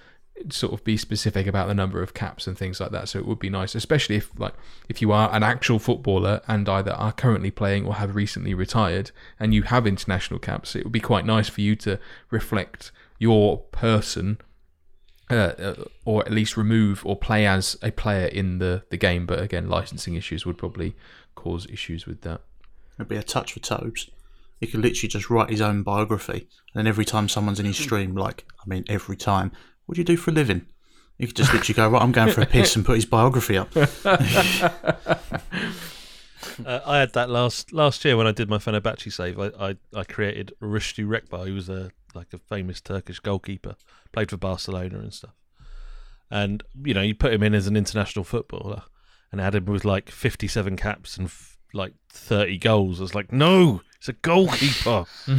sort 0.49 0.73
of 0.73 0.83
be 0.83 0.97
specific 0.97 1.47
about 1.47 1.67
the 1.67 1.73
number 1.73 2.01
of 2.01 2.13
caps 2.13 2.47
and 2.47 2.57
things 2.57 2.79
like 2.79 2.91
that. 2.91 3.09
So 3.09 3.19
it 3.19 3.25
would 3.25 3.39
be 3.39 3.49
nice, 3.49 3.75
especially 3.75 4.15
if 4.15 4.31
like 4.37 4.53
if 4.89 5.01
you 5.01 5.11
are 5.11 5.33
an 5.33 5.43
actual 5.43 5.79
footballer 5.79 6.41
and 6.47 6.67
either 6.69 6.91
are 6.91 7.11
currently 7.11 7.51
playing 7.51 7.85
or 7.85 7.95
have 7.95 8.15
recently 8.15 8.53
retired 8.53 9.11
and 9.39 9.53
you 9.53 9.63
have 9.63 9.87
international 9.87 10.39
caps, 10.39 10.75
it 10.75 10.83
would 10.83 10.93
be 10.93 10.99
quite 10.99 11.25
nice 11.25 11.49
for 11.49 11.61
you 11.61 11.75
to 11.77 11.99
reflect 12.29 12.91
your 13.19 13.59
person. 13.71 14.37
Uh, 15.29 15.33
uh, 15.59 15.83
or 16.05 16.25
at 16.25 16.31
least 16.31 16.55
remove 16.55 17.05
or 17.05 17.13
play 17.13 17.45
as 17.45 17.75
a 17.81 17.91
player 17.91 18.27
in 18.27 18.59
the, 18.59 18.83
the 18.91 18.95
game, 18.95 19.25
but 19.25 19.41
again, 19.41 19.67
licensing 19.67 20.15
issues 20.15 20.45
would 20.45 20.57
probably 20.57 20.95
cause 21.35 21.67
issues 21.69 22.05
with 22.05 22.21
that. 22.21 22.39
It'd 22.97 23.09
be 23.09 23.17
a 23.17 23.23
touch 23.23 23.51
for 23.51 23.59
Tobes. 23.59 24.09
He 24.61 24.67
could 24.67 24.79
literally 24.79 25.09
just 25.09 25.29
write 25.29 25.49
his 25.49 25.59
own 25.59 25.83
biography, 25.83 26.47
and 26.73 26.75
then 26.75 26.87
every 26.87 27.03
time 27.03 27.27
someone's 27.27 27.59
in 27.59 27.65
his 27.65 27.77
stream, 27.77 28.15
like 28.15 28.45
I 28.59 28.69
mean, 28.69 28.85
every 28.87 29.17
time, 29.17 29.51
what 29.87 29.95
do 29.95 30.01
you 30.01 30.05
do 30.05 30.17
for 30.17 30.29
a 30.29 30.33
living? 30.33 30.67
He 31.17 31.25
could 31.25 31.35
just 31.35 31.51
literally 31.51 31.73
go, 31.73 31.89
right, 31.89 32.01
I'm 32.01 32.11
going 32.11 32.31
for 32.31 32.41
a 32.41 32.45
piss 32.45 32.75
and 32.75 32.85
put 32.85 32.95
his 32.95 33.05
biography 33.05 33.57
up. 33.57 33.69
Uh, 36.65 36.79
I 36.87 36.97
had 36.97 37.13
that 37.13 37.29
last 37.29 37.71
last 37.71 38.03
year 38.03 38.17
when 38.17 38.25
I 38.25 38.31
did 38.31 38.49
my 38.49 38.57
Fenerbahce 38.57 39.11
save. 39.11 39.39
I, 39.39 39.51
I, 39.59 39.75
I 39.93 40.03
created 40.03 40.53
Rüştü 40.61 41.05
Rekbar, 41.07 41.45
who 41.45 41.53
was 41.53 41.69
a 41.69 41.91
like 42.15 42.33
a 42.33 42.39
famous 42.39 42.81
Turkish 42.81 43.19
goalkeeper, 43.19 43.75
played 44.11 44.31
for 44.31 44.37
Barcelona 44.37 44.97
and 44.99 45.13
stuff. 45.13 45.35
And 46.31 46.63
you 46.83 46.93
know, 46.95 47.01
you 47.01 47.13
put 47.13 47.33
him 47.33 47.43
in 47.43 47.53
as 47.53 47.67
an 47.67 47.77
international 47.77 48.25
footballer, 48.25 48.83
and 49.31 49.39
had 49.39 49.53
him 49.55 49.65
with 49.65 49.85
like 49.85 50.09
fifty-seven 50.09 50.77
caps 50.77 51.17
and 51.17 51.27
f- 51.27 51.57
like 51.73 51.93
thirty 52.09 52.57
goals. 52.57 52.99
I 52.99 53.03
was 53.03 53.15
like, 53.15 53.31
no, 53.31 53.81
it's 53.97 54.09
a 54.09 54.13
goalkeeper. 54.13 55.05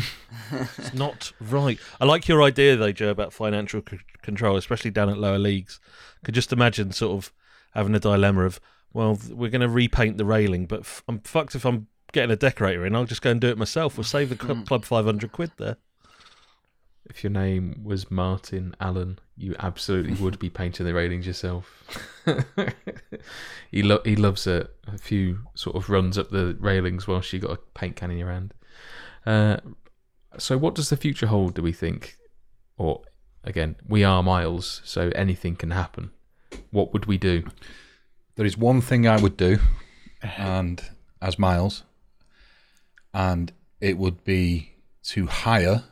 it's 0.78 0.94
not 0.94 1.32
right. 1.40 1.78
I 2.00 2.04
like 2.04 2.28
your 2.28 2.42
idea 2.42 2.76
though, 2.76 2.92
Joe, 2.92 3.10
about 3.10 3.32
financial 3.32 3.82
c- 3.88 3.98
control, 4.22 4.56
especially 4.56 4.90
down 4.90 5.08
at 5.08 5.18
lower 5.18 5.38
leagues. 5.38 5.80
Could 6.24 6.34
just 6.34 6.52
imagine 6.52 6.92
sort 6.92 7.16
of 7.16 7.32
having 7.72 7.94
a 7.94 8.00
dilemma 8.00 8.44
of 8.44 8.60
well, 8.92 9.18
we're 9.30 9.50
going 9.50 9.60
to 9.60 9.68
repaint 9.68 10.16
the 10.16 10.24
railing, 10.24 10.66
but 10.66 10.80
f- 10.80 11.04
I'm 11.06 11.20
fucked 11.20 11.54
if 11.54 11.64
I'm 11.66 11.88
getting 12.12 12.30
a 12.30 12.36
decorator 12.36 12.86
in. 12.86 12.96
I'll 12.96 13.04
just 13.04 13.22
go 13.22 13.30
and 13.30 13.40
do 13.40 13.48
it 13.48 13.58
myself. 13.58 13.96
We'll 13.96 14.04
save 14.04 14.30
the 14.30 14.36
club, 14.36 14.58
mm. 14.58 14.66
club 14.66 14.84
500 14.84 15.30
quid 15.30 15.52
there. 15.58 15.76
If 17.08 17.24
your 17.24 17.30
name 17.30 17.80
was 17.84 18.10
Martin 18.10 18.74
Allen, 18.80 19.18
you 19.36 19.54
absolutely 19.58 20.14
would 20.14 20.38
be 20.38 20.50
painting 20.50 20.84
the 20.84 20.94
railings 20.94 21.26
yourself. 21.26 21.84
he 23.70 23.82
lo- 23.82 24.02
he 24.04 24.14
loves 24.14 24.46
a, 24.46 24.68
a 24.86 24.98
few 24.98 25.40
sort 25.54 25.76
of 25.76 25.88
runs 25.88 26.18
up 26.18 26.30
the 26.30 26.56
railings 26.60 27.06
whilst 27.06 27.32
you 27.32 27.38
got 27.38 27.52
a 27.52 27.60
paint 27.74 27.96
can 27.96 28.10
in 28.10 28.18
your 28.18 28.30
hand. 28.30 28.52
Uh, 29.24 29.56
so, 30.36 30.58
what 30.58 30.74
does 30.74 30.90
the 30.90 30.96
future 30.96 31.26
hold? 31.26 31.54
Do 31.54 31.62
we 31.62 31.72
think, 31.72 32.18
or 32.76 33.02
again, 33.42 33.76
we 33.86 34.04
are 34.04 34.22
Miles, 34.22 34.82
so 34.84 35.10
anything 35.14 35.56
can 35.56 35.70
happen. 35.70 36.10
What 36.70 36.92
would 36.92 37.06
we 37.06 37.16
do? 37.16 37.44
There 38.36 38.46
is 38.46 38.56
one 38.56 38.80
thing 38.80 39.06
I 39.06 39.20
would 39.20 39.36
do, 39.36 39.58
and 40.22 40.82
as 41.22 41.38
Miles, 41.38 41.84
and 43.14 43.52
it 43.80 43.98
would 43.98 44.24
be 44.24 44.74
to 45.04 45.26
hire 45.26 45.84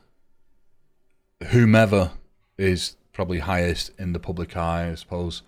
whomever 1.45 2.11
is 2.57 2.95
probably 3.13 3.39
highest 3.39 3.91
in 3.97 4.13
the 4.13 4.19
public 4.19 4.55
eye, 4.55 4.89
I 4.91 4.95
suppose, 4.95 5.41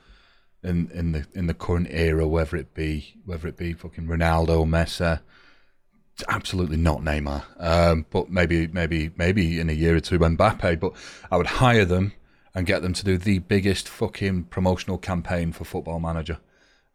in 0.63 0.89
in 0.91 1.11
the 1.13 1.25
in 1.33 1.47
the 1.47 1.53
current 1.53 1.87
era, 1.89 2.27
whether 2.27 2.57
it 2.57 2.73
be 2.73 3.15
whether 3.25 3.47
it 3.47 3.57
be 3.57 3.73
fucking 3.73 4.07
Ronaldo, 4.07 4.65
Messi, 4.67 5.19
absolutely 6.27 6.77
not 6.77 7.01
Neymar, 7.01 7.43
um, 7.59 8.05
but 8.09 8.29
maybe 8.29 8.67
maybe 8.67 9.11
maybe 9.17 9.59
in 9.59 9.69
a 9.69 9.73
year 9.73 9.95
or 9.95 9.99
two 9.99 10.19
Mbappe. 10.19 10.79
But 10.79 10.93
I 11.31 11.37
would 11.37 11.47
hire 11.47 11.85
them 11.85 12.13
and 12.53 12.65
get 12.65 12.81
them 12.81 12.93
to 12.93 13.05
do 13.05 13.17
the 13.17 13.39
biggest 13.39 13.87
fucking 13.87 14.45
promotional 14.45 14.97
campaign 14.97 15.51
for 15.51 15.63
Football 15.63 15.99
Manager 15.99 16.39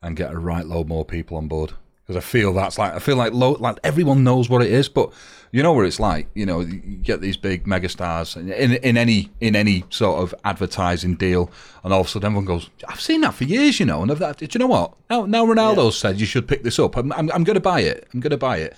and 0.03 0.16
get 0.16 0.32
a 0.32 0.38
right 0.38 0.66
load 0.66 0.88
more 0.88 1.05
people 1.05 1.36
on 1.36 1.49
board. 1.49 1.72
Because 2.07 2.16
I 2.16 2.20
feel 2.20 2.52
that's 2.52 2.78
like 2.78 2.92
I 2.92 2.98
feel 2.98 3.16
like 3.16 3.32
lo- 3.32 3.57
like 3.59 3.78
everyone 3.82 4.24
knows 4.24 4.50
what 4.50 4.61
it 4.61 4.70
is, 4.70 4.90
but 4.90 5.11
you 5.52 5.62
know 5.62 5.72
what 5.72 5.86
it's 5.86 5.98
like. 5.98 6.28
You 6.34 6.44
know, 6.44 6.61
you 6.61 6.96
get 6.96 7.22
these 7.22 7.38
big 7.38 7.64
megastars 7.64 8.36
in 8.36 8.74
in 8.74 8.96
any 8.98 9.30
in 9.40 9.57
any 9.57 9.84
sort 9.88 10.22
of 10.22 10.34
advertising 10.44 11.14
deal, 11.14 11.50
and 11.82 11.94
all 11.94 12.02
of 12.02 12.07
a 12.07 12.11
sudden 12.11 12.26
everyone 12.26 12.44
goes, 12.44 12.68
"I've 12.86 13.00
seen 13.00 13.22
that 13.22 13.32
for 13.32 13.44
years," 13.44 13.80
you 13.80 13.86
know. 13.86 14.02
And 14.02 14.11
I've, 14.11 14.18
that, 14.18 14.36
do 14.36 14.46
you 14.50 14.59
know 14.59 14.66
what? 14.66 14.92
Now 15.09 15.24
now 15.24 15.46
Ronaldo 15.46 15.92
said 15.92 16.20
you 16.20 16.26
should 16.26 16.46
pick 16.46 16.62
this 16.62 16.78
up. 16.78 16.94
I'm 16.96 17.11
I'm, 17.12 17.30
I'm 17.32 17.44
going 17.44 17.55
to 17.55 17.61
buy 17.61 17.80
it. 17.80 18.07
I'm 18.12 18.20
going 18.20 18.32
to 18.32 18.36
buy 18.36 18.59
it 18.59 18.76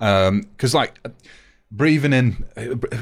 um, 0.00 0.42
because 0.42 0.74
like 0.74 0.98
breathing 1.70 2.12
in 2.12 2.44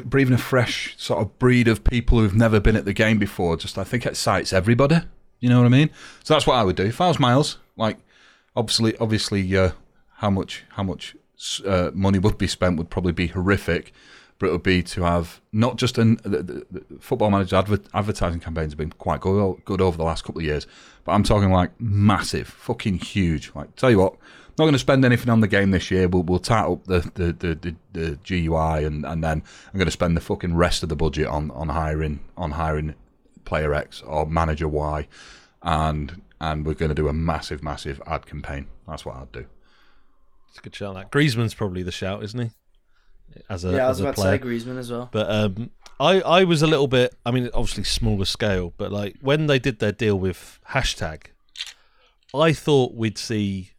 breathing 0.04 0.34
a 0.34 0.38
fresh 0.38 0.94
sort 0.98 1.20
of 1.20 1.38
breed 1.38 1.68
of 1.68 1.84
people 1.84 2.18
who've 2.18 2.34
never 2.34 2.60
been 2.60 2.76
at 2.76 2.86
the 2.86 2.94
game 2.94 3.18
before 3.18 3.58
just 3.58 3.76
i 3.76 3.84
think 3.84 4.06
it 4.06 4.10
excites 4.10 4.54
everybody 4.54 4.96
you 5.38 5.50
know 5.50 5.58
what 5.58 5.66
i 5.66 5.68
mean 5.68 5.90
so 6.24 6.32
that's 6.32 6.46
what 6.46 6.54
i 6.54 6.62
would 6.62 6.74
do 6.74 6.84
if 6.84 6.98
i 6.98 7.06
was 7.08 7.20
miles 7.20 7.58
like 7.76 7.98
obviously 8.56 8.96
obviously 8.98 9.56
uh, 9.56 9.70
how 10.16 10.30
much 10.30 10.64
how 10.70 10.82
much 10.82 11.16
uh, 11.66 11.90
money 11.94 12.18
would 12.18 12.38
be 12.38 12.46
spent 12.46 12.76
would 12.76 12.90
probably 12.90 13.12
be 13.12 13.28
horrific 13.28 13.92
but 14.38 14.48
it 14.48 14.52
would 14.52 14.62
be 14.62 14.82
to 14.82 15.02
have 15.02 15.40
not 15.52 15.76
just 15.76 15.98
an 15.98 16.18
the, 16.22 16.42
the, 16.42 16.66
the 16.70 16.84
football 17.00 17.30
manager 17.30 17.56
adver- 17.56 17.78
advertising 17.92 18.40
campaigns 18.40 18.72
have 18.72 18.78
been 18.78 18.90
quite 18.90 19.20
good, 19.20 19.56
good 19.64 19.80
over 19.80 19.96
the 19.96 20.04
last 20.04 20.24
couple 20.24 20.40
of 20.40 20.44
years 20.44 20.66
but 21.04 21.12
i'm 21.12 21.22
talking 21.22 21.50
like 21.50 21.70
massive 21.80 22.48
fucking 22.48 22.98
huge 22.98 23.50
like 23.54 23.74
tell 23.76 23.90
you 23.90 23.98
what 23.98 24.16
not 24.56 24.64
going 24.64 24.74
to 24.74 24.78
spend 24.78 25.04
anything 25.04 25.30
on 25.30 25.40
the 25.40 25.48
game 25.48 25.72
this 25.72 25.90
year. 25.90 26.08
We'll 26.08 26.22
we'll 26.22 26.38
tat 26.38 26.66
up 26.66 26.84
the 26.84 27.00
the, 27.14 27.32
the, 27.32 27.54
the, 27.54 27.76
the 27.92 28.18
GUI 28.24 28.84
and, 28.84 29.04
and 29.04 29.22
then 29.22 29.42
I'm 29.72 29.78
going 29.78 29.86
to 29.86 29.90
spend 29.90 30.16
the 30.16 30.20
fucking 30.20 30.54
rest 30.54 30.82
of 30.82 30.88
the 30.88 30.96
budget 30.96 31.26
on, 31.26 31.50
on 31.50 31.70
hiring 31.70 32.20
on 32.36 32.52
hiring 32.52 32.94
player 33.44 33.74
X 33.74 34.02
or 34.02 34.26
manager 34.26 34.68
Y, 34.68 35.08
and 35.62 36.22
and 36.52 36.66
we're 36.66 36.74
going 36.74 36.90
to 36.90 36.94
do 36.94 37.08
a 37.08 37.12
massive 37.12 37.62
massive 37.62 38.00
ad 38.06 38.26
campaign. 38.26 38.66
That's 38.86 39.04
what 39.04 39.16
I'd 39.16 39.32
do. 39.32 39.46
It's 40.50 40.58
a 40.58 40.62
good 40.62 40.74
shout. 40.74 40.94
That 40.94 41.10
Griezmann's 41.10 41.54
probably 41.54 41.82
the 41.82 41.92
shout, 41.92 42.22
isn't 42.22 42.40
he? 42.40 42.50
As 43.48 43.64
a 43.64 43.72
yeah, 43.72 43.86
I 43.86 43.90
as 43.90 43.96
was 43.96 44.00
a 44.00 44.02
about 44.04 44.14
player. 44.16 44.38
to 44.38 44.44
say 44.44 44.48
Griezmann 44.48 44.78
as 44.78 44.90
well. 44.90 45.08
But 45.10 45.30
um, 45.30 45.70
I 45.98 46.20
I 46.20 46.44
was 46.44 46.62
a 46.62 46.66
little 46.66 46.86
bit. 46.86 47.14
I 47.24 47.30
mean, 47.30 47.48
obviously 47.54 47.84
smaller 47.84 48.26
scale, 48.26 48.72
but 48.76 48.92
like 48.92 49.16
when 49.20 49.46
they 49.46 49.58
did 49.58 49.78
their 49.78 49.92
deal 49.92 50.18
with 50.18 50.60
hashtag, 50.70 51.26
I 52.34 52.52
thought 52.52 52.94
we'd 52.94 53.18
see 53.18 53.70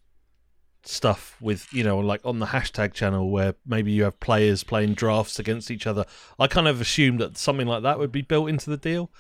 stuff 0.87 1.35
with 1.41 1.71
you 1.73 1.83
know 1.83 1.97
like 1.97 2.21
on 2.23 2.37
the 2.37 2.47
hashtag 2.47 2.93
channel 2.93 3.31
where 3.31 3.55
maybe 3.65 3.91
you 3.91 4.03
have 4.03 4.19
players 4.19 4.63
playing 4.63 4.93
drafts 4.93 5.39
against 5.39 5.69
each 5.69 5.85
other. 5.87 6.05
I 6.39 6.47
kind 6.47 6.67
of 6.67 6.81
assumed 6.81 7.19
that 7.21 7.37
something 7.37 7.67
like 7.67 7.83
that 7.83 7.99
would 7.99 8.11
be 8.11 8.23
built 8.23 8.49
into 8.49 8.69
the 8.71 8.77
deal, 8.77 9.11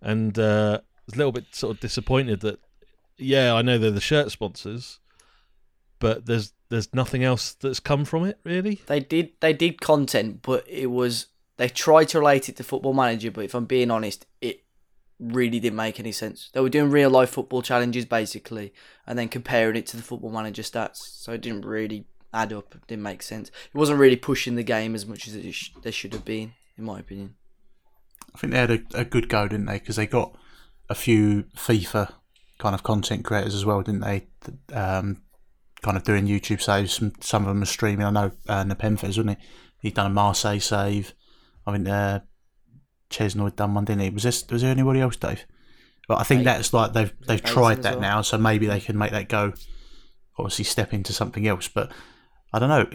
and 0.00 0.38
uh, 0.38 0.80
was 1.06 1.14
a 1.14 1.18
little 1.18 1.32
bit 1.32 1.54
sort 1.54 1.76
of 1.76 1.80
disappointed 1.80 2.40
that 2.40 2.58
yeah, 3.18 3.54
I 3.54 3.62
know 3.62 3.78
they're 3.78 3.90
the 3.90 4.00
shirt 4.00 4.30
sponsors, 4.30 5.00
but 5.98 6.26
there's 6.26 6.52
there's 6.68 6.92
nothing 6.92 7.22
else 7.22 7.52
that's 7.54 7.80
come 7.80 8.04
from 8.04 8.24
it 8.24 8.38
really. 8.44 8.80
They 8.86 9.00
did 9.00 9.30
they 9.40 9.52
did 9.52 9.80
content, 9.80 10.42
but 10.42 10.66
it 10.68 10.86
was 10.86 11.26
they 11.56 11.68
tried 11.68 12.08
to 12.10 12.18
relate 12.18 12.48
it 12.48 12.56
to 12.56 12.64
Football 12.64 12.94
Manager. 12.94 13.30
But 13.30 13.44
if 13.44 13.54
I'm 13.54 13.64
being 13.64 13.90
honest, 13.90 14.26
it 14.40 14.64
really 15.18 15.60
didn't 15.60 15.76
make 15.76 15.98
any 15.98 16.12
sense. 16.12 16.50
They 16.52 16.60
were 16.60 16.68
doing 16.68 16.90
real 16.90 17.10
life 17.10 17.30
football 17.30 17.62
challenges 17.62 18.04
basically, 18.04 18.72
and 19.06 19.18
then 19.18 19.28
comparing 19.28 19.76
it 19.76 19.86
to 19.88 19.96
the 19.96 20.02
Football 20.02 20.30
Manager 20.30 20.62
stats. 20.62 20.96
So 20.96 21.32
it 21.32 21.40
didn't 21.40 21.64
really 21.64 22.06
add 22.34 22.52
up. 22.52 22.74
It 22.74 22.86
didn't 22.86 23.02
make 23.04 23.22
sense. 23.22 23.48
It 23.48 23.78
wasn't 23.78 23.98
really 23.98 24.16
pushing 24.16 24.56
the 24.56 24.62
game 24.62 24.94
as 24.94 25.06
much 25.06 25.26
as 25.26 25.34
it 25.34 25.50
sh- 25.52 25.70
there 25.82 25.92
should 25.92 26.12
have 26.12 26.24
been, 26.24 26.52
in 26.76 26.84
my 26.84 27.00
opinion. 27.00 27.36
I 28.34 28.38
think 28.38 28.52
they 28.52 28.58
had 28.58 28.70
a, 28.70 28.80
a 28.92 29.04
good 29.04 29.30
go, 29.30 29.48
didn't 29.48 29.66
they? 29.66 29.78
Because 29.78 29.96
they 29.96 30.06
got 30.06 30.36
a 30.90 30.94
few 30.94 31.44
FIFA 31.56 32.12
kind 32.58 32.74
of 32.74 32.82
content 32.82 33.24
creators 33.24 33.54
as 33.54 33.64
well, 33.64 33.82
didn't 33.82 34.00
they? 34.00 34.26
Um, 34.72 35.22
kind 35.82 35.96
of 35.96 36.04
doing 36.04 36.26
YouTube 36.26 36.60
saves. 36.60 36.94
Some 36.94 37.12
some 37.20 37.42
of 37.42 37.48
them 37.48 37.62
are 37.62 37.66
streaming. 37.66 38.06
I 38.06 38.10
know 38.10 38.32
uh, 38.48 38.64
Nepenthez, 38.64 39.04
wasn't 39.04 39.30
he? 39.30 39.36
He'd 39.80 39.94
done 39.94 40.06
a 40.06 40.14
Marseille 40.14 40.60
save. 40.60 41.14
I 41.66 41.72
think 41.72 41.88
uh, 41.88 42.20
Chesno 43.10 43.44
had 43.44 43.56
done 43.56 43.74
one, 43.74 43.84
didn't 43.84 44.02
he? 44.02 44.10
Was 44.10 44.22
this 44.22 44.46
was 44.48 44.62
there 44.62 44.70
anybody 44.70 45.00
else, 45.00 45.16
Dave? 45.16 45.44
But 46.08 46.20
I 46.20 46.22
think 46.22 46.44
that's 46.44 46.72
like 46.72 46.92
they've 46.92 47.12
they've 47.26 47.42
tried 47.42 47.82
that 47.82 47.94
well. 47.94 48.00
now, 48.00 48.22
so 48.22 48.38
maybe 48.38 48.66
they 48.66 48.80
can 48.80 48.96
make 48.96 49.10
that 49.12 49.28
go. 49.28 49.52
Obviously, 50.38 50.64
step 50.64 50.92
into 50.92 51.12
something 51.12 51.46
else, 51.46 51.68
but 51.68 51.90
I 52.52 52.58
don't 52.58 52.68
know. 52.68 52.86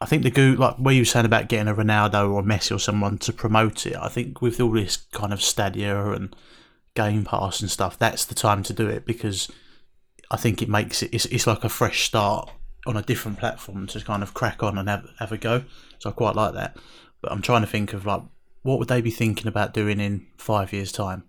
I 0.00 0.06
think 0.06 0.24
the 0.24 0.30
goo 0.30 0.56
like 0.56 0.76
where 0.76 0.94
you 0.94 1.02
were 1.02 1.06
saying 1.06 1.26
about 1.26 1.48
getting 1.48 1.68
a 1.68 1.74
Ronaldo 1.74 2.32
or 2.32 2.42
Messi 2.42 2.74
or 2.74 2.78
someone 2.78 3.18
to 3.18 3.32
promote 3.32 3.86
it. 3.86 3.96
I 3.96 4.08
think 4.08 4.42
with 4.42 4.60
all 4.60 4.72
this 4.72 4.96
kind 4.96 5.32
of 5.32 5.42
Stadia 5.42 6.10
and 6.12 6.34
Game 6.96 7.24
Pass 7.24 7.60
and 7.60 7.70
stuff, 7.70 7.96
that's 7.98 8.24
the 8.24 8.34
time 8.34 8.64
to 8.64 8.72
do 8.72 8.88
it 8.88 9.06
because 9.06 9.48
I 10.30 10.36
think 10.36 10.60
it 10.62 10.68
makes 10.68 11.02
it 11.02 11.10
it's, 11.14 11.26
it's 11.26 11.46
like 11.46 11.62
a 11.62 11.68
fresh 11.68 12.04
start 12.06 12.50
on 12.86 12.96
a 12.96 13.02
different 13.02 13.38
platform 13.38 13.86
to 13.88 14.00
kind 14.00 14.22
of 14.22 14.34
crack 14.34 14.62
on 14.62 14.76
and 14.78 14.88
have 14.88 15.08
have 15.20 15.30
a 15.32 15.38
go. 15.38 15.64
So 15.98 16.10
I 16.10 16.12
quite 16.12 16.34
like 16.34 16.54
that. 16.54 16.76
But 17.20 17.30
I'm 17.32 17.42
trying 17.42 17.60
to 17.62 17.66
think 17.68 17.92
of 17.92 18.04
like 18.06 18.22
what 18.62 18.78
would 18.80 18.88
they 18.88 19.00
be 19.00 19.10
thinking 19.12 19.46
about 19.46 19.72
doing 19.74 20.00
in 20.00 20.26
five 20.38 20.72
years' 20.72 20.90
time, 20.90 21.24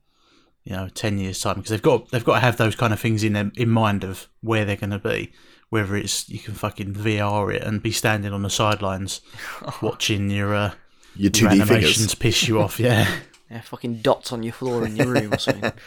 you 0.64 0.76
know, 0.76 0.90
ten 0.90 1.18
years' 1.20 1.40
time, 1.40 1.56
because 1.56 1.70
they've 1.70 1.82
got 1.82 2.10
they've 2.10 2.26
got 2.26 2.36
to 2.36 2.40
have 2.42 2.58
those 2.58 2.76
kind 2.76 2.94
of 2.94 3.00
things 3.00 3.24
in 3.24 3.34
them 3.34 3.52
in 3.56 3.70
mind 3.70 4.04
of 4.04 4.28
where 4.42 4.66
they're 4.66 4.76
going 4.76 4.90
to 4.90 5.00
be. 5.00 5.32
Whether 5.70 5.96
it's 5.98 6.30
you 6.30 6.40
can 6.40 6.54
fucking 6.54 6.94
VR 6.94 7.54
it 7.54 7.62
and 7.62 7.84
be 7.84 7.92
standing 7.92 8.32
on 8.34 8.42
the 8.42 8.50
sidelines 8.50 9.22
watching 9.82 10.30
your 10.30 10.56
uh, 10.56 10.72
Your 11.16 11.32
your 11.36 11.50
2D 11.50 11.52
animations 11.52 11.96
figures. 11.98 12.16
piss 12.16 12.48
you 12.48 12.62
off, 12.62 12.80
yeah. 12.80 13.08
Yeah, 13.50 13.62
fucking 13.62 13.98
dots 14.02 14.32
on 14.34 14.44
your 14.44 14.54
floor 14.54 14.86
in 14.86 14.96
your 14.96 15.08
room 15.08 15.34
or 15.34 15.38
something. 15.40 15.72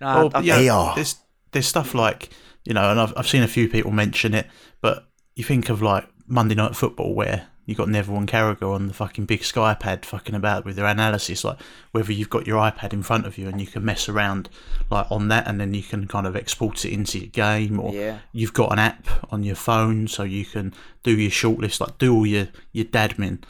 Nah, 0.00 0.14
Well, 0.16 0.30
I- 0.34 0.40
yeah, 0.42 0.72
AR. 0.72 0.94
there's 0.94 1.16
there's 1.50 1.66
stuff 1.66 1.92
like 1.92 2.30
you 2.64 2.72
know, 2.74 2.90
and 2.90 3.00
I've 3.00 3.12
I've 3.16 3.26
seen 3.26 3.42
a 3.42 3.48
few 3.48 3.68
people 3.68 3.90
mention 3.90 4.32
it, 4.32 4.46
but 4.80 5.08
you 5.34 5.42
think 5.42 5.70
of 5.70 5.82
like 5.82 6.06
Monday 6.28 6.54
Night 6.54 6.76
Football 6.76 7.14
where 7.14 7.48
you 7.66 7.74
got 7.74 7.88
Neville 7.88 8.16
and 8.16 8.28
Carragher 8.28 8.72
on 8.72 8.86
the 8.86 8.94
fucking 8.94 9.26
big 9.26 9.42
Sky 9.42 9.74
pad 9.74 10.06
fucking 10.06 10.34
about 10.36 10.64
with 10.64 10.76
their 10.76 10.86
analysis, 10.86 11.42
like 11.44 11.58
whether 11.90 12.12
you've 12.12 12.30
got 12.30 12.46
your 12.46 12.58
iPad 12.60 12.92
in 12.92 13.02
front 13.02 13.26
of 13.26 13.36
you 13.38 13.48
and 13.48 13.60
you 13.60 13.66
can 13.66 13.84
mess 13.84 14.08
around 14.08 14.48
like 14.88 15.10
on 15.10 15.26
that, 15.28 15.48
and 15.48 15.60
then 15.60 15.74
you 15.74 15.82
can 15.82 16.06
kind 16.06 16.26
of 16.28 16.36
export 16.36 16.84
it 16.84 16.92
into 16.92 17.18
your 17.18 17.28
game, 17.28 17.80
or 17.80 17.92
Yeah. 17.92 18.18
you've 18.32 18.54
got 18.54 18.72
an 18.72 18.78
app 18.78 19.08
on 19.32 19.42
your 19.42 19.56
phone 19.56 20.06
so 20.06 20.22
you 20.22 20.44
can 20.44 20.72
do 21.02 21.10
your 21.10 21.30
shortlist, 21.32 21.80
like 21.80 21.98
do 21.98 22.14
all 22.14 22.26
your 22.26 22.48
your 22.72 22.84
dadmin 22.84 23.42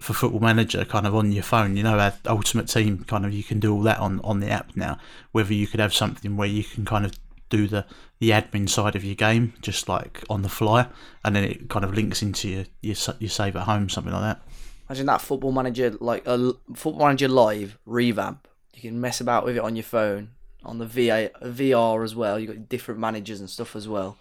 for 0.00 0.12
Football 0.12 0.40
Manager 0.40 0.84
kind 0.84 1.06
of 1.06 1.14
on 1.14 1.32
your 1.32 1.42
phone. 1.42 1.76
You 1.76 1.82
know, 1.82 1.98
our 1.98 2.12
Ultimate 2.26 2.68
Team 2.68 3.04
kind 3.04 3.24
of 3.24 3.32
you 3.32 3.44
can 3.44 3.60
do 3.60 3.72
all 3.74 3.82
that 3.82 3.98
on 3.98 4.20
on 4.22 4.40
the 4.40 4.50
app 4.50 4.76
now. 4.76 4.98
Whether 5.32 5.54
you 5.54 5.66
could 5.66 5.80
have 5.80 5.94
something 5.94 6.36
where 6.36 6.48
you 6.48 6.64
can 6.64 6.84
kind 6.84 7.04
of 7.04 7.12
do 7.48 7.66
the 7.66 7.84
the 8.18 8.30
admin 8.30 8.68
side 8.68 8.96
of 8.96 9.04
your 9.04 9.14
game 9.14 9.52
just 9.60 9.88
like 9.88 10.24
on 10.30 10.42
the 10.42 10.48
fly, 10.48 10.86
and 11.24 11.36
then 11.36 11.44
it 11.44 11.68
kind 11.68 11.84
of 11.84 11.94
links 11.94 12.22
into 12.22 12.48
your 12.48 12.64
your, 12.82 12.96
your 13.18 13.30
save 13.30 13.56
at 13.56 13.62
home, 13.62 13.88
something 13.88 14.12
like 14.12 14.22
that. 14.22 14.42
Imagine 14.88 15.06
that 15.06 15.20
football 15.20 15.52
manager 15.52 15.90
like 16.00 16.26
a 16.26 16.52
football 16.74 17.06
manager 17.06 17.28
live 17.28 17.78
revamp. 17.86 18.48
You 18.74 18.82
can 18.82 19.00
mess 19.00 19.20
about 19.20 19.44
with 19.44 19.56
it 19.56 19.62
on 19.62 19.76
your 19.76 19.84
phone, 19.84 20.30
on 20.64 20.78
the 20.78 20.86
VA, 20.86 21.30
VR 21.42 22.04
as 22.04 22.14
well. 22.14 22.38
You 22.38 22.48
got 22.48 22.68
different 22.68 23.00
managers 23.00 23.40
and 23.40 23.48
stuff 23.48 23.76
as 23.76 23.88
well. 23.88 24.18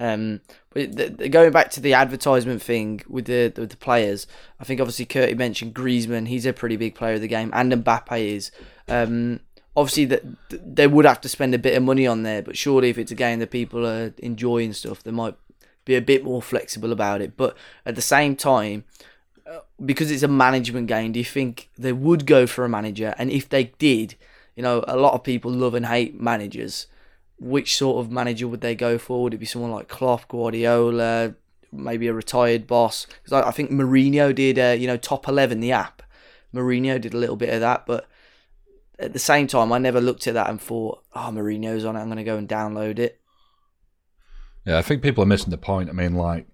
Um, 0.00 0.40
but 0.70 0.96
the, 0.96 1.08
the, 1.10 1.28
going 1.28 1.52
back 1.52 1.70
to 1.72 1.80
the 1.80 1.92
advertisement 1.92 2.62
thing 2.62 3.02
with 3.06 3.26
the 3.26 3.52
with 3.56 3.70
the 3.70 3.76
players, 3.76 4.26
I 4.58 4.64
think 4.64 4.80
obviously 4.80 5.04
Curtis 5.04 5.36
mentioned 5.36 5.74
Griezmann. 5.74 6.26
He's 6.26 6.46
a 6.46 6.54
pretty 6.54 6.76
big 6.76 6.94
player 6.94 7.14
of 7.14 7.20
the 7.20 7.28
game, 7.28 7.50
and 7.52 7.70
Mbappe 7.70 8.18
is. 8.18 8.50
Um, 8.88 9.40
obviously, 9.76 10.06
that 10.06 10.22
they 10.48 10.86
would 10.86 11.04
have 11.04 11.20
to 11.20 11.28
spend 11.28 11.54
a 11.54 11.58
bit 11.58 11.76
of 11.76 11.82
money 11.82 12.06
on 12.06 12.22
there, 12.22 12.42
but 12.42 12.56
surely 12.56 12.88
if 12.88 12.98
it's 12.98 13.12
a 13.12 13.16
game 13.16 13.38
that 13.40 13.50
people 13.50 13.86
are 13.86 14.14
enjoying 14.18 14.72
stuff, 14.72 15.02
they 15.02 15.10
might 15.10 15.36
be 15.84 15.96
a 15.96 16.02
bit 16.02 16.24
more 16.24 16.40
flexible 16.40 16.92
about 16.92 17.20
it. 17.20 17.36
But 17.36 17.56
at 17.84 17.94
the 17.94 18.02
same 18.02 18.36
time, 18.36 18.84
because 19.84 20.10
it's 20.10 20.22
a 20.22 20.28
management 20.28 20.86
game, 20.86 21.12
do 21.12 21.18
you 21.18 21.24
think 21.24 21.68
they 21.76 21.92
would 21.92 22.26
go 22.26 22.46
for 22.46 22.64
a 22.64 22.68
manager? 22.68 23.14
And 23.18 23.30
if 23.30 23.48
they 23.48 23.64
did, 23.78 24.14
you 24.56 24.62
know, 24.62 24.84
a 24.88 24.96
lot 24.96 25.14
of 25.14 25.24
people 25.24 25.50
love 25.50 25.74
and 25.74 25.86
hate 25.86 26.18
managers. 26.18 26.86
Which 27.40 27.74
sort 27.76 28.04
of 28.04 28.12
manager 28.12 28.46
would 28.46 28.60
they 28.60 28.74
go 28.74 28.98
for? 28.98 29.22
Would 29.22 29.34
it 29.34 29.38
be 29.38 29.46
someone 29.46 29.70
like 29.70 29.88
Klopp, 29.88 30.28
Guardiola, 30.28 31.34
maybe 31.72 32.06
a 32.06 32.12
retired 32.12 32.66
boss? 32.66 33.06
Because 33.06 33.32
I, 33.32 33.48
I 33.48 33.50
think 33.50 33.70
Mourinho 33.70 34.34
did, 34.34 34.58
uh, 34.58 34.76
you 34.78 34.86
know, 34.86 34.98
top 34.98 35.26
eleven 35.26 35.60
the 35.60 35.72
app. 35.72 36.02
Mourinho 36.54 37.00
did 37.00 37.14
a 37.14 37.18
little 37.18 37.36
bit 37.36 37.54
of 37.54 37.60
that, 37.60 37.86
but 37.86 38.08
at 38.98 39.12
the 39.14 39.18
same 39.18 39.46
time, 39.46 39.72
I 39.72 39.78
never 39.78 40.00
looked 40.00 40.26
at 40.26 40.34
that 40.34 40.50
and 40.50 40.60
thought, 40.60 41.02
"Oh, 41.14 41.30
Mourinho's 41.32 41.84
on 41.84 41.96
it. 41.96 42.00
I'm 42.00 42.06
going 42.06 42.18
to 42.18 42.24
go 42.24 42.36
and 42.36 42.48
download 42.48 42.98
it." 42.98 43.20
Yeah, 44.66 44.78
I 44.78 44.82
think 44.82 45.02
people 45.02 45.24
are 45.24 45.26
missing 45.26 45.50
the 45.50 45.56
point. 45.56 45.88
I 45.88 45.92
mean, 45.92 46.14
like 46.14 46.46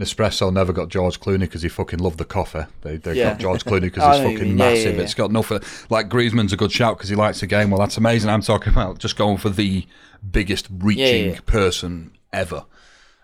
Nespresso 0.00 0.52
never 0.52 0.72
got 0.72 0.88
George 0.88 1.20
Clooney 1.20 1.40
because 1.40 1.62
he 1.62 1.68
fucking 1.68 1.98
loved 2.00 2.18
the 2.18 2.24
coffee. 2.24 2.64
They 2.80 2.96
they 2.96 3.14
Yeah. 3.14 3.30
got 3.30 3.40
George 3.40 3.64
Clooney 3.64 3.82
because 3.82 4.16
he's 4.16 4.24
fucking 4.24 4.48
mean. 4.48 4.58
Yeah, 4.58 4.64
yeah, 4.68 4.74
massive. 4.74 4.96
yeah. 4.96 5.02
It's 5.02 5.14
got 5.14 5.30
nothing. 5.30 5.60
Like 5.90 6.08
Griezmann's 6.08 6.52
a 6.52 6.56
good 6.56 6.72
shout 6.72 6.96
because 6.96 7.10
he 7.10 7.16
likes 7.16 7.40
the 7.40 7.46
game. 7.46 7.70
Well, 7.70 7.78
that's 7.80 7.96
amazing. 7.98 8.30
I'm 8.30 8.42
talking 8.42 8.72
about 8.72 8.98
just 8.98 9.16
going 9.16 9.36
for 9.36 9.50
the 9.50 9.86
biggest 10.28 10.68
reaching 10.70 11.36
person 11.42 12.12
ever. 12.32 12.64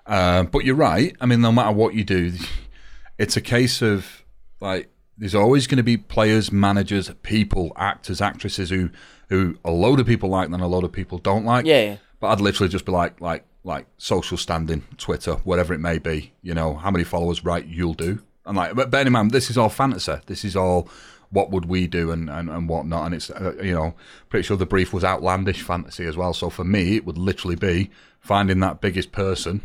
Um, 0.07 0.47
but 0.47 0.65
you're 0.65 0.75
right. 0.75 1.17
I 1.21 1.27
mean, 1.27 1.41
no 1.41 1.53
matter 1.53 1.73
what 1.73 1.95
you 1.95 2.05
do, 2.05 2.33
it's 3.19 3.37
a 3.37 3.41
case 3.43 3.83
of 3.83 4.25
like 4.61 4.91
there's 5.17 5.35
always 5.35 5.67
going 5.67 5.79
to 5.79 5.83
be 5.83 5.97
players, 5.97 6.53
managers, 6.53 7.11
people, 7.23 7.73
actors, 7.77 8.21
actresses 8.21 8.71
who 8.71 8.91
who 9.31 9.59
a 9.65 9.71
load 9.71 10.01
of 10.01 10.07
people 10.07 10.29
like 10.29 10.47
and 10.51 10.63
a 10.63 10.67
load 10.67 10.85
of 10.85 10.93
people 10.93 11.19
don't 11.19 11.45
like. 11.45 11.67
Yeah. 11.67 11.97
But 12.21 12.29
I'd 12.29 12.41
literally 12.41 12.69
just 12.69 12.85
be 12.85 12.93
like, 12.93 13.21
like, 13.21 13.45
like 13.69 13.87
social 13.99 14.37
standing, 14.37 14.83
Twitter, 14.97 15.35
whatever 15.45 15.75
it 15.75 15.79
may 15.79 15.99
be. 15.99 16.33
You 16.43 16.55
know, 16.55 16.75
how 16.75 16.91
many 16.91 17.05
followers, 17.05 17.45
right? 17.45 17.65
You'll 17.65 17.95
do. 17.95 18.21
And 18.47 18.57
like, 18.57 18.75
but 18.75 18.91
bear 18.91 19.07
in 19.07 19.13
mind, 19.13 19.31
this 19.31 19.51
is 19.51 19.59
all 19.59 19.69
fantasy. 19.69 20.15
This 20.27 20.45
is 20.45 20.57
all 20.57 20.89
what 21.31 21.51
would 21.51 21.67
we 21.67 21.87
do 21.87 22.11
and 22.11 22.29
and, 22.31 22.49
and 22.49 22.69
whatnot. 22.69 23.07
And 23.07 23.15
it's 23.15 23.31
uh, 23.31 23.55
you 23.63 23.75
know, 23.75 23.95
pretty 24.31 24.45
sure 24.45 24.57
the 24.57 24.67
brief 24.67 24.93
was 24.93 25.05
outlandish 25.05 25.63
fantasy 25.63 26.07
as 26.07 26.17
well. 26.17 26.33
So 26.33 26.51
for 26.51 26.65
me, 26.65 26.97
it 26.97 27.05
would 27.05 27.19
literally 27.19 27.57
be 27.57 27.91
finding 28.19 28.61
that 28.61 28.81
biggest 28.81 29.13
person. 29.13 29.61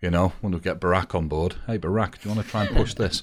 You 0.00 0.10
know, 0.10 0.32
when 0.40 0.52
we 0.52 0.60
get 0.60 0.80
Barack 0.80 1.16
on 1.16 1.26
board. 1.26 1.56
Hey, 1.66 1.76
Barack, 1.76 2.12
do 2.20 2.28
you 2.28 2.34
want 2.34 2.46
to 2.46 2.50
try 2.50 2.64
and 2.64 2.76
push 2.76 2.94
this? 2.94 3.20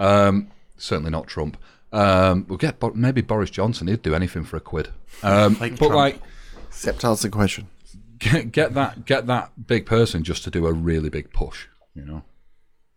Um, 0.00 0.50
certainly 0.76 1.12
not 1.12 1.28
Trump. 1.28 1.56
Um, 1.92 2.44
we'll 2.48 2.58
get 2.58 2.80
Bo- 2.80 2.94
maybe 2.94 3.20
Boris 3.20 3.48
Johnson. 3.48 3.86
He'd 3.86 4.02
do 4.02 4.12
anything 4.12 4.42
for 4.42 4.56
a 4.56 4.60
quid. 4.60 4.88
Um, 5.22 5.54
Fake 5.54 5.78
but 5.78 5.86
Trump. 5.86 5.94
like 5.94 6.20
Except 6.66 7.00
to 7.02 7.06
answer 7.06 7.28
the 7.28 7.32
question. 7.32 7.68
Get, 8.18 8.52
get 8.52 8.74
that 8.74 9.04
get 9.04 9.26
that 9.26 9.66
big 9.66 9.86
person 9.86 10.22
just 10.22 10.44
to 10.44 10.50
do 10.50 10.66
a 10.66 10.72
really 10.72 11.10
big 11.10 11.32
push. 11.32 11.66
You 11.94 12.04
know, 12.04 12.22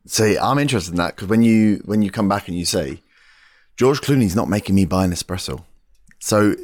See, 0.05 0.37
I'm 0.37 0.57
interested 0.57 0.91
in 0.91 0.97
that 0.97 1.15
because 1.15 1.27
when 1.27 1.43
you 1.43 1.81
when 1.85 2.01
you 2.01 2.09
come 2.09 2.27
back 2.27 2.47
and 2.47 2.57
you 2.57 2.65
say 2.65 3.01
George 3.77 4.01
Clooney's 4.01 4.35
not 4.35 4.49
making 4.49 4.75
me 4.75 4.85
buy 4.85 5.05
an 5.05 5.11
espresso, 5.11 5.65
so 6.19 6.55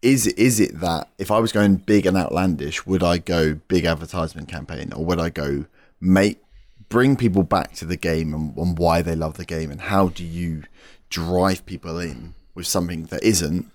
is 0.00 0.26
is 0.28 0.60
it 0.60 0.80
that 0.80 1.08
if 1.18 1.30
I 1.30 1.38
was 1.38 1.52
going 1.52 1.76
big 1.76 2.06
and 2.06 2.16
outlandish, 2.16 2.86
would 2.86 3.02
I 3.02 3.18
go 3.18 3.54
big 3.68 3.84
advertisement 3.84 4.48
campaign 4.48 4.92
or 4.92 5.04
would 5.04 5.20
I 5.20 5.28
go 5.28 5.66
make 6.00 6.40
bring 6.88 7.16
people 7.16 7.42
back 7.42 7.74
to 7.74 7.84
the 7.84 7.96
game 7.96 8.32
and, 8.32 8.56
and 8.56 8.78
why 8.78 9.02
they 9.02 9.14
love 9.14 9.36
the 9.36 9.44
game 9.44 9.70
and 9.70 9.82
how 9.82 10.08
do 10.08 10.24
you 10.24 10.62
drive 11.10 11.66
people 11.66 11.98
in 11.98 12.32
with 12.54 12.66
something 12.66 13.04
that 13.06 13.22
isn't 13.22 13.70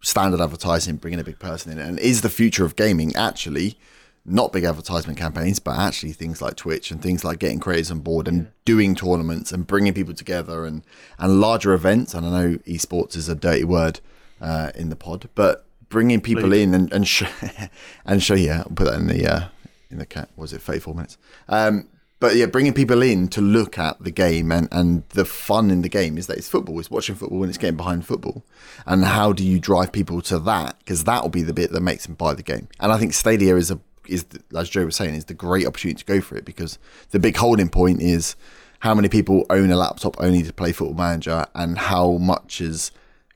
standard 0.00 0.40
advertising, 0.40 0.96
bringing 0.96 1.20
a 1.20 1.24
big 1.24 1.38
person 1.38 1.72
in, 1.72 1.78
and 1.78 1.98
is 1.98 2.22
the 2.22 2.30
future 2.30 2.64
of 2.64 2.76
gaming 2.76 3.14
actually 3.14 3.76
not 4.24 4.52
big 4.52 4.64
advertisement 4.64 5.18
campaigns, 5.18 5.58
but 5.58 5.78
actually 5.78 6.12
things 6.12 6.42
like 6.42 6.56
Twitch 6.56 6.90
and 6.90 7.00
things 7.02 7.24
like 7.24 7.38
getting 7.38 7.58
creators 7.58 7.90
on 7.90 8.00
board 8.00 8.28
and 8.28 8.50
doing 8.64 8.94
tournaments 8.94 9.50
and 9.50 9.66
bringing 9.66 9.94
people 9.94 10.14
together 10.14 10.64
and 10.64 10.84
and 11.18 11.40
larger 11.40 11.72
events. 11.72 12.14
And 12.14 12.26
I 12.26 12.30
know 12.30 12.58
esports 12.58 13.16
is 13.16 13.28
a 13.28 13.34
dirty 13.34 13.64
word 13.64 14.00
uh, 14.40 14.72
in 14.74 14.90
the 14.90 14.96
pod, 14.96 15.28
but 15.34 15.64
bringing 15.88 16.20
people 16.20 16.52
in 16.52 16.74
and 16.74 16.92
and 16.92 17.08
show, 17.08 17.28
and 18.04 18.22
show 18.22 18.34
yeah, 18.34 18.58
I'll 18.60 18.74
put 18.74 18.84
that 18.84 18.94
in 18.94 19.06
the 19.06 19.26
uh, 19.26 19.48
in 19.90 19.98
the 19.98 20.06
cat. 20.06 20.28
Was 20.36 20.52
it 20.52 20.60
thirty 20.60 20.80
four 20.80 20.94
minutes? 20.94 21.16
Um, 21.48 21.88
but 22.20 22.36
yeah, 22.36 22.46
bringing 22.46 22.74
people 22.74 23.02
in 23.02 23.28
to 23.28 23.40
look 23.40 23.78
at 23.78 24.02
the 24.04 24.10
game 24.10 24.52
and, 24.52 24.68
and 24.70 25.08
the 25.10 25.24
fun 25.24 25.70
in 25.70 25.80
the 25.80 25.88
game 25.88 26.18
is 26.18 26.26
that 26.26 26.36
it's 26.36 26.48
football. 26.48 26.78
It's 26.78 26.90
watching 26.90 27.14
football 27.14 27.42
and 27.42 27.48
it's 27.48 27.58
getting 27.58 27.78
behind 27.78 28.06
football. 28.06 28.44
And 28.86 29.04
how 29.04 29.32
do 29.32 29.42
you 29.42 29.58
drive 29.58 29.90
people 29.90 30.20
to 30.22 30.38
that? 30.40 30.78
Because 30.80 31.04
that 31.04 31.22
will 31.22 31.30
be 31.30 31.42
the 31.42 31.54
bit 31.54 31.72
that 31.72 31.80
makes 31.80 32.04
them 32.04 32.14
buy 32.14 32.34
the 32.34 32.42
game. 32.42 32.68
And 32.78 32.92
I 32.92 32.98
think 32.98 33.14
Stadia 33.14 33.56
is 33.56 33.70
a 33.70 33.80
is 34.06 34.26
as 34.56 34.68
Joe 34.68 34.84
was 34.84 34.96
saying 34.96 35.14
is 35.14 35.26
the 35.26 35.34
great 35.34 35.66
opportunity 35.66 35.98
to 35.98 36.04
go 36.04 36.20
for 36.20 36.36
it 36.36 36.44
because 36.44 36.78
the 37.10 37.18
big 37.18 37.36
holding 37.36 37.68
point 37.68 38.02
is 38.02 38.36
how 38.80 38.94
many 38.94 39.08
people 39.08 39.46
own 39.50 39.70
a 39.70 39.76
laptop 39.76 40.16
only 40.20 40.42
to 40.42 40.52
play 40.52 40.72
Football 40.72 40.96
Manager 40.96 41.46
and 41.54 41.78
how 41.78 42.12
much 42.12 42.60
is 42.60 42.90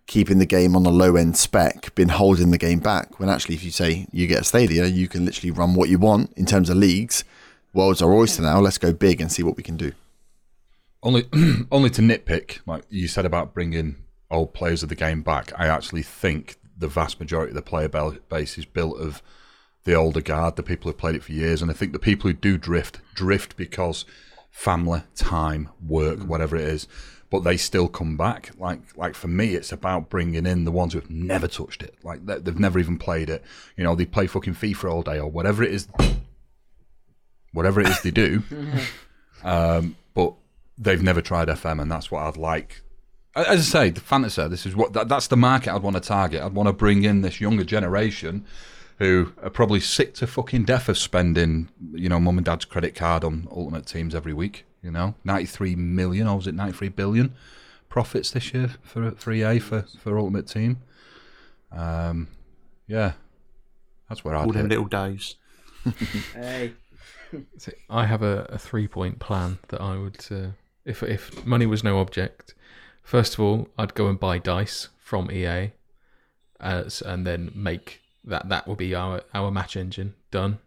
keeping 0.07 0.39
the 0.39 0.47
game 0.47 0.75
on 0.75 0.85
a 0.85 0.91
low 0.91 1.17
end 1.17 1.37
spec 1.37 1.95
been 1.95 2.09
holding 2.09 2.51
the 2.51 2.59
game 2.59 2.81
back 2.81 3.19
when 3.19 3.31
actually 3.31 3.55
if 3.55 3.63
you 3.63 3.71
say 3.71 4.07
you 4.11 4.27
get 4.27 4.41
a 4.41 4.45
Stadia 4.45 4.87
you 4.87 5.09
can 5.09 5.25
literally 5.25 5.51
run 5.51 5.75
what 5.75 5.89
you 5.89 5.99
want 5.99 6.33
in 6.37 6.45
terms 6.45 6.69
of 6.69 6.77
leagues 6.77 7.25
world's 7.75 8.01
our 8.01 8.15
oyster 8.15 8.43
now. 8.43 8.61
Let's 8.61 8.79
go 8.79 8.93
big 8.93 9.21
and 9.21 9.31
see 9.31 9.43
what 9.43 9.57
we 9.57 9.63
can 9.63 9.77
do. 9.77 9.93
only 11.03 11.29
only 11.71 11.91
to 11.91 12.01
nitpick, 12.01 12.61
like 12.67 12.85
you 12.89 13.09
said 13.09 13.27
about 13.27 13.53
bringing 13.53 13.97
old 14.31 14.55
players 14.55 14.83
of 14.83 14.89
the 14.89 14.95
game 14.95 15.23
back. 15.23 15.53
I 15.59 15.67
actually 15.67 16.03
think 16.03 16.57
the 16.77 16.89
vast 16.89 17.21
majority 17.21 17.51
of 17.51 17.57
the 17.57 17.63
player 17.63 17.89
base 17.89 18.57
is 18.57 18.65
built 18.65 18.99
of 18.99 19.23
the 19.85 19.95
older 19.95 20.23
guard, 20.23 20.57
the 20.57 20.63
people 20.63 20.91
who've 20.91 20.99
played 20.99 21.15
it 21.15 21.23
for 21.23 21.33
years, 21.33 21.61
and 21.61 21.71
I 21.71 21.75
think 21.75 21.93
the 21.93 21.99
people 21.99 22.31
who 22.31 22.35
do 22.35 22.57
drift 22.57 23.01
drift 23.15 23.57
because 23.57 24.07
family, 24.51 25.03
time, 25.15 25.69
work, 25.87 26.21
mm. 26.21 26.27
whatever 26.27 26.57
it 26.57 26.63
is. 26.63 26.89
But 27.31 27.43
they 27.43 27.57
still 27.57 27.89
come 27.89 28.17
back. 28.17 28.53
Like, 28.59 28.97
like 28.97 29.17
for 29.17 29.27
me, 29.27 29.55
it's 29.55 29.73
about 29.73 30.09
bringing 30.09 30.47
in 30.47 30.65
the 30.65 30.71
ones 30.71 30.93
who've 30.93 31.11
never 31.11 31.49
touched 31.49 31.83
it. 31.83 31.97
Like 32.05 32.25
they've 32.25 32.59
never 32.59 32.79
even 32.79 32.97
played 32.97 33.29
it. 33.29 33.43
You 33.77 33.83
know, 33.83 33.97
they 33.97 34.05
play 34.05 34.29
fucking 34.29 34.55
FIFA 34.55 34.93
all 34.93 35.03
day 35.03 35.19
or 35.19 35.29
whatever 35.29 35.65
it 35.65 35.73
is 35.73 35.89
whatever 37.55 37.81
it 37.81 37.89
is 37.89 38.03
they 38.03 38.11
do. 38.11 38.43
um, 39.45 39.97
but 40.13 40.35
they've 40.77 41.03
never 41.03 41.23
tried 41.23 41.49
FM, 41.49 41.81
and 41.81 41.91
that's 41.91 42.11
what 42.11 42.25
I'd 42.25 42.37
like. 42.37 42.83
As 43.35 43.75
I 43.75 43.87
say, 43.87 43.91
the 43.91 44.01
fantasy. 44.01 44.47
This 44.49 44.67
is 44.67 44.77
what 44.77 44.93
that, 44.93 45.09
that's 45.09 45.29
the 45.29 45.37
market 45.37 45.75
I'd 45.75 45.83
want 45.83 45.97
to 45.97 46.01
target. 46.01 46.43
I'd 46.43 46.53
want 46.53 46.69
to 46.69 46.73
bring 46.73 47.05
in 47.05 47.23
this 47.23 47.41
younger 47.41 47.65
generation 47.65 48.45
who 48.99 49.33
are 49.43 49.51
probably 49.51 49.81
sick 49.81 50.15
to 50.15 50.27
fucking 50.27 50.65
death 50.65 50.89
of 50.89 50.97
spending, 50.97 51.69
you 51.93 52.09
know, 52.09 52.21
mum 52.21 52.39
and 52.39 52.45
dad's 52.45 52.65
credit 52.65 52.95
card 52.95 53.25
on 53.25 53.49
Ultimate 53.51 53.87
Teams 53.87 54.15
every 54.15 54.33
week. 54.33 54.67
You 54.83 54.91
know, 54.91 55.15
93 55.25 55.75
million, 55.77 56.29
or 56.29 56.37
was 56.37 56.47
it 56.47 56.55
93 56.55 56.91
billion 56.91 57.35
profits 57.89 58.31
this 58.31 58.53
year 58.53 58.71
for 58.83 59.13
for 59.13 59.33
EA 59.33 59.59
for, 59.59 59.83
for 59.99 60.19
Ultimate 60.19 60.47
Team? 60.47 60.79
Um, 61.73 62.29
yeah, 62.87 63.13
that's 64.09 64.25
where 64.25 64.37
I'd 64.37 64.47
All 64.47 64.53
them 64.53 64.69
little 64.69 64.87
days. 64.87 65.37
Hey. 66.35 66.75
So 67.59 67.73
I 67.91 68.07
have 68.07 68.23
a, 68.23 68.47
a 68.49 68.59
three 68.59 68.89
point 68.89 69.19
plan 69.19 69.59
that 69.69 69.81
I 69.81 69.97
would, 69.97 70.25
uh, 70.31 70.49
if 70.85 71.03
if 71.03 71.45
money 71.47 71.67
was 71.67 71.85
no 71.85 71.99
object, 71.99 72.55
first 73.03 73.35
of 73.35 73.41
all, 73.41 73.69
I'd 73.79 73.95
go 73.95 74.09
and 74.09 74.19
buy 74.19 74.39
dice 74.39 74.89
from 74.99 75.31
EA, 75.31 75.73
and 76.61 77.27
then 77.27 77.53
make 77.55 78.01
that 78.25 78.49
that 78.49 78.67
will 78.67 78.77
be 78.77 78.95
our 78.95 79.23
our 79.33 79.51
match 79.51 79.77
engine 79.77 80.15
done. 80.31 80.59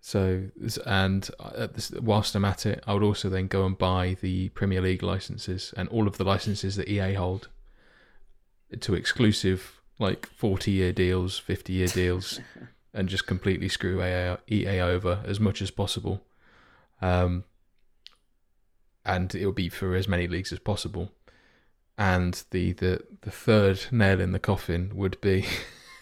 So 0.00 0.48
and 0.84 1.30
uh, 1.38 1.68
this, 1.68 1.92
whilst 1.92 2.34
I'm 2.34 2.44
at 2.44 2.66
it, 2.66 2.82
I 2.86 2.94
would 2.94 3.04
also 3.04 3.28
then 3.28 3.46
go 3.46 3.64
and 3.64 3.78
buy 3.78 4.16
the 4.20 4.48
Premier 4.50 4.80
League 4.80 5.02
licenses 5.02 5.72
and 5.76 5.88
all 5.90 6.08
of 6.08 6.18
the 6.18 6.24
licenses 6.24 6.74
that 6.76 6.88
EA 6.88 7.14
hold 7.14 7.48
to 8.80 8.94
exclusive 8.94 9.80
like 9.98 10.26
40 10.26 10.72
year 10.72 10.92
deals, 10.92 11.38
50 11.38 11.72
year 11.72 11.86
deals 11.86 12.40
and 12.94 13.08
just 13.08 13.26
completely 13.26 13.68
screw 13.68 14.02
EA, 14.02 14.36
EA 14.50 14.80
over 14.80 15.22
as 15.24 15.40
much 15.40 15.62
as 15.62 15.70
possible. 15.70 16.22
Um, 17.00 17.44
and 19.04 19.34
it'll 19.34 19.52
be 19.52 19.68
for 19.68 19.94
as 19.96 20.06
many 20.06 20.28
leagues 20.28 20.52
as 20.52 20.58
possible. 20.58 21.10
And 21.98 22.42
the, 22.50 22.72
the, 22.72 23.02
the 23.22 23.30
third 23.30 23.86
nail 23.90 24.20
in 24.20 24.32
the 24.32 24.38
coffin 24.38 24.92
would 24.94 25.20
be 25.20 25.46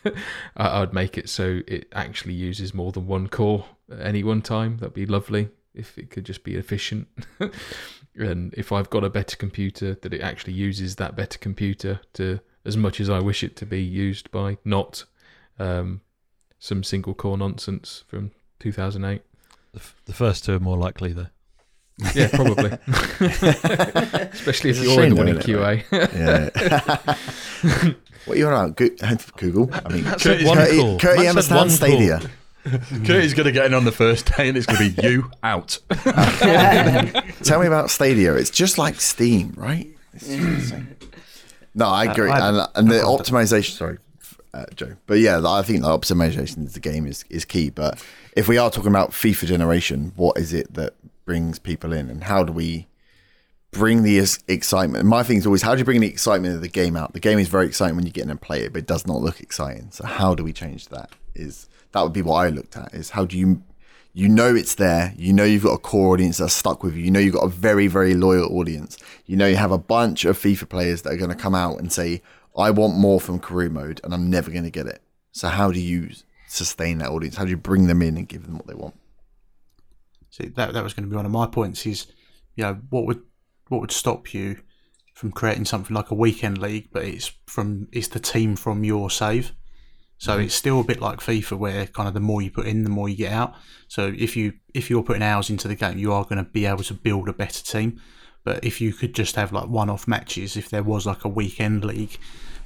I'd 0.56 0.92
make 0.92 1.18
it 1.18 1.28
so 1.28 1.60
it 1.66 1.88
actually 1.92 2.34
uses 2.34 2.74
more 2.74 2.92
than 2.92 3.06
one 3.06 3.28
core 3.28 3.66
at 3.90 4.00
any 4.00 4.22
one 4.22 4.42
time. 4.42 4.78
That'd 4.78 4.94
be 4.94 5.06
lovely 5.06 5.48
if 5.74 5.98
it 5.98 6.10
could 6.10 6.24
just 6.24 6.44
be 6.44 6.56
efficient. 6.56 7.08
and 8.14 8.54
if 8.54 8.72
I've 8.72 8.90
got 8.90 9.04
a 9.04 9.10
better 9.10 9.36
computer, 9.36 9.94
that 9.94 10.14
it 10.14 10.20
actually 10.20 10.54
uses 10.54 10.96
that 10.96 11.16
better 11.16 11.38
computer 11.38 12.00
to 12.14 12.40
as 12.64 12.76
much 12.76 13.00
as 13.00 13.08
I 13.08 13.20
wish 13.20 13.42
it 13.42 13.56
to 13.56 13.66
be 13.66 13.82
used 13.82 14.30
by, 14.30 14.58
not 14.64 15.04
um, 15.58 16.02
some 16.60 16.84
single 16.84 17.14
core 17.14 17.36
nonsense 17.36 18.04
from 18.06 18.30
2008. 18.60 19.22
The, 19.72 19.78
f- 19.80 19.96
the 20.04 20.12
first 20.12 20.44
two 20.44 20.54
are 20.54 20.60
more 20.60 20.76
likely, 20.76 21.12
though. 21.12 21.26
Yeah, 22.14 22.28
probably. 22.32 22.70
Especially 24.32 24.70
if 24.70 24.76
It's 24.76 24.80
a 24.80 24.84
you're 24.84 25.02
in 25.04 25.10
shame 25.10 25.10
the 25.10 25.14
though, 25.16 25.24
winning 25.24 25.36
isn't 25.36 25.54
QA. 25.56 25.84
Yeah. 27.72 27.92
what 28.24 28.36
are 28.36 28.38
you 28.38 28.46
on 28.46 28.52
about? 28.52 28.76
Go- 28.76 29.16
Google? 29.36 29.70
I 29.84 29.92
mean, 29.92 30.04
That's 30.04 30.24
it, 30.26 30.40
Curtie, 30.40 30.46
one 30.46 30.58
Curtie, 30.58 30.80
call. 30.80 30.98
Curtie 30.98 31.16
Man 31.16 31.24
said 31.24 31.28
understands 31.28 31.80
one 31.80 31.90
call. 31.90 31.98
Stadia. 31.98 32.30
Curtis 33.06 33.34
going 33.34 33.46
to 33.46 33.52
get 33.52 33.66
in 33.66 33.74
on 33.74 33.84
the 33.84 33.92
first 33.92 34.34
day, 34.36 34.48
and 34.48 34.56
it's 34.56 34.66
going 34.66 34.90
to 34.90 34.96
be 35.02 35.08
you 35.08 35.30
out. 35.42 35.78
Tell 37.42 37.60
me 37.60 37.66
about 37.66 37.90
Stadia. 37.90 38.34
It's 38.34 38.50
just 38.50 38.76
like 38.78 39.00
Steam, 39.00 39.52
right? 39.56 39.86
It's 40.14 40.26
just 40.26 40.38
insane. 40.40 40.96
no, 41.74 41.86
I 41.86 42.04
agree. 42.04 42.30
I- 42.30 42.48
and, 42.48 42.68
and 42.76 42.90
the 42.90 42.96
optimization, 43.02 43.76
sorry, 43.76 43.98
uh, 44.52 44.66
Joe. 44.74 44.96
But 45.06 45.18
yeah, 45.18 45.40
I 45.44 45.62
think 45.62 45.82
the 45.82 45.88
optimization 45.88 46.66
of 46.66 46.72
the 46.72 46.80
game 46.80 47.06
is, 47.06 47.24
is 47.30 47.44
key. 47.44 47.70
But 47.70 48.04
if 48.36 48.48
we 48.48 48.58
are 48.58 48.70
talking 48.70 48.90
about 48.90 49.10
FIFA 49.10 49.46
generation, 49.46 50.12
what 50.16 50.38
is 50.38 50.52
it 50.52 50.74
that 50.74 50.94
brings 51.24 51.58
people 51.58 51.92
in? 51.92 52.10
And 52.10 52.24
how 52.24 52.44
do 52.44 52.52
we 52.52 52.88
bring 53.70 54.02
the 54.02 54.18
excitement? 54.48 55.04
My 55.04 55.22
thing 55.22 55.38
is 55.38 55.46
always, 55.46 55.62
how 55.62 55.74
do 55.74 55.78
you 55.78 55.84
bring 55.84 56.00
the 56.00 56.08
excitement 56.08 56.54
of 56.54 56.60
the 56.62 56.68
game 56.68 56.96
out? 56.96 57.12
The 57.12 57.20
game 57.20 57.38
is 57.38 57.48
very 57.48 57.66
exciting 57.66 57.96
when 57.96 58.06
you 58.06 58.12
get 58.12 58.24
in 58.24 58.30
and 58.30 58.40
play 58.40 58.62
it, 58.62 58.72
but 58.72 58.80
it 58.80 58.86
does 58.86 59.06
not 59.06 59.20
look 59.20 59.40
exciting. 59.40 59.90
So 59.90 60.04
how 60.04 60.34
do 60.34 60.42
we 60.42 60.52
change 60.52 60.88
that? 60.88 61.10
Is 61.34 61.68
that 61.92 62.02
would 62.02 62.12
be 62.12 62.22
what 62.22 62.36
I 62.36 62.48
looked 62.48 62.76
at? 62.76 62.94
Is 62.94 63.10
how 63.10 63.24
do 63.24 63.38
you 63.38 63.62
you 64.12 64.28
know 64.28 64.54
it's 64.54 64.74
there. 64.74 65.14
You 65.16 65.32
know 65.32 65.44
you've 65.44 65.62
got 65.62 65.74
a 65.74 65.78
core 65.78 66.12
audience 66.14 66.38
that's 66.38 66.52
stuck 66.52 66.82
with 66.82 66.96
you. 66.96 67.04
You 67.04 67.10
know 67.10 67.20
you've 67.20 67.34
got 67.34 67.44
a 67.44 67.48
very, 67.48 67.86
very 67.86 68.14
loyal 68.14 68.52
audience. 68.58 68.98
You 69.26 69.36
know 69.36 69.46
you 69.46 69.56
have 69.56 69.70
a 69.70 69.78
bunch 69.78 70.24
of 70.24 70.36
FIFA 70.36 70.68
players 70.68 71.02
that 71.02 71.12
are 71.12 71.16
going 71.16 71.30
to 71.30 71.36
come 71.36 71.54
out 71.54 71.78
and 71.78 71.92
say, 71.92 72.22
I 72.56 72.70
want 72.70 72.96
more 72.96 73.20
from 73.20 73.38
career 73.38 73.70
mode 73.70 74.00
and 74.02 74.12
I'm 74.12 74.30
never 74.30 74.50
going 74.50 74.64
to 74.64 74.70
get 74.70 74.86
it. 74.86 75.02
So 75.32 75.48
how 75.48 75.70
do 75.70 75.80
you 75.80 76.10
sustain 76.48 76.98
that 76.98 77.10
audience? 77.10 77.36
How 77.36 77.44
do 77.44 77.50
you 77.50 77.56
bring 77.56 77.86
them 77.86 78.02
in 78.02 78.16
and 78.16 78.28
give 78.28 78.44
them 78.44 78.56
what 78.56 78.66
they 78.66 78.74
want? 78.74 78.94
See, 80.30 80.46
that 80.48 80.72
that 80.72 80.84
was 80.84 80.94
going 80.94 81.04
to 81.04 81.10
be 81.10 81.16
one 81.16 81.26
of 81.26 81.32
my 81.32 81.46
points. 81.46 81.86
Is 81.86 82.06
you 82.56 82.64
know 82.64 82.78
what 82.90 83.06
would 83.06 83.22
what 83.68 83.80
would 83.80 83.92
stop 83.92 84.32
you 84.34 84.60
from 85.14 85.32
creating 85.32 85.64
something 85.64 85.94
like 85.94 86.10
a 86.10 86.14
weekend 86.14 86.58
league, 86.58 86.88
but 86.92 87.04
it's 87.04 87.32
from 87.46 87.88
it's 87.92 88.08
the 88.08 88.20
team 88.20 88.56
from 88.56 88.84
your 88.84 89.10
save. 89.10 89.52
So 90.18 90.32
mm-hmm. 90.32 90.42
it's 90.42 90.54
still 90.54 90.80
a 90.80 90.84
bit 90.84 91.00
like 91.00 91.20
FIFA, 91.20 91.58
where 91.58 91.86
kind 91.86 92.06
of 92.06 92.14
the 92.14 92.20
more 92.20 92.42
you 92.42 92.50
put 92.50 92.66
in, 92.66 92.84
the 92.84 92.90
more 92.90 93.08
you 93.08 93.16
get 93.16 93.32
out. 93.32 93.54
So 93.88 94.12
if 94.16 94.36
you 94.36 94.54
if 94.74 94.90
you're 94.90 95.02
putting 95.02 95.22
hours 95.22 95.50
into 95.50 95.68
the 95.68 95.74
game, 95.74 95.98
you 95.98 96.12
are 96.12 96.24
going 96.24 96.44
to 96.44 96.50
be 96.50 96.66
able 96.66 96.84
to 96.84 96.94
build 96.94 97.28
a 97.28 97.32
better 97.32 97.64
team. 97.64 98.00
But 98.44 98.64
if 98.64 98.80
you 98.80 98.92
could 98.92 99.14
just 99.14 99.36
have 99.36 99.52
like 99.52 99.68
one-off 99.68 100.08
matches, 100.08 100.56
if 100.56 100.70
there 100.70 100.82
was 100.82 101.06
like 101.06 101.24
a 101.24 101.28
weekend 101.28 101.84
league 101.84 102.18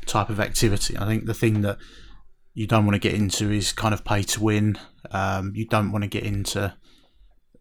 type 0.06 0.30
of 0.30 0.40
activity, 0.40 0.96
I 0.96 1.06
think 1.06 1.26
the 1.26 1.34
thing 1.34 1.62
that 1.62 1.78
you 2.54 2.66
don't 2.66 2.86
want 2.86 2.94
to 2.94 3.00
get 3.00 3.14
into 3.14 3.50
is 3.50 3.72
kind 3.72 3.92
of 3.92 4.04
pay 4.04 4.22
to 4.22 4.42
win. 4.42 4.78
Um, 5.10 5.52
you 5.54 5.66
don't 5.66 5.90
want 5.90 6.04
to 6.04 6.08
get 6.08 6.22
into 6.22 6.74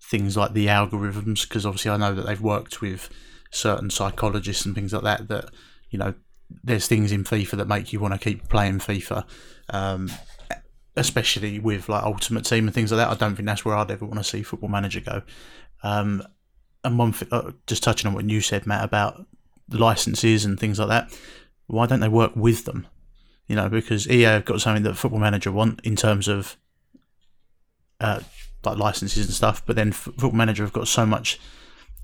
things 0.04 0.38
like 0.38 0.54
the 0.54 0.68
algorithms 0.68 1.48
because 1.48 1.66
obviously 1.66 1.90
I 1.90 1.98
know 1.98 2.14
that 2.14 2.26
they've 2.26 2.42
worked 2.42 2.82
with 2.82 3.10
certain 3.52 3.90
psychologists 3.90 4.66
and 4.66 4.76
things 4.76 4.94
like 4.94 5.04
that 5.04 5.28
that 5.30 5.50
you 5.90 5.98
know 5.98 6.14
there's 6.64 6.88
things 6.88 7.12
in 7.12 7.24
FIFA 7.24 7.52
that 7.52 7.68
make 7.68 7.94
you 7.94 8.00
want 8.00 8.14
to 8.14 8.20
keep 8.20 8.50
playing 8.50 8.80
FIFA 8.80 9.26
um, 9.70 10.12
especially 10.96 11.58
with 11.60 11.88
like 11.88 12.04
ultimate 12.04 12.46
team 12.46 12.66
and 12.66 12.74
things 12.74 12.92
like 12.92 12.98
that 12.98 13.10
I 13.10 13.16
don't 13.16 13.36
think 13.36 13.48
that's 13.48 13.64
where 13.64 13.76
I'd 13.76 13.92
ever 13.92 14.06
want 14.06 14.20
to 14.20 14.24
see 14.24 14.44
football 14.44 14.70
manager 14.70 15.00
go 15.00 15.22
um, 15.84 16.22
one 16.84 17.14
thing, 17.14 17.30
uh, 17.32 17.52
just 17.68 17.84
touching 17.84 18.08
on 18.08 18.14
what 18.14 18.30
you 18.30 18.42
said 18.42 18.66
Matt 18.66 18.84
about 18.84 19.26
the 19.68 19.78
licenses 19.78 20.46
and 20.46 20.60
things 20.60 20.80
like 20.80 20.90
that 20.90 21.18
why 21.68 21.86
don't 21.86 22.02
they 22.02 22.10
work 22.10 22.36
with 22.36 22.66
them 22.66 22.86
you 23.48 23.56
know 23.56 23.70
because 23.70 24.10
EA 24.10 24.24
have 24.24 24.46
got 24.46 24.62
something 24.62 24.84
that 24.84 24.96
football 24.96 25.20
manager 25.20 25.52
want 25.52 25.80
in 25.84 25.96
terms 25.96 26.28
of 26.28 26.58
uh, 28.00 28.20
like 28.66 28.78
licenses 28.78 29.26
and 29.26 29.34
stuff. 29.34 29.66
But 29.66 29.76
then 29.76 29.92
Football 29.92 30.32
Manager 30.32 30.64
have 30.64 30.74
got 30.74 30.88
so 30.88 31.06
much 31.06 31.40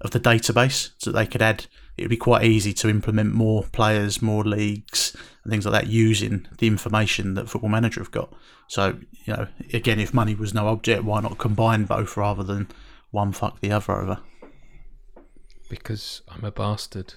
of 0.02 0.12
the 0.12 0.20
database 0.20 0.98
that 1.04 1.12
they 1.12 1.28
could 1.28 1.42
add. 1.42 1.66
It'd 1.98 2.10
be 2.10 2.18
quite 2.18 2.46
easy 2.46 2.74
to 2.74 2.90
implement 2.90 3.34
more 3.34 3.64
players, 3.64 4.22
more 4.22 4.44
leagues, 4.44 5.16
and 5.44 5.52
things 5.52 5.66
like 5.66 5.74
that 5.74 5.92
using 5.92 6.48
the 6.58 6.68
information 6.68 7.34
that 7.34 7.50
Football 7.50 7.70
Manager 7.70 8.00
have 8.00 8.12
got. 8.12 8.34
So 8.68 9.00
you 9.26 9.34
know, 9.34 9.48
again, 9.74 10.00
if 10.00 10.14
money 10.14 10.36
was 10.36 10.54
no 10.54 10.68
object, 10.68 11.04
why 11.04 11.22
not 11.22 11.38
combine 11.38 11.86
both 11.86 12.16
rather 12.16 12.44
than 12.44 12.70
one 13.12 13.34
fuck 13.34 13.60
the 13.60 13.72
other 13.72 13.94
over? 13.94 14.20
Because 15.70 16.22
I'm 16.28 16.44
a 16.44 16.52
bastard 16.52 17.14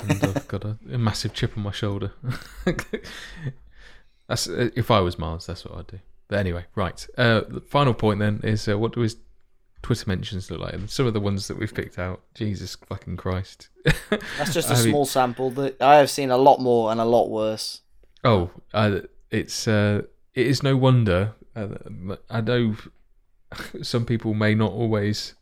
and 0.00 0.10
I've 0.24 0.48
got 0.54 0.64
a, 0.64 0.78
a 0.90 0.98
massive 0.98 1.32
chip 1.34 1.56
on 1.56 1.62
my 1.62 1.70
shoulder. 1.70 2.12
that's 4.28 4.48
uh, 4.48 4.70
if 4.74 4.90
I 4.90 5.00
was 5.00 5.18
Mars, 5.18 5.46
that's 5.46 5.64
what 5.64 5.78
I'd 5.78 5.86
do. 5.86 5.98
But 6.28 6.38
anyway, 6.38 6.64
right. 6.74 7.06
Uh, 7.16 7.42
the 7.48 7.60
final 7.60 7.94
point 7.94 8.18
then 8.18 8.40
is 8.42 8.66
uh, 8.68 8.78
what 8.78 8.94
do 8.94 9.00
his 9.00 9.16
Twitter 9.82 10.04
mentions 10.08 10.50
look 10.50 10.60
like? 10.60 10.72
And 10.72 10.88
some 10.88 11.06
of 11.06 11.12
the 11.12 11.20
ones 11.20 11.48
that 11.48 11.58
we've 11.58 11.74
picked 11.74 11.98
out. 11.98 12.22
Jesus 12.34 12.76
fucking 12.88 13.16
Christ. 13.18 13.68
That's 14.38 14.54
just 14.54 14.70
a 14.70 14.74
I 14.74 14.76
mean- 14.76 14.90
small 14.90 15.04
sample. 15.04 15.50
That 15.50 15.80
I 15.80 15.96
have 15.98 16.10
seen 16.10 16.30
a 16.30 16.38
lot 16.38 16.60
more 16.60 16.90
and 16.90 17.00
a 17.00 17.04
lot 17.04 17.28
worse. 17.28 17.82
Oh, 18.24 18.50
uh, 18.72 19.00
it's 19.30 19.68
uh, 19.68 20.02
it 20.34 20.46
is 20.46 20.62
no 20.62 20.76
wonder. 20.76 21.34
Uh, 21.54 21.68
I 22.30 22.40
know 22.40 22.76
some 23.82 24.06
people 24.06 24.32
may 24.32 24.54
not 24.54 24.72
always 24.72 25.34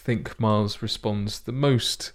think 0.00 0.38
Miles 0.40 0.82
responds 0.82 1.40
the 1.40 1.52
most 1.52 2.12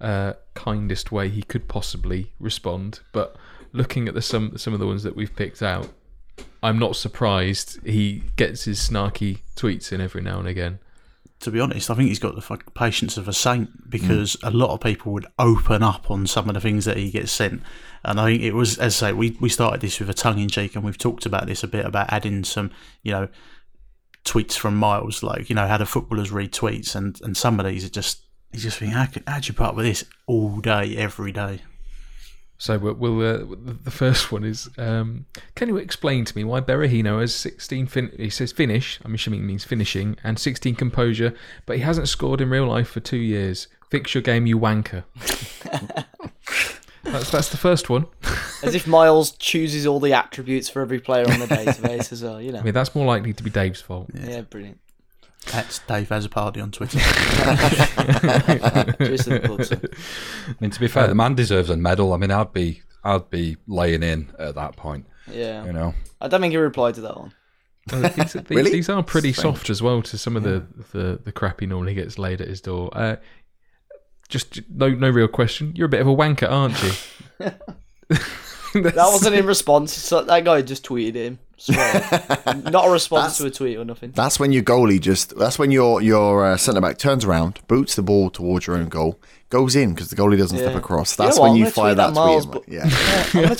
uh, 0.00 0.34
kindest 0.54 1.10
way 1.10 1.28
he 1.28 1.42
could 1.42 1.68
possibly 1.68 2.32
respond, 2.38 3.00
but 3.12 3.36
looking 3.72 4.08
at 4.08 4.14
the 4.14 4.22
some 4.22 4.56
some 4.56 4.72
of 4.72 4.80
the 4.80 4.86
ones 4.86 5.02
that 5.02 5.16
we've 5.16 5.34
picked 5.34 5.62
out, 5.62 5.88
I'm 6.62 6.78
not 6.78 6.96
surprised 6.96 7.84
he 7.84 8.22
gets 8.36 8.64
his 8.64 8.78
snarky 8.78 9.40
tweets 9.56 9.92
in 9.92 10.00
every 10.00 10.22
now 10.22 10.38
and 10.38 10.48
again. 10.48 10.78
to 11.40 11.50
be 11.50 11.60
honest, 11.60 11.90
I 11.90 11.94
think 11.94 12.08
he's 12.08 12.18
got 12.18 12.34
the 12.34 12.58
patience 12.74 13.16
of 13.18 13.28
a 13.28 13.32
saint 13.32 13.90
because 13.90 14.36
a 14.42 14.50
lot 14.50 14.70
of 14.70 14.80
people 14.80 15.12
would 15.12 15.26
open 15.38 15.82
up 15.82 16.10
on 16.10 16.26
some 16.26 16.48
of 16.48 16.54
the 16.54 16.60
things 16.60 16.86
that 16.86 16.96
he 16.96 17.10
gets 17.10 17.30
sent. 17.30 17.62
And 18.04 18.18
I 18.18 18.30
think 18.30 18.42
it 18.42 18.52
was, 18.54 18.78
as 18.78 19.02
I 19.02 19.08
say, 19.08 19.12
we, 19.12 19.36
we 19.40 19.48
started 19.48 19.80
this 19.80 20.00
with 20.00 20.08
a 20.08 20.14
tongue 20.14 20.38
in 20.38 20.48
cheek 20.48 20.74
and 20.74 20.84
we've 20.84 20.96
talked 20.96 21.26
about 21.26 21.46
this 21.46 21.62
a 21.62 21.68
bit 21.68 21.84
about 21.84 22.10
adding 22.10 22.42
some, 22.44 22.70
you 23.02 23.12
know, 23.12 23.28
tweets 24.26 24.54
from 24.54 24.76
Miles, 24.76 25.22
like, 25.22 25.48
you 25.48 25.54
know, 25.54 25.66
how 25.66 25.78
the 25.78 25.86
footballers 25.86 26.30
read 26.30 26.52
tweets. 26.52 26.94
And, 26.94 27.18
and 27.22 27.36
some 27.36 27.58
of 27.58 27.66
these 27.66 27.84
are 27.84 27.88
just, 27.88 28.22
you 28.52 28.60
just 28.60 28.78
think, 28.78 28.92
how, 28.92 29.06
could, 29.06 29.22
how'd 29.26 29.48
you 29.48 29.54
put 29.54 29.66
up 29.66 29.76
with 29.76 29.86
this 29.86 30.04
all 30.26 30.60
day, 30.60 30.96
every 30.96 31.32
day? 31.32 31.62
So 32.58 32.78
we'll, 32.78 32.94
we'll 32.94 33.20
uh, 33.20 33.54
the 33.82 33.90
first 33.90 34.32
one 34.32 34.42
is 34.42 34.70
um, 34.78 35.26
can 35.54 35.68
you 35.68 35.76
explain 35.76 36.24
to 36.24 36.36
me 36.36 36.42
why 36.42 36.60
Berahino 36.62 37.20
has 37.20 37.34
16 37.34 37.86
fin- 37.86 38.12
he 38.16 38.30
says 38.30 38.50
finish 38.50 38.98
I'm 39.04 39.14
assuming 39.14 39.40
it 39.40 39.44
means 39.44 39.64
finishing 39.64 40.16
and 40.24 40.38
16 40.38 40.74
composure 40.74 41.34
but 41.66 41.76
he 41.76 41.82
hasn't 41.82 42.08
scored 42.08 42.40
in 42.40 42.48
real 42.48 42.66
life 42.66 42.88
for 42.88 43.00
2 43.00 43.18
years 43.18 43.68
fix 43.90 44.14
your 44.14 44.22
game 44.22 44.46
you 44.46 44.58
wanker 44.58 45.04
that's 47.06 47.30
that's 47.30 47.48
the 47.48 47.56
first 47.56 47.88
one 47.88 48.06
As 48.62 48.74
if 48.74 48.86
Miles 48.86 49.30
chooses 49.32 49.86
all 49.86 50.00
the 50.00 50.12
attributes 50.12 50.68
for 50.68 50.82
every 50.82 51.00
player 51.00 51.24
on 51.30 51.40
the 51.40 51.46
database 51.46 52.12
as 52.12 52.22
well, 52.22 52.40
you 52.40 52.52
know. 52.52 52.60
I 52.60 52.62
mean, 52.62 52.74
that's 52.74 52.94
more 52.94 53.06
likely 53.06 53.32
to 53.32 53.42
be 53.42 53.50
Dave's 53.50 53.80
fault. 53.80 54.10
Yeah, 54.14 54.42
brilliant. 54.42 54.78
That's 55.52 55.78
Dave 55.80 56.08
has 56.08 56.24
a 56.24 56.28
party 56.28 56.60
on 56.60 56.70
Twitter. 56.72 56.98
Cheers 56.98 57.12
to 59.24 59.30
the 59.30 59.40
club, 59.44 59.64
sir. 59.64 59.80
I 60.48 60.54
mean, 60.60 60.70
to 60.70 60.80
be 60.80 60.88
fair, 60.88 61.06
the 61.06 61.14
man 61.14 61.34
deserves 61.34 61.70
a 61.70 61.76
medal. 61.76 62.12
I 62.12 62.16
mean, 62.16 62.30
I'd 62.30 62.52
be, 62.52 62.82
I'd 63.04 63.30
be 63.30 63.56
laying 63.68 64.02
in 64.02 64.32
at 64.38 64.54
that 64.56 64.76
point. 64.76 65.06
Yeah. 65.30 65.64
You 65.64 65.72
know, 65.72 65.94
I 66.20 66.28
don't 66.28 66.40
think 66.40 66.52
he 66.52 66.56
replied 66.56 66.94
to 66.96 67.00
that 67.02 67.16
one. 67.16 67.32
Uh, 67.92 68.08
these, 68.08 68.32
these, 68.32 68.42
Really? 68.50 68.72
these 68.72 68.88
are 68.88 69.02
pretty 69.02 69.32
soft 69.32 69.70
as 69.70 69.80
well 69.80 70.02
to 70.02 70.18
some 70.18 70.36
of 70.36 70.42
the, 70.42 70.66
the, 70.92 71.20
the 71.24 71.32
crap 71.32 71.60
he 71.60 71.66
normally 71.66 71.94
gets 71.94 72.18
laid 72.18 72.40
at 72.40 72.48
his 72.48 72.60
door. 72.60 72.90
Uh, 72.92 73.16
just 74.26 74.60
no 74.70 74.88
no 74.90 75.10
real 75.10 75.28
question. 75.28 75.72
You're 75.74 75.86
a 75.86 75.90
bit 75.90 76.00
of 76.00 76.06
a 76.06 76.14
wanker, 76.14 76.50
aren't 76.50 76.82
you? 76.82 77.50
That 78.82 78.96
wasn't 78.96 79.36
in 79.36 79.46
response. 79.46 79.94
So 79.94 80.22
that 80.22 80.44
guy 80.44 80.60
just 80.60 80.84
tweeted 80.84 81.14
him. 81.14 81.38
Swear. 81.58 82.22
Not 82.70 82.88
a 82.88 82.90
response 82.90 83.38
to 83.38 83.46
a 83.46 83.50
tweet 83.50 83.78
or 83.78 83.84
nothing. 83.84 84.10
That's 84.12 84.38
when 84.38 84.52
your 84.52 84.62
goalie 84.62 85.00
just. 85.00 85.36
That's 85.38 85.58
when 85.58 85.70
your 85.70 86.02
your 86.02 86.44
uh, 86.46 86.56
centre 86.56 86.80
back 86.80 86.98
turns 86.98 87.24
around, 87.24 87.60
boots 87.68 87.94
the 87.96 88.02
ball 88.02 88.30
towards 88.30 88.66
your 88.66 88.76
own 88.76 88.88
goal, 88.88 89.18
goes 89.48 89.74
in 89.74 89.94
because 89.94 90.10
the 90.10 90.16
goalie 90.16 90.36
doesn't 90.36 90.58
step 90.58 90.72
Yeah. 90.72 90.78
across. 90.78 91.18
You 91.18 91.22
know 91.24 91.28
That's 91.28 91.40
when 91.40 91.50
I'm 91.52 91.56
you 91.56 91.70
fire 91.70 91.94
tweet 91.94 91.96
that 91.96 92.06
that 92.08 92.14
Miles, 92.14 92.46
tweet. 92.46 92.64
but- 92.66 92.72
Yeah. 92.72 92.82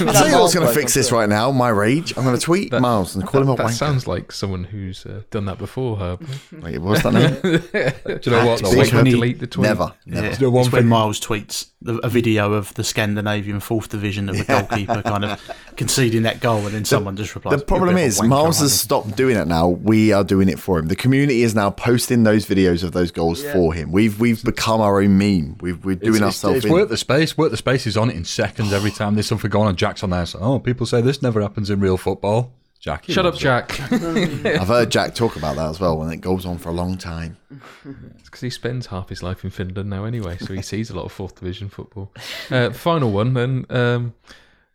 I'm 0.01 0.09
I'll 0.09 0.15
tell 0.15 0.29
you 0.29 0.39
what's 0.39 0.55
going 0.55 0.67
to 0.67 0.75
fix 0.75 0.93
this 0.95 1.11
right 1.11 1.29
now. 1.29 1.51
My 1.53 1.69
rage. 1.71 2.15
I'm 2.17 2.25
going 2.25 2.37
to 2.37 2.43
tweet 2.43 2.73
Miles 2.73 3.15
and 3.17 3.27
call 3.27 3.43
him 3.43 3.49
a 3.49 3.57
that 3.57 3.67
wanker. 3.69 3.73
sounds 3.73 4.07
like 4.07 4.31
someone 4.31 4.65
who's 4.65 5.07
uh, 5.07 5.23
done 5.31 5.47
that 5.47 5.57
before, 5.59 5.97
Herb. 5.97 6.27
Wait, 6.61 6.79
what's 6.79 7.03
that 7.03 7.13
name? 7.15 7.41
do 8.21 8.31
you 8.31 8.37
know 8.37 8.47
what? 8.47 8.59
to 8.59 8.65
though? 8.65 8.71
be 8.73 8.77
When 8.91 9.07
he- 9.07 9.13
delete 9.13 9.39
the 9.41 9.47
tweet. 9.47 9.63
Never. 9.69 9.95
Never. 10.05 10.27
Yeah, 10.27 10.39
know 10.39 10.51
one 10.51 10.65
it's 10.65 10.73
when 10.73 10.83
thing- 10.83 10.89
Miles 10.89 11.19
tweets 11.21 11.71
the, 11.83 11.97
a 11.99 12.09
video 12.09 12.53
of 12.53 12.75
the 12.75 12.85
Scandinavian 12.85 13.61
fourth 13.61 13.89
division 13.89 14.29
of 14.29 14.37
the 14.37 14.45
goalkeeper 14.45 15.03
kind 15.03 15.25
of 15.25 15.41
conceding 15.77 16.23
that 16.23 16.41
goal, 16.41 16.59
and 16.67 16.75
then 16.75 16.85
someone 16.85 17.17
just 17.17 17.35
replies. 17.35 17.59
The 17.61 17.65
problem 17.65 17.86
"You're 17.91 17.99
is, 17.99 18.21
of 18.21 18.27
Miles 18.27 18.61
has 18.61 18.79
stopped 18.79 19.17
doing 19.17 19.37
it 19.37 19.47
now. 19.47 19.69
We 19.69 20.13
are 20.13 20.25
doing 20.25 20.49
it 20.49 20.59
for 20.59 20.79
him. 20.79 20.87
The 20.87 20.97
community 20.97 21.43
is 21.43 21.55
now 21.55 21.71
posting 21.71 22.23
those 22.23 22.47
videos 22.47 22.83
of 22.83 22.93
those 22.93 23.11
goals 23.11 23.43
for 23.45 23.73
him. 23.75 23.93
We've 23.93 24.19
we've 24.19 24.43
become 24.43 24.81
our 24.81 25.01
own 25.01 25.19
meme. 25.19 25.57
We've, 25.61 25.85
we're 25.85 25.97
doing 25.97 26.17
It's, 26.17 26.17
it's, 26.17 26.23
ourselves 26.45 26.57
it's 26.59 26.67
in. 26.67 26.73
worth 26.73 26.89
the 26.89 26.97
space. 26.97 27.37
Worth 27.37 27.51
the 27.51 27.57
space 27.57 27.87
is 27.87 27.97
on 27.97 28.11
it 28.11 28.17
in 28.17 28.25
seconds 28.25 28.73
every 28.73 28.91
time 28.91 29.15
there's 29.15 29.27
something 29.27 29.51
going 29.51 29.69
on. 29.69 29.77
Jack's 29.77 30.03
on 30.03 30.11
there. 30.11 30.27
So, 30.27 30.39
oh, 30.41 30.59
people 30.59 30.87
say 30.87 31.01
this 31.01 31.23
never 31.23 31.41
happens 31.41 31.71
in 31.71 31.81
real 31.81 31.97
football. 31.97 32.53
Jack, 32.79 33.05
Shut 33.09 33.27
up, 33.27 33.35
it. 33.35 33.39
Jack. 33.39 33.81
I've 33.91 34.69
heard 34.69 34.91
Jack 34.91 35.15
talk 35.15 35.35
about 35.37 35.57
that 35.57 35.71
as 35.71 35.81
well, 35.81 36.03
and 36.03 36.13
it 36.13 36.19
goes 36.19 36.45
on 36.47 36.59
for 36.59 36.69
a 36.69 36.73
long 36.73 36.97
time. 36.99 37.37
It's 37.85 38.25
because 38.25 38.43
he 38.43 38.51
spends 38.51 38.87
half 38.87 39.09
his 39.09 39.23
life 39.23 39.43
in 39.45 39.51
Finland 39.51 39.91
now 39.91 40.05
anyway, 40.05 40.37
so 40.39 40.53
he 40.53 40.63
sees 40.63 40.91
a 40.91 40.95
lot 40.95 41.05
of 41.07 41.11
fourth 41.11 41.35
division 41.37 41.69
football. 41.69 42.13
Uh, 42.51 42.71
final 42.71 43.11
one, 43.11 43.35
then. 43.35 43.67
Um, 43.71 44.15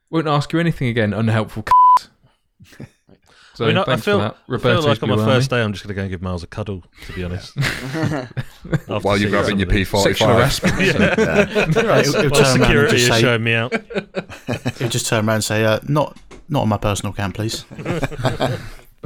won't 0.09 0.28
ask 0.28 0.51
you 0.51 0.59
anything 0.59 0.88
again, 0.89 1.14
unhelpful. 1.14 1.64
c***. 3.54 3.58
So 3.58 3.66
I 3.66 3.68
mean, 3.68 3.78
I, 3.78 3.84
I 3.88 3.95
feel, 3.97 4.20
for 4.20 4.20
that, 4.20 4.36
I 4.49 4.58
feel 4.58 4.82
like 4.82 5.04
on 5.04 5.10
my 5.10 5.16
first 5.18 5.52
Army. 5.52 5.62
day, 5.62 5.66
I'm 5.66 5.74
just 5.74 5.84
going 5.84 5.89
to 5.89 5.95
go 5.95 6.02
and 6.02 6.10
give 6.10 6.22
Miles 6.22 6.43
a 6.43 6.47
cuddle, 6.47 6.84
to 7.06 7.14
be 7.14 7.24
honest. 7.24 7.54
While 8.88 9.18
you're 9.18 9.30
grabbing 9.30 9.60
your 9.60 9.68
P45. 9.68 10.04
Sexual 10.04 10.28
harassment. 10.30 10.76
Right, 11.91 12.06
he'll, 12.06 12.22
he'll 12.22 12.32
turn 12.32 12.43
around 12.43 12.56
and 12.56 12.64
security 12.64 12.95
is 12.97 13.08
say, 13.08 13.22
showing 13.22 13.43
me 13.43 13.54
out. 13.54 13.74
he'll 14.78 14.89
just 14.89 15.08
turn 15.08 15.28
around 15.28 15.36
and 15.36 15.43
say, 15.43 15.66
uh, 15.66 15.80
"Not, 15.88 16.18
not 16.47 16.62
on 16.62 16.70
my 16.70 16.78
personal 16.78 17.14
account, 17.14 17.36
please." 17.36 17.66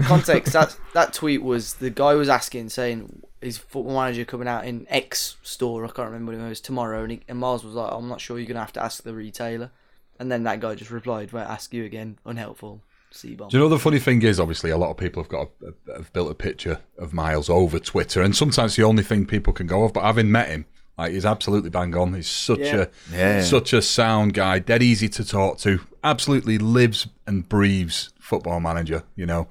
Context, 0.03 0.53
that 0.53 0.77
that 0.93 1.13
tweet 1.13 1.41
was 1.41 1.75
the 1.75 1.89
guy 1.89 2.13
was 2.13 2.29
asking, 2.29 2.69
saying, 2.69 3.23
"Is 3.41 3.57
Football 3.57 3.95
Manager 3.95 4.25
coming 4.25 4.47
out 4.47 4.65
in 4.65 4.85
X 4.89 5.37
store? 5.41 5.85
I 5.85 5.87
can't 5.87 6.09
remember 6.09 6.33
what 6.33 6.41
it 6.41 6.49
was 6.49 6.61
tomorrow." 6.61 7.03
And, 7.03 7.11
he, 7.13 7.21
and 7.27 7.39
Miles 7.39 7.63
was 7.63 7.73
like, 7.75 7.91
"I'm 7.91 8.07
not 8.09 8.21
sure. 8.21 8.37
You're 8.37 8.47
gonna 8.47 8.59
have 8.59 8.73
to 8.73 8.83
ask 8.83 9.03
the 9.03 9.13
retailer." 9.13 9.71
And 10.19 10.31
then 10.31 10.43
that 10.43 10.59
guy 10.59 10.75
just 10.75 10.91
replied, 10.91 11.31
"Well, 11.31 11.47
ask 11.47 11.73
you 11.73 11.85
again. 11.85 12.17
Unhelpful." 12.25 12.81
C 13.16 13.36
bomb. 13.36 13.49
Do 13.49 13.57
you 13.57 13.63
know 13.63 13.70
the 13.70 13.80
funny 13.80 13.99
thing 13.99 14.22
is? 14.22 14.39
Obviously, 14.39 14.70
a 14.72 14.78
lot 14.78 14.91
of 14.91 14.97
people 14.97 15.24
have 15.24 15.30
got 15.30 15.49
a, 15.63 15.93
have 15.93 16.11
built 16.13 16.30
a 16.32 16.36
picture 16.36 16.80
of 16.97 17.13
Miles 17.13 17.49
over 17.49 17.80
Twitter, 17.80 18.22
and 18.22 18.36
sometimes 18.36 18.76
the 18.76 18.84
only 18.84 19.03
thing 19.03 19.26
people 19.26 19.53
can 19.53 19.68
go 19.68 19.84
off. 19.84 19.93
But 19.93 20.03
having 20.03 20.32
met 20.32 20.49
him, 20.49 20.66
like 20.97 21.13
he's 21.13 21.26
absolutely 21.26 21.70
bang 21.70 21.95
on. 21.95 22.13
He's 22.13 22.28
such 22.28 22.59
Yeah. 22.59 22.76
a 22.76 22.88
Yeah. 23.11 23.41
such 23.43 23.74
a 23.74 23.82
sound 23.82 24.34
guy, 24.34 24.59
dead 24.59 24.84
easy 24.84 25.07
to 25.09 25.24
talk 25.26 25.57
to. 25.59 25.80
Absolutely 26.03 26.57
lives 26.57 27.07
and 27.26 27.47
breathes 27.47 28.11
football 28.20 28.59
manager. 28.59 29.03
You 29.16 29.26
know, 29.26 29.47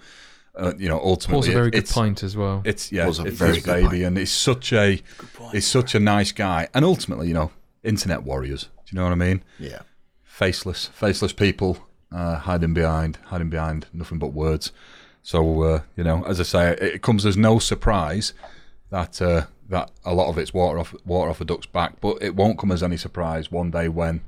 uh, 0.57 0.73
you 0.79 0.89
know. 0.89 1.01
Ultimately, 1.01 1.49
Pours 1.49 1.49
a 1.49 1.53
very 1.53 1.71
good 1.71 1.79
it's, 1.85 1.93
pint 1.93 2.23
as 2.23 2.37
well. 2.37 2.63
It's 2.65 2.93
yeah, 2.93 3.07
Was 3.07 3.19
a 3.19 3.25
it's 3.27 3.37
very 3.39 3.55
his 3.57 3.65
good 3.65 3.73
baby, 3.73 3.89
point. 3.89 4.03
and 4.05 4.19
he's 4.19 4.31
such 4.33 4.73
a 4.73 5.03
he's 5.53 5.67
such 5.67 5.95
a 5.95 6.01
nice 6.01 6.33
guy, 6.33 6.69
and 6.75 6.85
ultimately, 6.85 7.29
you 7.29 7.35
know, 7.35 7.51
internet 7.83 8.23
warriors. 8.25 8.65
Do 8.87 8.91
you 8.93 8.97
know 8.99 9.05
what 9.05 9.13
I 9.13 9.17
mean? 9.17 9.43
Yeah. 9.59 9.81
Faceless, 10.23 10.87
faceless 10.93 11.33
people 11.33 11.79
uh, 12.15 12.37
hiding 12.37 12.73
behind, 12.73 13.19
hiding 13.25 13.51
behind 13.51 13.87
nothing 13.93 14.19
but 14.19 14.29
words. 14.29 14.73
So 15.23 15.63
uh, 15.63 15.81
you 15.97 16.05
know, 16.05 16.25
as 16.25 16.39
I 16.39 16.45
say, 16.45 16.71
it, 16.73 16.83
it 16.83 17.03
comes 17.03 17.27
as 17.27 17.37
no 17.37 17.59
surprise 17.59 18.33
that 18.91 19.21
uh, 19.21 19.47
that 19.69 19.91
a 20.05 20.15
lot 20.15 20.29
of 20.29 20.39
it's 20.39 20.55
water 20.55 20.79
off 20.79 20.95
water 21.05 21.31
off 21.31 21.41
a 21.41 21.45
duck's 21.45 21.67
back, 21.67 22.01
but 22.01 22.23
it 22.23 22.37
won't 22.37 22.59
come 22.59 22.71
as 22.71 22.83
any 22.83 22.97
surprise 22.97 23.51
one 23.51 23.71
day 23.71 23.89
when 23.89 24.21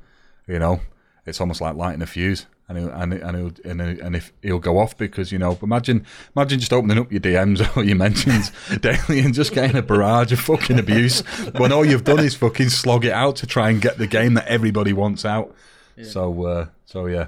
you 0.46 0.58
know 0.58 0.80
it's 1.24 1.40
almost 1.40 1.60
like 1.60 1.76
lighting 1.76 2.02
a 2.02 2.06
fuse. 2.06 2.46
And 2.68 2.78
he'll, 2.78 2.88
and 2.88 3.12
and 3.12 3.36
he'll, 3.36 3.70
and, 3.70 3.80
he'll, 3.80 4.04
and 4.04 4.16
if 4.16 4.32
he'll 4.42 4.58
go 4.58 4.78
off 4.78 4.98
because 4.98 5.30
you 5.30 5.38
know 5.38 5.56
imagine 5.62 6.04
imagine 6.34 6.58
just 6.58 6.72
opening 6.72 6.98
up 6.98 7.12
your 7.12 7.20
DMs 7.20 7.64
or 7.76 7.84
your 7.84 7.94
mentions 7.94 8.50
daily 8.80 9.20
and 9.20 9.32
just 9.32 9.52
getting 9.52 9.76
a 9.76 9.82
barrage 9.82 10.32
of 10.32 10.40
fucking 10.40 10.76
abuse 10.76 11.20
when 11.58 11.70
all 11.70 11.84
you've 11.84 12.02
done 12.02 12.18
is 12.18 12.34
fucking 12.34 12.70
slog 12.70 13.04
it 13.04 13.12
out 13.12 13.36
to 13.36 13.46
try 13.46 13.70
and 13.70 13.80
get 13.80 13.98
the 13.98 14.08
game 14.08 14.34
that 14.34 14.48
everybody 14.48 14.92
wants 14.92 15.24
out. 15.24 15.54
So 16.02 16.44
uh, 16.44 16.66
so 16.86 17.06
yeah, 17.06 17.26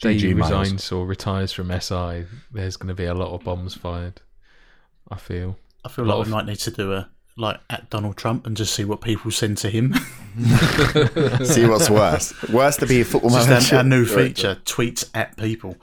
the 0.00 0.08
day 0.08 0.14
he 0.18 0.32
GG 0.32 0.36
Miles. 0.36 0.50
resigns 0.52 0.92
or 0.92 1.06
retires 1.06 1.52
from 1.52 1.70
SI, 1.80 2.26
there's 2.52 2.76
going 2.76 2.88
to 2.88 2.94
be 2.94 3.04
a 3.04 3.14
lot 3.14 3.32
of 3.34 3.42
bombs 3.44 3.74
fired. 3.74 4.20
I 5.10 5.16
feel. 5.16 5.58
I 5.84 5.88
feel 5.88 6.04
Lot 6.04 6.18
like 6.18 6.22
of- 6.22 6.26
we 6.28 6.32
might 6.34 6.46
need 6.46 6.58
to 6.60 6.70
do 6.70 6.92
a 6.92 7.08
like 7.38 7.60
at 7.68 7.90
Donald 7.90 8.16
Trump 8.16 8.46
and 8.46 8.56
just 8.56 8.74
see 8.74 8.84
what 8.84 9.00
people 9.02 9.30
send 9.30 9.58
to 9.58 9.68
him. 9.68 9.92
See 11.44 11.66
what's 11.66 11.90
worse. 11.90 12.32
Worse 12.50 12.76
to 12.78 12.86
be 12.86 13.02
a 13.02 13.04
football 13.04 13.30
just 13.30 13.48
manager. 13.48 13.76
our, 13.76 13.82
our 13.82 13.84
new 13.88 14.04
director. 14.06 14.54
feature: 14.54 14.54
tweets 14.64 15.08
at 15.14 15.36
people. 15.36 15.76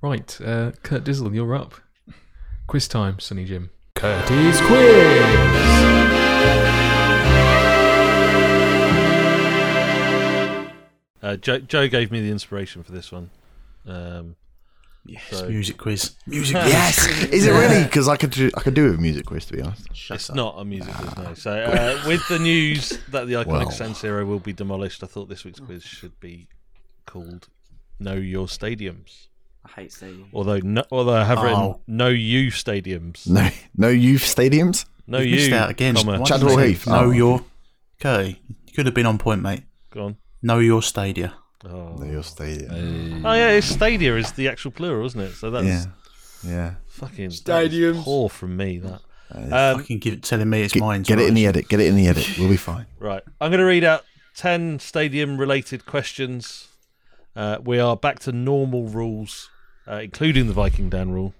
Right, 0.00 0.38
uh, 0.42 0.72
Kurt 0.82 1.04
Dizzle, 1.04 1.34
you're 1.34 1.54
up. 1.54 1.74
Quiz 2.66 2.88
time, 2.88 3.18
Sunny 3.20 3.44
Jim. 3.44 3.70
Curtis 3.94 4.60
Quiz! 4.62 5.24
Uh, 11.24 11.36
Joe, 11.36 11.58
Joe 11.58 11.88
gave 11.88 12.10
me 12.10 12.20
the 12.20 12.30
inspiration 12.30 12.82
for 12.82 12.92
this 12.92 13.10
one. 13.10 13.30
Um, 13.86 14.36
Yes, 15.06 15.22
So- 15.30 15.48
music 15.50 15.76
quiz. 15.76 16.12
Music 16.26 16.56
quiz. 16.56 16.72
Yes. 16.72 17.06
Is 17.24 17.46
it 17.46 17.50
really? 17.50 17.84
Because 17.84 18.08
I 18.08 18.16
could 18.16 18.30
do, 18.30 18.50
I 18.56 18.60
could 18.62 18.72
do 18.72 18.86
it 18.86 18.90
with 18.92 19.00
music 19.00 19.26
quiz, 19.26 19.44
to 19.46 19.52
be 19.52 19.60
honest. 19.60 19.86
it's 20.10 20.32
not 20.32 20.54
a 20.58 20.64
music 20.64 20.94
quiz, 20.94 21.16
no. 21.18 21.34
So, 21.34 21.52
uh, 21.52 22.02
with 22.06 22.26
the 22.28 22.38
news 22.38 22.98
that 23.10 23.26
the 23.26 23.34
iconic 23.34 23.46
Well. 23.46 23.70
San 23.70 23.90
Siro 23.90 24.26
will 24.26 24.38
be 24.38 24.54
demolished, 24.54 25.02
I 25.02 25.06
thought 25.06 25.28
this 25.28 25.44
week's 25.44 25.60
quiz 25.60 25.82
should 25.82 26.18
be 26.20 26.48
called 27.04 27.48
"Know 28.00 28.14
Your 28.14 28.46
Stadiums." 28.46 29.26
I 29.66 29.80
hate 29.82 29.92
stadium. 29.92 30.28
Although, 30.32 30.60
no, 30.60 30.84
although 30.90 31.12
I 31.16 31.24
have 31.24 31.42
written 31.42 31.58
Oh. 31.60 31.80
"Know 31.86 32.08
You 32.08 32.50
Stadiums." 32.50 33.26
No, 33.28 33.50
no 33.76 33.88
youth 33.88 34.22
stadiums. 34.22 34.86
No, 35.06 35.18
You've 35.18 35.28
you. 35.28 35.36
missed 35.36 35.52
out 35.52 35.68
again. 35.68 35.96
comma, 35.96 36.24
Chadwell 36.24 36.56
Heath. 36.56 36.84
say 36.84 36.90
Know 36.90 37.04
Oh. 37.04 37.10
your. 37.10 37.44
Okay, 38.00 38.40
you 38.48 38.72
could 38.74 38.86
have 38.86 38.94
been 38.94 39.04
on 39.04 39.18
point, 39.18 39.42
mate. 39.42 39.64
Go 39.90 40.04
on. 40.06 40.16
Know 40.44 40.58
your 40.58 40.82
stadia. 40.82 41.32
Oh. 41.64 41.96
No, 41.98 42.04
your 42.04 42.22
stadium. 42.22 43.24
Uh, 43.24 43.30
Oh 43.30 43.32
yeah, 43.32 43.48
it's 43.52 43.66
stadia 43.66 44.14
is 44.14 44.32
the 44.32 44.46
actual 44.48 44.72
plural, 44.72 45.06
isn't 45.06 45.18
it? 45.20 45.32
So 45.32 45.50
that's 45.50 45.66
Yeah. 45.66 45.84
Yeah. 46.46 46.74
fucking 46.86 47.30
Stadiums. 47.30 47.94
Stadiums. 47.94 48.02
Poor 48.02 48.28
from 48.28 48.54
me 48.58 48.76
that. 48.80 49.00
Um, 49.32 49.78
Fucking 49.78 50.00
give 50.00 50.12
it, 50.12 50.22
telling 50.22 50.50
me 50.50 50.60
it's 50.60 50.74
Get, 50.74 50.80
mine. 50.80 51.02
get 51.02 51.18
it 51.18 51.28
in 51.28 51.32
the 51.34 51.46
edit. 51.46 51.66
Get 51.70 51.80
it 51.80 51.86
in 51.86 51.96
the 51.96 52.06
edit. 52.08 52.28
We'll 52.38 52.50
be 52.50 52.58
fine. 52.58 52.84
Right. 52.98 53.22
I'm 53.40 53.50
going 53.50 53.58
to 53.60 53.64
read 53.64 53.84
out 53.84 54.04
10 54.36 54.80
stadium 54.80 55.38
related 55.38 55.86
questions. 55.86 56.68
Uh, 57.34 57.56
we 57.64 57.78
are 57.78 57.96
back 57.96 58.18
to 58.20 58.32
normal 58.32 58.84
rules, 58.88 59.48
uh, 59.88 60.00
including 60.02 60.46
the 60.46 60.52
Viking 60.52 60.90
Dan 60.90 61.10
rule. 61.10 61.32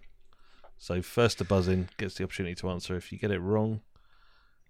So, 0.79 1.03
first 1.03 1.39
to 1.39 1.45
buzz 1.45 1.69
in 1.69 1.89
gets 1.99 2.15
the 2.15 2.25
opportunity 2.25 2.55
to 2.57 2.71
answer. 2.71 2.97
If 2.97 3.13
you 3.13 3.19
get 3.19 3.31
it 3.31 3.39
wrong, 3.41 3.83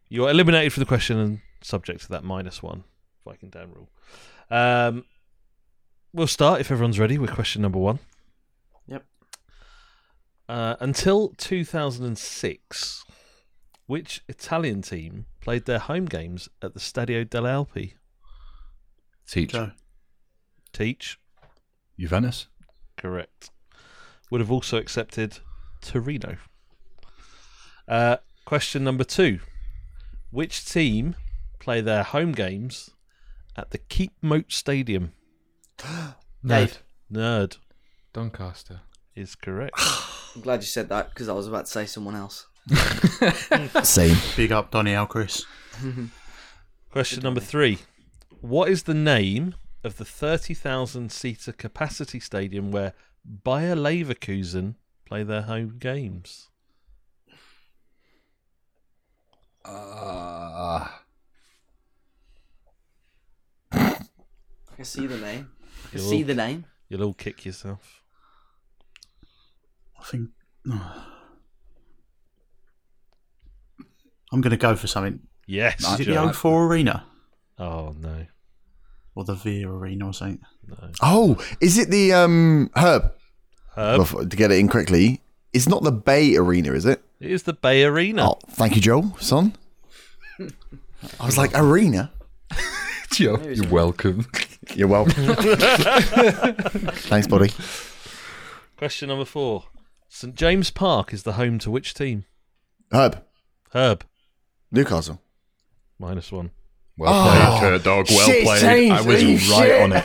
you're 0.09 0.29
eliminated 0.29 0.73
for 0.73 0.81
the 0.81 0.87
question 0.87 1.19
and 1.19 1.41
subject 1.63 2.03
to 2.03 2.09
that 2.11 2.25
minus 2.25 2.63
one 2.65 2.83
Viking 3.25 3.51
Dan 3.51 3.73
rule. 3.73 3.89
Um, 4.51 5.05
we'll 6.13 6.27
start, 6.27 6.61
if 6.61 6.71
everyone's 6.71 6.99
ready, 6.99 7.19
with 7.19 7.33
question 7.33 7.63
number 7.63 7.79
one. 7.79 7.99
Yep. 8.87 9.05
Uh, 10.49 10.77
until 10.81 11.31
2006, 11.37 13.05
which 13.87 14.23
Italian 14.29 14.83
team 14.83 15.27
played 15.41 15.65
their 15.65 15.79
home 15.79 16.07
games 16.07 16.49
at 16.63 16.75
the 16.75 16.81
Stadio 16.81 17.29
delle 17.29 17.45
Alpi? 17.45 17.95
teach 19.27 19.53
Joe. 19.53 19.71
Teach, 20.73 21.19
Juventus. 21.99 22.49
correct. 22.97 23.51
Would 24.31 24.41
have 24.41 24.51
also 24.51 24.79
accepted 24.79 25.39
Torino. 25.81 26.37
Uh, 27.87 28.17
question 28.45 28.83
number 28.83 29.05
two: 29.05 29.41
Which 30.31 30.65
team 30.65 31.15
play 31.61 31.81
their 31.81 32.03
home 32.03 32.33
games 32.33 32.91
at 33.57 33.71
the 33.71 33.79
Keep 33.79 34.13
Moat 34.23 34.53
Stadium? 34.53 35.13
Nerd. 36.45 36.79
Nerd 37.13 37.59
Doncaster. 38.13 38.81
is 39.15 39.35
correct. 39.35 39.75
I'm 40.35 40.43
glad 40.43 40.61
you 40.61 40.67
said 40.67 40.89
that 40.89 41.11
because 41.11 41.29
I 41.29 41.33
was 41.33 41.47
about 41.47 41.67
to 41.67 41.71
say 41.71 41.87
someone 41.87 42.17
else. 42.17 42.47
Same. 43.83 44.17
Big 44.37 44.53
up 44.53 44.71
Donny 44.71 44.93
Alchris. 44.93 45.45
Question 46.91 47.23
number 47.23 47.41
three. 47.41 47.79
What 48.41 48.69
is 48.69 48.85
the 48.85 48.95
name 48.95 49.55
of 49.83 49.97
the 49.97 50.05
30,000 50.05 51.11
seater 51.13 51.53
capacity 51.53 52.21
stadium 52.21 52.71
where 52.71 52.95
Bayer 53.25 53.75
Leverkusen 53.77 54.75
play 55.05 55.23
their 55.23 55.43
home 55.43 55.77
games? 55.79 56.49
Uh, 59.65 60.89
can 64.77 64.85
see 64.85 65.07
the 65.07 65.19
name. 65.19 65.51
I 65.85 65.89
can 65.91 65.99
You'll- 66.01 66.11
see 66.11 66.23
the 66.23 66.35
name. 66.35 66.65
You'll 66.89 67.03
all 67.05 67.15
kick 67.15 67.45
yourself. 67.47 68.03
I 70.01 70.05
think. 70.05 70.31
I'm 74.33 74.41
going 74.41 74.51
to 74.51 74.57
go 74.57 74.75
for 74.77 74.87
something. 74.87 75.21
Yes. 75.47 75.81
Is 75.81 76.01
it 76.01 76.07
the 76.07 76.15
Joe. 76.15 76.29
O4 76.29 76.69
Arena? 76.69 77.07
Oh, 77.59 77.95
no. 77.99 78.27
Or 79.15 79.25
the 79.25 79.35
Via 79.35 79.69
Arena 79.69 80.07
or 80.07 80.13
something? 80.15 80.41
No. 80.67 80.91
Oh, 81.03 81.39
is 81.61 81.79
it 81.79 81.89
the 81.91 82.13
um 82.13 82.71
Herb? 82.77 83.13
Herb, 83.77 83.99
Before- 84.01 84.25
to 84.25 84.37
get 84.37 84.51
it 84.51 84.55
in 84.55 84.61
incorrectly, 84.63 85.21
it's 85.53 85.69
not 85.69 85.83
the 85.85 85.93
Bay 85.93 86.37
Arena, 86.37 86.73
is 86.73 86.85
it? 86.85 87.03
it 87.21 87.31
is 87.31 87.45
the 87.45 87.53
Bay 87.53 87.85
Arena. 87.85 88.31
Oh, 88.31 88.39
thank 88.51 88.75
you, 88.75 88.81
Joel, 88.81 89.17
son. 89.21 89.55
I 91.21 91.27
was 91.27 91.39
like, 91.39 91.53
arena. 91.57 92.13
Joe, 93.13 93.39
you're 93.41 93.69
welcome. 93.69 94.27
You're 94.75 94.89
welcome. 94.89 95.13
Thanks, 96.95 97.27
buddy. 97.27 97.51
Question 98.77 99.09
number 99.09 99.25
four. 99.25 99.65
St 100.09 100.35
James 100.35 100.71
Park 100.71 101.13
is 101.13 101.23
the 101.23 101.33
home 101.35 101.59
to 101.61 101.71
which 101.71 101.95
team? 101.95 102.25
Herb, 102.93 103.23
Herb, 103.73 104.05
Newcastle. 104.71 105.21
minus 105.99 106.31
one. 106.31 106.51
Well 106.97 107.13
Oh, 107.13 107.59
played, 107.59 107.61
Kurt 107.61 107.83
Dog. 107.85 108.07
Well 108.09 108.27
shit, 108.27 108.45
played. 108.45 108.61
James, 108.61 108.93
I 108.93 109.01
was 109.01 109.25
right 109.51 109.67
shit. 109.67 109.83
on 109.83 109.93
it. 109.93 110.05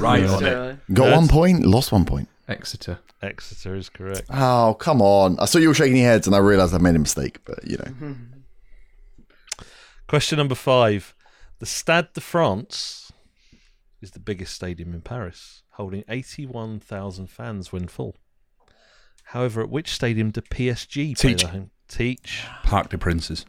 Right 0.00 0.24
on 0.24 0.44
it. 0.44 0.78
Got 0.94 1.08
Yes. 1.08 1.16
one 1.18 1.28
point, 1.28 1.66
lost 1.66 1.92
one 1.92 2.04
point. 2.06 2.28
Exeter. 2.48 2.98
Exeter 3.22 3.74
is 3.74 3.88
correct. 3.90 4.22
Oh, 4.30 4.76
come 4.78 5.02
on. 5.02 5.38
I 5.40 5.44
saw 5.46 5.58
you 5.58 5.68
were 5.68 5.74
shaking 5.74 5.96
your 5.96 6.06
heads 6.06 6.26
and 6.26 6.34
I 6.36 6.38
realised 6.38 6.72
I 6.74 6.78
made 6.78 6.94
a 6.96 6.98
mistake, 6.98 7.40
but 7.44 7.66
you 7.66 7.76
know. 7.78 8.14
Question 10.08 10.38
number 10.38 10.54
five. 10.54 11.14
The 11.58 11.66
Stade 11.66 12.08
de 12.14 12.20
France 12.20 13.05
is 14.06 14.12
the 14.12 14.20
biggest 14.20 14.54
stadium 14.54 14.94
in 14.94 15.00
Paris, 15.00 15.64
holding 15.72 16.04
81,000 16.08 17.26
fans 17.26 17.72
when 17.72 17.88
full. 17.88 18.14
However, 19.24 19.60
at 19.62 19.68
which 19.68 19.90
stadium 19.90 20.30
do 20.30 20.40
PSG 20.40 21.18
play 21.18 21.32
Teach. 21.32 21.42
their 21.42 21.50
home? 21.50 21.70
Teach 21.88 22.44
Parc 22.62 22.90
des 22.90 22.98
Princes. 22.98 23.44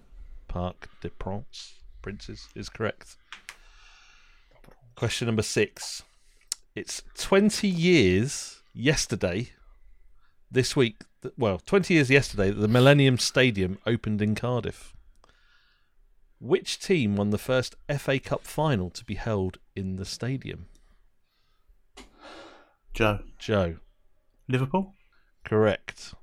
Parc 0.47 0.89
de 1.01 1.09
Princes. 1.09 1.75
Princes 2.01 2.47
is 2.55 2.69
correct. 2.69 3.17
Question 4.95 5.27
number 5.27 5.43
six. 5.43 6.01
It's 6.75 7.03
20 7.15 7.67
years 7.67 8.63
yesterday, 8.73 9.51
this 10.49 10.75
week, 10.75 11.03
well, 11.37 11.59
20 11.59 11.93
years 11.93 12.09
yesterday, 12.09 12.49
that 12.49 12.59
the 12.59 12.67
Millennium 12.67 13.19
Stadium 13.19 13.77
opened 13.85 14.23
in 14.23 14.33
Cardiff. 14.33 14.95
Which 16.39 16.79
team 16.79 17.15
won 17.15 17.31
the 17.31 17.37
first 17.37 17.75
FA 17.97 18.19
Cup 18.19 18.43
final 18.45 18.89
to 18.91 19.03
be 19.03 19.15
held 19.15 19.57
in 19.75 19.95
the 19.95 20.05
stadium? 20.05 20.67
Joe. 22.93 23.19
Joe, 23.37 23.77
Liverpool? 24.47 24.93
correct. 25.43 26.13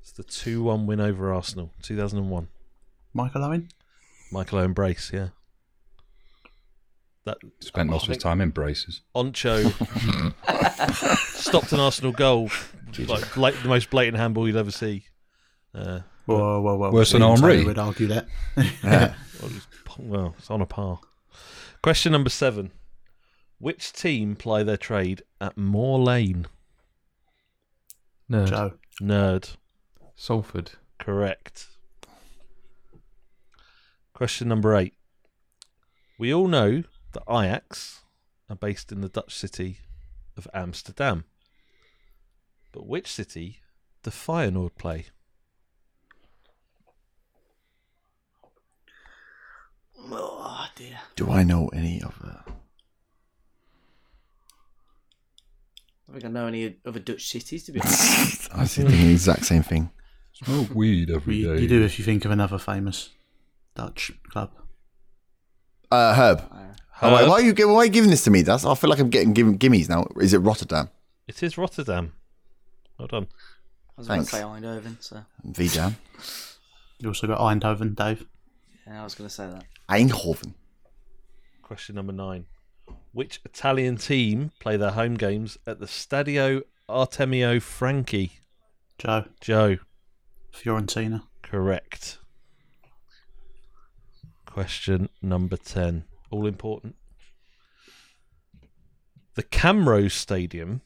It's 0.00 0.12
the 0.12 0.22
2 0.24 0.62
1 0.62 0.86
win 0.86 1.00
over 1.00 1.32
Arsenal, 1.32 1.70
2001. 1.82 2.48
Michael 3.12 3.44
Owen? 3.44 3.68
Michael 4.32 4.58
Owen 4.58 4.72
Brace, 4.72 5.10
yeah. 5.12 5.28
That 7.24 7.38
Spent 7.60 7.88
most 7.88 8.02
of 8.04 8.08
his 8.10 8.18
time 8.18 8.40
in 8.40 8.50
braces. 8.50 9.00
Henchoz 9.14 9.72
stopped 11.40 11.72
an 11.72 11.80
Arsenal 11.80 12.12
goal, 12.12 12.50
like 12.98 13.34
blat- 13.34 13.54
the 13.62 13.68
most 13.68 13.88
blatant 13.88 14.18
handball 14.18 14.46
you'd 14.46 14.56
ever 14.56 14.70
see. 14.70 15.04
Uh, 15.74 16.00
Whoa, 16.26 16.60
whoa, 16.60 16.76
whoa. 16.76 16.90
Worse 16.90 17.12
than 17.12 17.22
Ian 17.22 17.36
Taylor 17.36 17.50
Henry. 17.50 17.64
would 17.66 17.78
argue 17.78 18.06
that. 18.08 18.26
well, 18.56 19.14
it's, 19.44 19.66
well, 19.98 20.34
it's 20.38 20.50
on 20.50 20.62
a 20.62 20.66
par. 20.66 21.00
Question 21.82 22.12
number 22.12 22.30
seven: 22.30 22.72
Which 23.58 23.92
team 23.92 24.36
ply 24.36 24.62
their 24.62 24.78
trade 24.78 25.22
at 25.40 25.58
Moor 25.58 25.98
Lane? 25.98 26.46
Nerd. 28.30 28.48
Joe. 28.48 28.72
Nerd, 29.02 29.56
Salford. 30.16 30.72
correct. 30.98 31.66
Question 34.14 34.48
number 34.48 34.74
eight: 34.74 34.94
We 36.18 36.32
all 36.32 36.48
know 36.48 36.84
that 37.12 37.22
Ajax 37.28 38.00
are 38.48 38.56
based 38.56 38.92
in 38.92 39.02
the 39.02 39.08
Dutch 39.08 39.34
city 39.34 39.80
of 40.38 40.48
Amsterdam, 40.54 41.24
but 42.72 42.86
which 42.86 43.08
city 43.08 43.60
do 44.02 44.10
Feyenoord 44.10 44.76
play? 44.76 45.06
Oh 50.10 50.66
dear. 50.76 50.98
Do 51.16 51.30
I 51.30 51.42
know 51.42 51.68
any 51.68 52.00
of 52.02 52.18
the. 52.20 52.36
I 56.06 56.12
don't 56.12 56.20
think 56.20 56.24
I 56.24 56.28
know 56.28 56.46
any 56.46 56.76
other 56.86 57.00
Dutch 57.00 57.26
cities 57.26 57.64
to 57.64 57.72
be 57.72 57.80
honest. 57.84 58.52
I 58.54 58.60
was 58.62 58.74
thinking 58.74 58.96
the 58.96 59.12
exact 59.12 59.44
same 59.46 59.62
thing. 59.62 59.90
Smoke 60.32 60.74
weed 60.74 61.10
every 61.10 61.36
You, 61.36 61.54
day. 61.56 61.62
you 61.62 61.68
do 61.68 61.82
if 61.82 61.98
you 61.98 62.04
think 62.04 62.24
of 62.24 62.30
another 62.30 62.58
famous 62.58 63.10
Dutch 63.74 64.12
club. 64.28 64.50
Uh, 65.90 66.14
Herb. 66.14 66.42
Oh, 67.02 67.14
wait, 67.14 67.28
why, 67.28 67.34
are 67.34 67.40
you, 67.40 67.54
why 67.68 67.74
are 67.80 67.84
you 67.86 67.90
giving 67.90 68.10
this 68.10 68.24
to 68.24 68.30
me? 68.30 68.42
That's, 68.42 68.64
I 68.64 68.74
feel 68.74 68.88
like 68.88 68.98
I'm 69.00 69.10
getting 69.10 69.32
given 69.32 69.58
gimmies 69.58 69.88
now. 69.88 70.06
Is 70.20 70.32
it 70.32 70.38
Rotterdam? 70.38 70.90
It 71.26 71.42
is 71.42 71.58
Rotterdam. 71.58 72.12
Well 72.98 73.08
done. 73.08 73.26
I 73.96 74.00
was 74.00 74.06
about 74.06 74.14
to 74.14 74.24
Thanks. 74.24 74.30
say 74.30 74.40
Eindhoven, 74.40 74.96
so 75.02 75.24
Vjam. 75.46 75.94
You 76.98 77.08
also 77.08 77.26
got 77.26 77.40
Eindhoven, 77.40 77.94
Dave. 77.94 78.24
Yeah, 78.86 79.00
I 79.00 79.04
was 79.04 79.14
going 79.14 79.28
to 79.28 79.34
say 79.34 79.46
that. 79.46 79.64
Eindhoven. 79.88 80.54
Question 81.62 81.94
number 81.94 82.12
nine. 82.12 82.46
Which 83.12 83.40
Italian 83.44 83.96
team 83.96 84.50
play 84.58 84.76
their 84.76 84.90
home 84.90 85.14
games 85.14 85.56
at 85.66 85.80
the 85.80 85.86
Stadio 85.86 86.62
Artemio 86.88 87.60
Franchi? 87.62 88.40
Joe. 88.98 89.24
Joe, 89.40 89.78
Fiorentina. 90.52 91.22
correct. 91.42 92.18
Question 94.46 95.08
number 95.20 95.56
10. 95.56 96.04
All 96.30 96.46
important. 96.46 96.94
The 99.34 99.42
Camrose 99.42 100.12
Stadium 100.12 100.82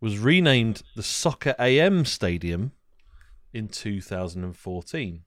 was 0.00 0.18
renamed 0.18 0.82
the 0.96 1.02
Soccer 1.02 1.54
AM 1.58 2.04
Stadium 2.06 2.72
in 3.52 3.68
2014. 3.68 5.24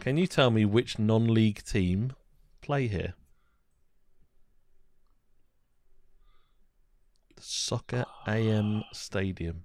Can 0.00 0.16
you 0.16 0.26
tell 0.26 0.50
me 0.50 0.64
which 0.64 0.98
non 0.98 1.32
league 1.32 1.62
team 1.64 2.12
play 2.60 2.86
here? 2.88 3.14
The 7.36 7.42
Soccer 7.42 8.04
AM 8.26 8.82
Stadium. 8.92 9.64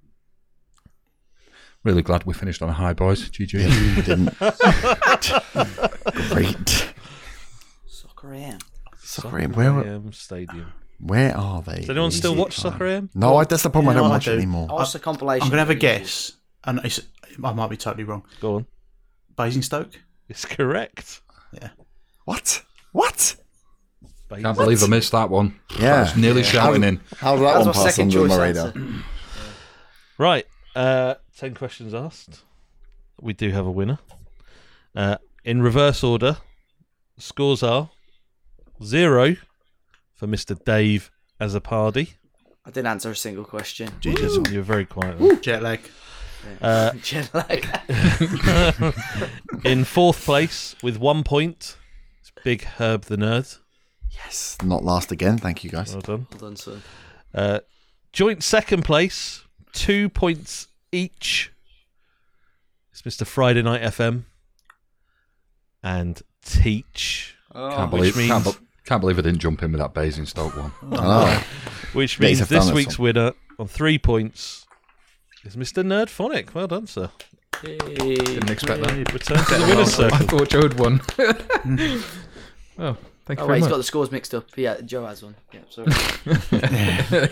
Really 1.84 2.02
glad 2.02 2.26
we 2.26 2.34
finished 2.34 2.62
on 2.62 2.70
a 2.70 2.74
high, 2.74 2.94
boys. 2.94 3.30
GG. 3.30 3.54
You 3.96 4.02
didn't. 4.04 4.38
Great. 6.30 6.94
Soccer 7.86 8.34
AM. 8.34 8.60
Sorry, 9.02 9.48
where, 9.48 9.80
AM 9.80 10.12
Stadium. 10.12 10.74
where 11.00 11.36
are 11.36 11.62
they? 11.62 11.80
Does 11.82 11.90
anyone 11.92 12.12
still 12.12 12.36
watch 12.36 12.56
Soccer 12.58 12.86
AM? 12.86 13.10
No, 13.16 13.38
I, 13.38 13.46
that's 13.46 13.64
the 13.64 13.70
problem. 13.70 13.94
Yeah, 13.96 14.02
I 14.02 14.04
don't 14.04 14.12
I 14.12 14.16
watch 14.16 14.26
do. 14.26 14.32
it 14.34 14.38
anymore. 14.38 14.68
I 14.70 14.74
watched 14.74 14.94
the 14.94 15.00
compilation. 15.00 15.44
I'm 15.44 15.50
going 15.50 15.58
to 15.58 15.62
have 15.62 15.70
a 15.70 15.76
guess. 15.76 16.34
And 16.64 16.80
it's, 16.84 17.00
I 17.44 17.54
might 17.54 17.70
be 17.70 17.78
totally 17.78 18.04
wrong. 18.04 18.24
Go 18.42 18.56
on. 18.56 18.66
Basingstoke? 19.38 19.98
It's 20.30 20.46
correct. 20.46 21.22
Yeah. 21.54 21.70
What? 22.26 22.64
What? 22.92 23.36
Can't 24.30 24.58
believe 24.58 24.84
I 24.84 24.88
missed 24.88 25.14
that 25.14 25.30
one. 25.30 25.58
Yeah. 25.80 25.96
I 25.96 26.00
was 26.02 26.18
nearly 26.18 26.44
shouting 26.44 26.84
in. 26.84 27.00
How 27.18 27.36
did 27.36 27.46
that 27.46 27.54
That 27.60 27.66
one 27.66 27.74
pass 27.74 27.96
second 27.96 28.14
under 28.16 28.28
my 28.28 28.38
radar? 28.38 28.74
Right. 30.18 30.46
Uh, 30.76 31.16
10 31.38 31.54
questions 31.54 31.94
asked. 31.94 32.42
We 33.22 33.34
do 33.34 33.52
have 33.52 33.66
a 33.66 33.72
winner. 33.72 34.00
Uh, 34.96 35.18
in 35.46 35.62
reverse 35.62 36.04
order, 36.04 36.38
scores 37.18 37.64
are 37.64 37.90
zero 38.84 39.38
for 40.14 40.28
Mr. 40.28 40.62
Dave 40.66 41.10
as 41.40 41.56
a 41.56 41.62
party. 41.62 42.16
I 42.66 42.72
didn't 42.72 42.88
answer 42.88 43.12
a 43.12 43.16
single 43.16 43.46
question. 43.46 43.90
Jesus. 44.02 44.52
You're 44.52 44.62
very 44.64 44.86
quiet. 44.86 45.42
Jet 45.42 45.64
lag. 45.64 45.80
Uh, 46.62 46.91
Jet 47.02 47.34
lag. 47.34 47.66
in 49.64 49.84
fourth 49.84 50.24
place 50.26 50.76
with 50.82 50.98
one 50.98 51.24
point, 51.24 51.78
it's 52.20 52.32
Big 52.43 52.64
Herb 52.64 53.04
the 53.04 53.18
Nerd. 53.18 53.58
Yes, 54.12 54.58
not 54.64 54.84
last 54.84 55.12
again. 55.12 55.38
Thank 55.38 55.64
you 55.64 55.70
guys. 55.70 55.93
Well 55.93 56.02
done. 56.02 56.28
Well 56.32 56.39
done, 56.39 56.56
son. 56.56 56.82
Uh, 57.34 57.60
joint 58.14 58.43
second 58.43 58.84
place, 58.84 59.43
two 59.74 60.10
points 60.10 60.68
each. 60.91 61.52
It's 62.91 63.02
Mr. 63.04 63.28
Friday 63.28 63.62
Night 63.62 63.82
FM 63.82 64.24
and 65.84 66.22
Teach, 66.43 67.36
Can't 67.54 67.91
believe, 67.91 68.16
means 68.18 68.30
can't, 68.32 68.45
be- 68.45 68.66
can't 68.86 69.02
believe 69.02 69.20
I 69.20 69.22
didn't 69.22 69.39
jump 69.39 69.62
in 69.64 69.72
with 69.72 69.80
that 69.82 69.93
Basingstoke 69.93 70.56
one. 70.56 70.72
Oh, 70.93 71.43
which 71.93 72.20
means 72.20 72.48
this 72.48 72.72
week's 72.72 72.98
winner 72.98 73.34
on 73.60 73.68
three 73.68 73.98
points 73.98 74.66
is 75.48 75.56
Mr. 75.56 75.84
Nerdphonic. 75.84 76.54
Well 76.54 76.68
done, 76.68 76.88
sir. 76.88 77.10
Didn't 77.64 78.50
expect 78.50 78.84
that. 78.84 79.14
Return 79.14 79.38
to 79.38 79.56
the 79.56 79.66
winner's 79.68 80.00
I 80.00 80.10
thought 80.10 80.50
Joe 80.50 80.62
had 80.62 80.80
won. 80.80 81.02
oh, 82.78 82.98
thank 83.26 83.39
you 83.39 83.43
Oh 83.43 83.48
very 83.48 83.50
wait, 83.50 83.58
he's 83.58 83.68
got 83.68 83.78
the 83.78 83.84
scores 83.84 84.12
mixed 84.12 84.36
up. 84.36 84.45
Yeah, 84.56 84.80
Joe 84.82 85.06
has 85.06 85.24
won. 85.24 85.36
Yeah, 85.52 85.62
sorry. 85.70 85.88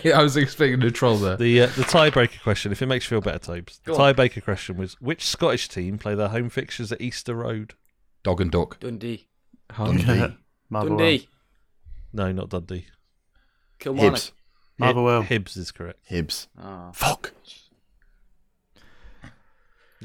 yeah, 0.02 0.18
I 0.18 0.22
was 0.22 0.36
expecting 0.36 0.82
a 0.82 0.90
troll 0.90 1.16
there. 1.16 1.36
The 1.36 1.62
uh, 1.62 1.66
the 1.66 1.82
tiebreaker 1.82 2.42
question, 2.42 2.72
if 2.72 2.82
it 2.82 2.86
makes 2.86 3.04
you 3.04 3.10
feel 3.10 3.20
better, 3.20 3.38
Tobes. 3.38 3.80
The 3.84 3.92
Go 3.92 3.98
on. 3.98 4.14
tiebreaker 4.14 4.42
question 4.42 4.76
was 4.76 5.00
which 5.00 5.24
Scottish 5.24 5.68
team 5.68 5.98
play 5.98 6.14
their 6.14 6.28
home 6.28 6.48
fixtures 6.48 6.90
at 6.90 7.00
Easter 7.00 7.34
Road? 7.34 7.74
Dog 8.24 8.40
and 8.40 8.50
duck. 8.50 8.80
Dundee. 8.80 9.28
Hardly. 9.70 10.36
Motherwell. 10.70 10.98
Dundee. 10.98 11.28
No, 12.12 12.32
not 12.32 12.48
Dundee. 12.48 12.86
Kilmarnock. 13.78 14.14
Hibs. 14.14 14.32
Motherwell. 14.78 15.22
Hibs 15.22 15.54
is 15.58 15.70
correct. 15.70 15.98
Hibs. 16.10 16.46
Ah. 16.58 16.90
Fuck. 16.94 17.34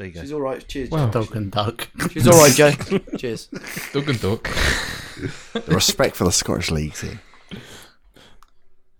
There 0.01 0.07
you 0.07 0.15
go. 0.15 0.21
She's 0.21 0.31
all 0.33 0.41
right. 0.41 0.67
Cheers. 0.67 0.89
Wow. 0.89 1.11
Dog 1.11 1.35
and 1.35 1.51
duck. 1.51 1.87
She's 2.09 2.27
all 2.27 2.33
right, 2.33 2.51
Joe. 2.51 2.71
Cheers. 3.19 3.49
Dog 3.93 4.09
and 4.09 4.19
duck. 4.19 4.49
The 5.53 5.61
respect 5.75 6.15
for 6.15 6.23
the 6.23 6.31
Scottish 6.31 6.71
leagues 6.71 7.01
here. 7.01 7.21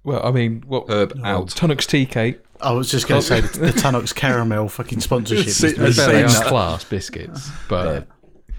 Well, 0.04 0.24
I 0.24 0.30
mean, 0.30 0.64
what? 0.68 0.88
Herb 0.92 1.14
uh, 1.18 1.26
out. 1.26 1.50
Tunnock's 1.50 1.88
tea 1.88 2.06
cake. 2.06 2.40
I 2.60 2.74
was 2.74 2.92
just 2.92 3.08
going 3.08 3.22
to 3.22 3.26
say 3.28 3.42
the, 3.42 3.60
the 3.72 3.72
Tunnock's 3.72 4.14
caramel 4.14 4.70
fucking 4.70 5.00
sponsorship. 5.00 5.48
is 5.48 5.58
See, 5.58 5.72
the 5.72 5.88
I've 5.88 5.96
They're 5.96 6.08
seen 6.10 6.26
S 6.26 6.38
that. 6.38 6.48
class 6.48 6.84
biscuits, 6.84 7.50
but 7.68 8.08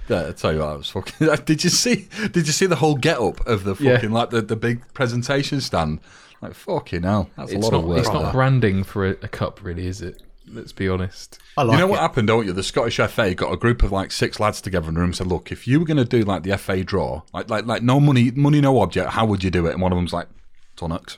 Yeah, 0.08 0.30
I 0.30 0.32
tell 0.32 0.52
you 0.52 0.58
what, 0.58 0.68
I 0.70 0.74
was 0.74 0.90
fucking. 0.90 1.28
Did 1.44 1.62
you 1.62 1.70
see? 1.70 2.08
Did 2.32 2.48
you 2.48 2.52
see 2.52 2.66
the 2.66 2.74
whole 2.74 2.96
get 2.96 3.20
up 3.20 3.46
of 3.46 3.62
the 3.62 3.76
Yeah. 3.78 3.94
fucking 3.94 4.10
like 4.10 4.30
the, 4.30 4.42
the 4.42 4.56
big 4.56 4.82
presentation 4.92 5.60
stand? 5.60 6.00
Like 6.40 6.54
fucking 6.54 7.04
hell, 7.04 7.30
that's 7.36 7.52
it's 7.52 7.64
a 7.64 7.70
lot 7.70 7.74
not. 7.74 7.82
of 7.82 7.88
work. 7.88 7.98
It's 8.00 8.08
not 8.08 8.22
there. 8.22 8.32
branding 8.32 8.82
for 8.82 9.06
a, 9.06 9.10
a 9.22 9.28
cup, 9.28 9.62
really, 9.62 9.86
is 9.86 10.02
it? 10.02 10.20
Let's 10.52 10.72
be 10.72 10.88
honest. 10.88 11.38
I 11.56 11.62
like 11.62 11.74
you 11.74 11.78
know 11.80 11.86
it. 11.88 11.90
what 11.90 12.00
happened, 12.00 12.28
don't 12.28 12.46
you? 12.46 12.52
The 12.52 12.62
Scottish 12.62 12.98
FA 12.98 13.34
got 13.34 13.52
a 13.52 13.56
group 13.56 13.82
of 13.82 13.90
like 13.90 14.12
six 14.12 14.38
lads 14.38 14.60
together 14.60 14.88
in 14.90 14.96
a 14.96 14.98
room 15.00 15.06
and 15.08 15.16
said, 15.16 15.26
"Look, 15.26 15.50
if 15.50 15.66
you 15.66 15.80
were 15.80 15.86
going 15.86 15.96
to 15.96 16.04
do 16.04 16.22
like 16.22 16.42
the 16.42 16.56
FA 16.58 16.84
draw, 16.84 17.22
like 17.32 17.48
like 17.50 17.66
like 17.66 17.82
no 17.82 17.98
money, 18.00 18.30
money 18.32 18.60
no 18.60 18.80
object, 18.80 19.10
how 19.10 19.24
would 19.26 19.42
you 19.42 19.50
do 19.50 19.66
it?" 19.66 19.72
And 19.72 19.80
one 19.82 19.92
of 19.92 19.96
them's 19.96 20.12
like, 20.12 20.28
"Tunnocks." 20.76 21.16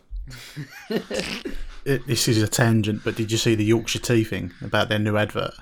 It- 1.85 2.07
this 2.07 2.29
is 2.29 2.41
a 2.43 2.49
tangent, 2.49 3.03
but 3.05 3.15
did 3.15 3.31
you 3.31 3.37
see 3.37 3.55
the 3.55 3.65
Yorkshire 3.65 3.99
Tea 3.99 4.25
thing 4.25 4.53
about 4.63 4.89
their 4.89 4.99
new 4.99 5.19
advert? 5.19 5.53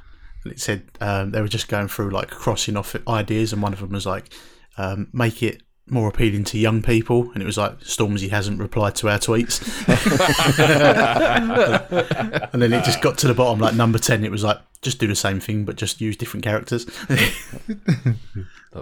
And 0.44 0.52
it 0.52 0.60
said 0.60 0.84
um, 1.00 1.32
they 1.32 1.40
were 1.40 1.48
just 1.48 1.66
going 1.66 1.88
through 1.88 2.10
like 2.10 2.30
crossing 2.30 2.76
off 2.76 2.94
ideas, 3.08 3.52
and 3.52 3.60
one 3.60 3.72
of 3.72 3.80
them 3.80 3.90
was 3.90 4.06
like, 4.06 4.32
um, 4.76 5.08
"Make 5.12 5.42
it 5.42 5.62
more 5.86 6.08
appealing 6.08 6.44
to 6.44 6.58
young 6.58 6.82
people," 6.82 7.30
and 7.32 7.42
it 7.42 7.46
was 7.46 7.58
like 7.58 7.80
Stormzy 7.80 8.30
hasn't 8.30 8.60
replied 8.60 8.94
to 8.96 9.08
our 9.08 9.18
tweets, 9.18 9.60
and 12.52 12.62
then 12.62 12.72
it 12.72 12.84
just 12.84 13.00
got 13.00 13.18
to 13.18 13.28
the 13.28 13.34
bottom, 13.34 13.60
like 13.60 13.74
number 13.74 13.98
ten. 13.98 14.24
It 14.24 14.30
was 14.30 14.44
like 14.44 14.58
just 14.80 14.98
do 14.98 15.06
the 15.06 15.14
same 15.14 15.40
thing, 15.40 15.64
but 15.64 15.76
just 15.76 16.00
use 16.00 16.16
different 16.16 16.44
characters. 16.44 16.86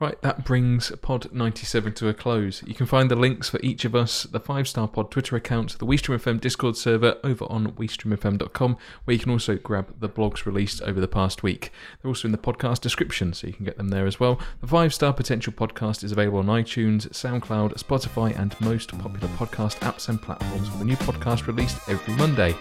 Right, 0.00 0.20
that 0.22 0.44
brings 0.44 0.90
Pod 1.02 1.32
97 1.32 1.94
to 1.94 2.08
a 2.08 2.14
close. 2.14 2.64
You 2.66 2.74
can 2.74 2.84
find 2.84 3.08
the 3.10 3.14
links 3.16 3.48
for 3.48 3.60
each 3.62 3.84
of 3.84 3.94
us, 3.94 4.24
the 4.24 4.40
5 4.40 4.66
Star 4.66 4.88
Pod 4.88 5.10
Twitter 5.10 5.36
account, 5.36 5.78
the 5.78 5.86
WeStream 5.86 6.18
FM 6.18 6.40
Discord 6.40 6.76
server 6.76 7.16
over 7.22 7.44
on 7.48 7.68
WeStreamFM.com, 7.72 8.76
where 9.04 9.12
you 9.14 9.20
can 9.20 9.30
also 9.30 9.56
grab 9.56 9.94
the 10.00 10.08
blogs 10.08 10.44
released 10.46 10.82
over 10.82 11.00
the 11.00 11.08
past 11.08 11.44
week. 11.44 11.70
They're 12.02 12.08
also 12.10 12.26
in 12.26 12.32
the 12.32 12.38
podcast 12.38 12.80
description, 12.80 13.32
so 13.32 13.46
you 13.46 13.52
can 13.52 13.64
get 13.64 13.76
them 13.76 13.88
there 13.88 14.04
as 14.06 14.18
well. 14.18 14.40
The 14.60 14.66
5 14.66 14.92
Star 14.92 15.12
Potential 15.12 15.52
podcast 15.52 16.02
is 16.02 16.10
available 16.10 16.40
on 16.40 16.46
iTunes, 16.46 17.08
SoundCloud, 17.10 17.74
Spotify, 17.82 18.36
and 18.38 18.60
most 18.60 18.90
popular 18.98 19.28
podcast 19.36 19.78
apps 19.78 20.08
and 20.08 20.20
platforms 20.20 20.70
with 20.72 20.80
a 20.80 20.84
new 20.84 20.96
podcast 20.96 21.46
released 21.46 21.78
every 21.88 22.14
Monday. 22.16 22.54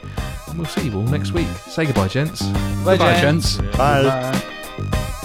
And 0.48 0.58
we'll 0.58 0.68
see 0.68 0.88
you 0.88 0.96
all 0.96 1.02
next 1.02 1.32
week. 1.32 1.48
Say 1.68 1.86
goodbye, 1.88 2.10
gents. 2.10 2.44
Bye, 2.86 2.96
Bye, 2.98 3.20
gents. 3.20 3.58
gents. 3.58 3.76
Bye. 3.78 5.22